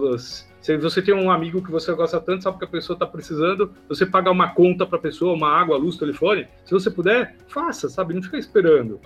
Se 0.59 0.75
você 0.77 1.01
tem 1.01 1.13
um 1.13 1.31
amigo 1.31 1.63
que 1.63 1.71
você 1.71 1.93
gosta 1.93 2.19
tanto, 2.19 2.43
sabe 2.43 2.57
que 2.57 2.65
a 2.65 2.67
pessoa 2.67 2.95
está 2.95 3.05
precisando, 3.05 3.71
você 3.87 4.05
paga 4.05 4.29
uma 4.29 4.53
conta 4.53 4.85
para 4.85 4.97
a 4.97 5.01
pessoa, 5.01 5.33
uma 5.33 5.49
água, 5.49 5.77
luz, 5.77 5.95
telefone. 5.95 6.45
Se 6.65 6.73
você 6.73 6.91
puder, 6.91 7.37
faça, 7.47 7.87
sabe? 7.87 8.13
Não 8.13 8.21
fica 8.21 8.37
esperando. 8.37 8.99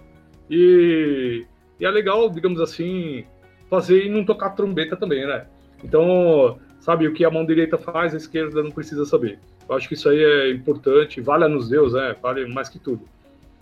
E, 0.50 1.46
e 1.80 1.86
é 1.86 1.92
legal, 1.92 2.30
digamos 2.32 2.60
assim, 2.62 3.26
fazer 3.70 4.06
e 4.06 4.10
não 4.10 4.26
tocar 4.26 4.52
trombeta 4.52 4.98
também, 4.98 5.28
né? 5.28 5.46
Então, 5.84 6.58
sabe, 6.84 7.08
o 7.08 7.14
que 7.14 7.24
a 7.24 7.32
mão 7.32 7.46
direita 7.46 7.78
faz, 7.78 8.14
a 8.14 8.18
esquerda 8.18 8.62
não 8.62 8.70
precisa 8.70 9.06
saber. 9.06 9.40
Eu 9.70 9.74
acho 9.74 9.88
que 9.88 9.94
isso 9.94 10.10
aí 10.10 10.22
é 10.22 10.52
importante, 10.52 11.22
vale 11.22 11.48
nos 11.48 11.70
Deus, 11.70 11.94
né? 11.94 12.14
Vale 12.22 12.46
mais 12.54 12.68
que 12.68 12.78
tudo. 12.78 13.08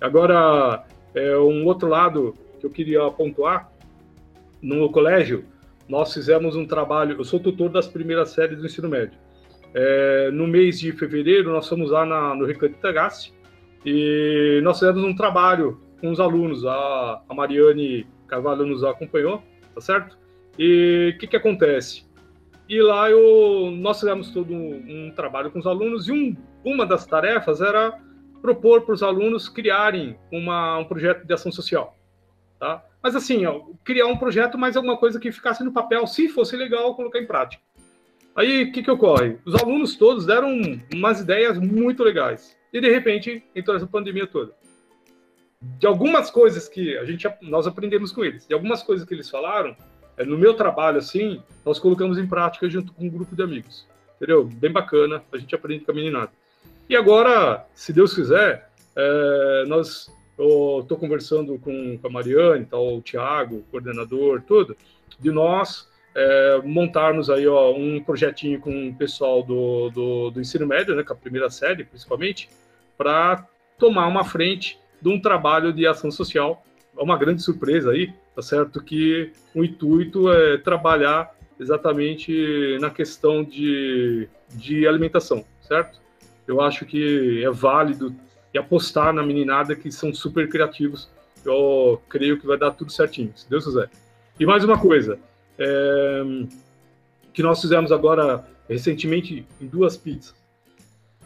Agora, 0.02 0.84
é, 1.14 1.38
um 1.38 1.64
outro 1.68 1.88
lado 1.88 2.34
que 2.60 2.66
eu 2.66 2.72
queria 2.72 3.08
pontuar, 3.12 3.72
no 4.60 4.90
colégio, 4.92 5.46
nós 5.88 6.12
fizemos 6.12 6.56
um 6.56 6.66
trabalho, 6.66 7.18
eu 7.20 7.24
sou 7.24 7.40
tutor 7.40 7.70
das 7.70 7.88
primeiras 7.88 8.32
séries 8.32 8.58
do 8.58 8.66
ensino 8.66 8.90
médio. 8.90 9.20
É, 9.72 10.32
no 10.32 10.48
mês 10.48 10.80
de 10.80 10.92
fevereiro, 10.92 11.52
nós 11.52 11.70
fomos 11.70 11.92
lá 11.92 12.04
na, 12.04 12.34
no 12.34 12.44
Recanto 12.44 12.80
Tagasse 12.80 13.32
e 13.86 14.60
nós 14.64 14.80
fizemos 14.80 15.04
um 15.04 15.16
trabalho 15.16 15.80
com 16.00 16.10
os 16.10 16.20
alunos, 16.20 16.66
a, 16.66 17.22
a 17.30 17.34
Mariane 17.36 18.08
Carvalho 18.28 18.66
nos 18.66 18.84
acompanhou, 18.84 19.44
tá 19.76 19.82
certo? 19.82 20.18
E 20.58 21.14
o 21.14 21.20
que, 21.20 21.28
que 21.28 21.36
acontece? 21.36 22.10
E 22.72 22.82
lá 22.82 23.12
eu, 23.12 23.70
nós 23.70 24.00
fizemos 24.00 24.32
todo 24.32 24.54
um, 24.54 25.08
um 25.08 25.12
trabalho 25.14 25.52
com 25.52 25.60
os 25.60 25.68
alunos 25.68 26.08
e 26.08 26.14
um, 26.14 26.38
uma 26.64 26.86
das 26.86 27.06
tarefas 27.06 27.60
era 27.60 28.00
propor 28.42 28.84
para 28.84 28.94
os 28.94 29.04
alunos 29.04 29.50
criarem 29.50 30.18
uma, 30.32 30.78
um 30.78 30.86
projeto 30.86 31.28
de 31.28 31.34
ação 31.34 31.52
social. 31.52 31.98
Tá? 32.58 32.82
Mas 33.04 33.14
assim, 33.14 33.46
ó, 33.46 33.60
criar 33.84 34.08
um 34.08 34.16
projeto, 34.16 34.58
mais 34.58 34.78
alguma 34.78 34.96
coisa 34.96 35.20
que 35.20 35.34
ficasse 35.34 35.66
no 35.66 35.74
papel, 35.74 36.08
se 36.08 36.30
fosse 36.30 36.56
legal, 36.56 36.96
colocar 36.96 37.20
em 37.20 37.28
prática. 37.28 37.62
Aí, 38.34 38.64
o 38.64 38.72
que, 38.72 38.82
que 38.82 38.90
ocorre? 38.90 39.38
Os 39.46 39.54
alunos 39.56 39.98
todos 39.98 40.26
deram 40.26 40.58
umas 40.94 41.20
ideias 41.20 41.58
muito 41.58 42.06
legais. 42.06 42.58
E, 42.72 42.80
de 42.80 42.90
repente, 42.90 43.44
entrou 43.54 43.76
essa 43.76 43.86
pandemia 43.86 44.26
toda. 44.26 44.54
De 45.62 45.86
algumas 45.86 46.32
coisas 46.32 46.70
que 46.70 46.98
a 46.98 47.04
gente, 47.04 47.28
nós 47.42 47.68
aprendemos 47.68 48.14
com 48.14 48.24
eles, 48.24 48.48
de 48.48 48.54
algumas 48.54 48.82
coisas 48.82 49.06
que 49.06 49.14
eles 49.14 49.30
falaram, 49.30 49.76
no 50.26 50.38
meu 50.38 50.54
trabalho, 50.54 50.98
assim, 50.98 51.42
nós 51.66 51.80
colocamos 51.80 52.18
em 52.18 52.28
prática 52.28 52.70
junto 52.70 52.94
com 52.94 53.06
um 53.06 53.10
grupo 53.10 53.36
de 53.36 53.42
amigos. 53.42 53.88
Entendeu? 54.16 54.46
Bem 54.46 54.72
bacana, 54.72 55.24
a 55.32 55.38
gente 55.38 55.56
aprende 55.56 55.84
com 55.84 55.92
a 55.92 55.96
meninada. 55.96 56.32
E 56.88 56.96
agora, 56.96 57.66
se 57.74 57.92
Deus 57.92 58.14
quiser, 58.14 58.70
é, 58.96 59.64
nós 59.68 60.12
estou 60.38 60.98
conversando 60.98 61.58
com, 61.60 61.98
com, 61.98 62.08
a 62.08 62.10
Mariane, 62.10 62.66
tá, 62.66 62.78
o 62.78 63.02
Tiago, 63.02 63.64
coordenador, 63.72 64.42
tudo, 64.42 64.76
de 65.20 65.32
nós 65.32 65.90
é, 66.16 66.62
montarmos 66.64 67.30
aí 67.30 67.48
ó, 67.48 67.72
um 67.72 68.04
projetinho 68.04 68.60
com 68.60 68.90
o 68.90 68.96
pessoal 68.96 69.44
do, 69.44 69.90
do, 69.90 70.32
do 70.32 70.42
ensino 70.42 70.66
médio, 70.68 70.96
né, 70.96 71.04
com 71.04 71.14
a 71.14 71.16
primeira 71.16 71.50
série, 71.50 71.84
principalmente, 71.84 72.50
para 72.98 73.48
tomar 73.78 74.08
uma 74.08 74.24
frente 74.24 74.80
de 75.02 75.10
um 75.10 75.20
trabalho 75.20 75.72
de 75.74 75.88
ação 75.88 76.12
social. 76.12 76.64
É 76.98 77.02
uma 77.02 77.18
grande 77.18 77.42
surpresa 77.42 77.92
aí, 77.92 78.14
tá 78.36 78.42
certo? 78.42 78.82
Que 78.82 79.32
o 79.56 79.64
intuito 79.64 80.32
é 80.32 80.58
trabalhar 80.58 81.36
exatamente 81.60 82.78
na 82.80 82.90
questão 82.90 83.44
de, 83.44 84.28
de 84.50 84.88
alimentação, 84.88 85.46
certo? 85.62 86.00
Eu 86.48 86.60
acho 86.62 86.86
que 86.86 87.44
é 87.44 87.50
válido 87.50 88.16
e 88.54 88.58
apostar 88.58 89.14
na 89.14 89.24
meninada 89.24 89.76
que 89.76 89.92
são 89.92 90.14
super 90.14 90.50
criativos. 90.50 91.10
Eu 91.46 92.02
creio 92.10 92.40
que 92.40 92.48
vai 92.48 92.58
dar 92.58 92.72
tudo 92.72 92.92
certinho, 92.92 93.32
se 93.36 93.50
Deus 93.50 93.66
quiser. 93.66 93.90
E 94.40 94.46
mais 94.46 94.64
uma 94.64 94.80
coisa, 94.80 95.20
é, 95.58 96.24
que 97.34 97.44
nós 97.44 97.62
fizemos 97.62 97.92
agora 97.92 98.44
recentemente 98.68 99.46
em 99.60 99.68
duas 99.68 99.96
pizzas. 99.98 100.36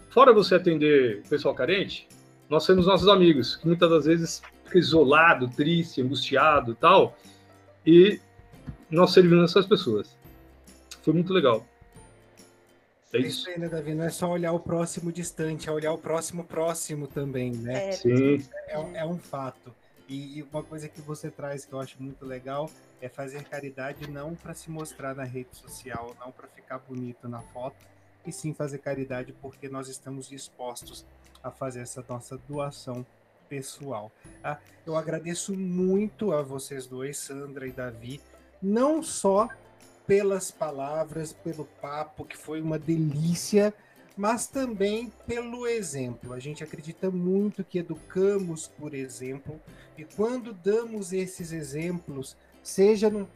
Fora 0.10 0.34
você 0.34 0.56
atender 0.56 1.24
pessoal 1.30 1.54
carente, 1.54 2.08
nós 2.50 2.66
temos 2.66 2.86
nossos 2.86 3.08
amigos, 3.08 3.56
que 3.56 3.68
muitas 3.68 3.90
das 3.90 4.06
vezes 4.06 4.42
fica 4.76 4.80
isolado, 4.80 5.48
triste, 5.48 6.02
angustiado 6.02 6.74
e 6.74 6.76
tal, 6.76 7.18
e 7.86 8.20
nós 8.90 9.14
servimos 9.14 9.52
essas 9.52 9.66
pessoas. 9.66 10.18
Foi 11.02 11.14
muito 11.14 11.34
legal. 11.34 11.66
É 13.14 13.20
isso. 13.20 13.28
isso 13.28 13.50
aí, 13.50 13.60
né, 13.60 13.70
Davi? 13.70 13.94
Não 13.94 14.06
é 14.06 14.10
só 14.10 14.30
olhar 14.30 14.52
o 14.52 14.60
próximo 14.60 15.12
distante, 15.12 15.70
é 15.70 15.72
olhar 15.72 15.94
o 15.94 15.98
próximo 15.98 16.44
próximo 16.44 17.08
também, 17.08 17.52
né? 17.52 17.90
É, 17.90 17.92
Sim. 17.94 18.46
É, 18.68 19.00
é 19.00 19.06
um 19.06 19.18
fato. 19.18 19.74
E, 20.08 20.40
e, 20.40 20.44
uma 20.44 20.62
coisa 20.62 20.88
que 20.88 21.02
você 21.02 21.32
traz 21.32 21.66
que 21.66 21.74
eu 21.74 21.80
acho 21.80 22.02
muito 22.02 22.26
legal 22.26 22.70
é 23.02 23.10
fazer 23.10 23.44
caridade 23.44 24.10
não 24.10 24.36
para 24.36 24.54
se 24.54 24.70
mostrar 24.70 25.16
na 25.16 25.24
rede 25.24 25.50
social, 25.54 26.16
não 26.20 26.32
para 26.32 26.48
ficar 26.48 26.80
bonito 26.80 27.28
na 27.28 27.40
foto, 27.40 27.78
e 28.26 28.32
sim 28.32 28.54
fazer 28.54 28.80
caridade 28.80 29.34
porque 29.42 29.68
nós 29.68 29.88
estamos 29.88 30.28
dispostos 30.28 31.06
a 31.44 31.50
fazer 31.50 31.82
essa 31.82 32.04
nossa 32.08 32.38
doação 32.48 33.06
pessoal. 33.50 34.12
Tá? 34.42 34.60
Eu 34.86 34.96
agradeço 34.96 35.54
muito 35.54 36.32
a 36.32 36.42
vocês 36.42 36.86
dois, 36.86 37.18
Sandra 37.18 37.68
e 37.68 37.72
Davi, 37.72 38.22
não 38.62 39.02
só 39.02 39.50
pelas 40.06 40.52
palavras, 40.52 41.34
pelo 41.34 41.66
papo, 41.82 42.26
que 42.26 42.38
foi 42.38 42.62
uma 42.62 42.78
delícia, 42.78 43.74
mas 44.16 44.48
também 44.48 45.12
pelo 45.28 45.68
exemplo. 45.68 46.34
A 46.34 46.40
gente 46.40 46.64
acredita 46.64 47.10
muito 47.10 47.64
que 47.64 47.80
educamos 47.80 48.68
por 48.68 48.94
exemplo, 48.94 49.60
e 49.98 50.06
quando 50.06 50.54
damos 50.54 51.12
esses 51.12 51.52
exemplos, 51.52 52.38
seja 52.62 53.10
no, 53.10 53.28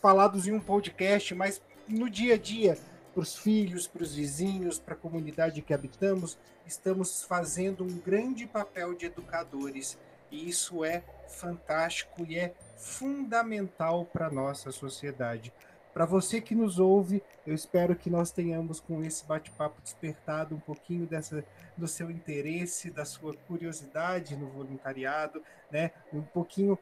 falados 0.00 0.46
em 0.46 0.52
um 0.52 0.60
podcast, 0.60 1.34
mas 1.34 1.60
no 1.88 2.08
dia 2.08 2.34
a 2.34 2.38
dia, 2.38 2.78
para 3.14 3.22
os 3.22 3.38
filhos, 3.38 3.86
para 3.86 4.02
os 4.02 4.14
vizinhos, 4.14 4.78
para 4.80 4.94
a 4.94 4.96
comunidade 4.96 5.62
que 5.62 5.72
habitamos, 5.72 6.36
estamos 6.66 7.22
fazendo 7.22 7.84
um 7.84 7.98
grande 7.98 8.44
papel 8.44 8.92
de 8.92 9.06
educadores. 9.06 9.96
E 10.32 10.48
isso 10.48 10.84
é 10.84 11.04
fantástico 11.28 12.26
e 12.28 12.36
é 12.36 12.52
fundamental 12.76 14.04
para 14.04 14.26
a 14.26 14.30
nossa 14.30 14.72
sociedade. 14.72 15.52
Para 15.92 16.04
você 16.04 16.40
que 16.40 16.56
nos 16.56 16.80
ouve, 16.80 17.22
eu 17.46 17.54
espero 17.54 17.94
que 17.94 18.10
nós 18.10 18.32
tenhamos 18.32 18.80
com 18.80 19.04
esse 19.04 19.24
bate-papo 19.24 19.80
despertado 19.80 20.56
um 20.56 20.58
pouquinho 20.58 21.06
dessa 21.06 21.44
do 21.76 21.86
seu 21.86 22.10
interesse, 22.10 22.90
da 22.90 23.04
sua 23.04 23.34
curiosidade 23.48 24.36
no 24.36 24.48
voluntariado, 24.48 25.42
né? 25.70 25.92
Um 26.12 26.22
pouquinho, 26.22 26.78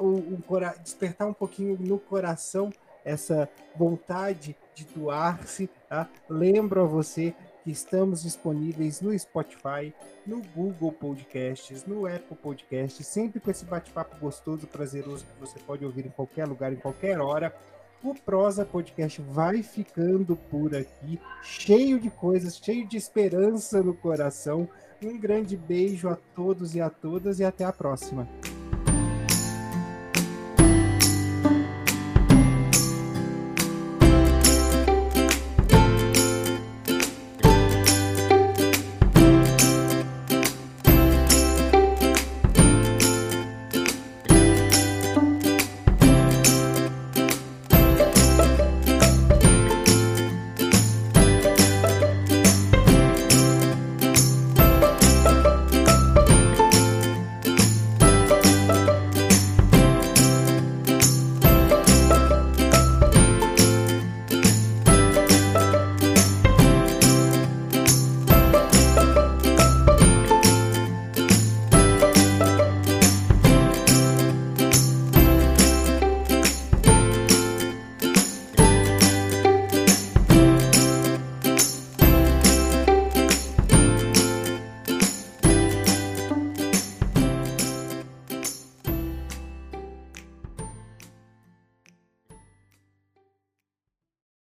um, 0.00 0.40
despertar 0.80 1.26
um 1.26 1.34
pouquinho 1.34 1.76
no 1.80 1.98
coração 1.98 2.72
essa 3.04 3.48
vontade 3.76 4.56
de 4.74 4.84
doar-se. 4.84 5.68
Tá? 5.88 6.08
Lembro 6.28 6.82
a 6.82 6.86
você 6.86 7.34
que 7.62 7.70
estamos 7.70 8.22
disponíveis 8.22 9.00
no 9.00 9.16
Spotify, 9.16 9.94
no 10.26 10.42
Google 10.54 10.92
Podcasts, 10.92 11.84
no 11.86 12.06
Apple 12.06 12.36
Podcasts, 12.36 13.06
sempre 13.06 13.40
com 13.40 13.50
esse 13.50 13.64
bate-papo 13.64 14.16
gostoso, 14.18 14.66
prazeroso 14.66 15.24
que 15.24 15.40
você 15.40 15.58
pode 15.60 15.84
ouvir 15.84 16.06
em 16.06 16.10
qualquer 16.10 16.46
lugar, 16.46 16.72
em 16.72 16.76
qualquer 16.76 17.20
hora. 17.20 17.54
O 18.02 18.14
Prosa 18.16 18.64
Podcast 18.64 19.22
vai 19.22 19.62
ficando 19.62 20.34
por 20.34 20.74
aqui, 20.74 21.20
cheio 21.40 22.00
de 22.00 22.10
coisas, 22.10 22.58
cheio 22.58 22.86
de 22.86 22.96
esperança 22.96 23.80
no 23.80 23.94
coração. 23.94 24.68
Um 25.00 25.16
grande 25.18 25.56
beijo 25.56 26.08
a 26.08 26.16
todos 26.34 26.74
e 26.74 26.80
a 26.80 26.90
todas 26.90 27.38
e 27.38 27.44
até 27.44 27.64
a 27.64 27.72
próxima. 27.72 28.28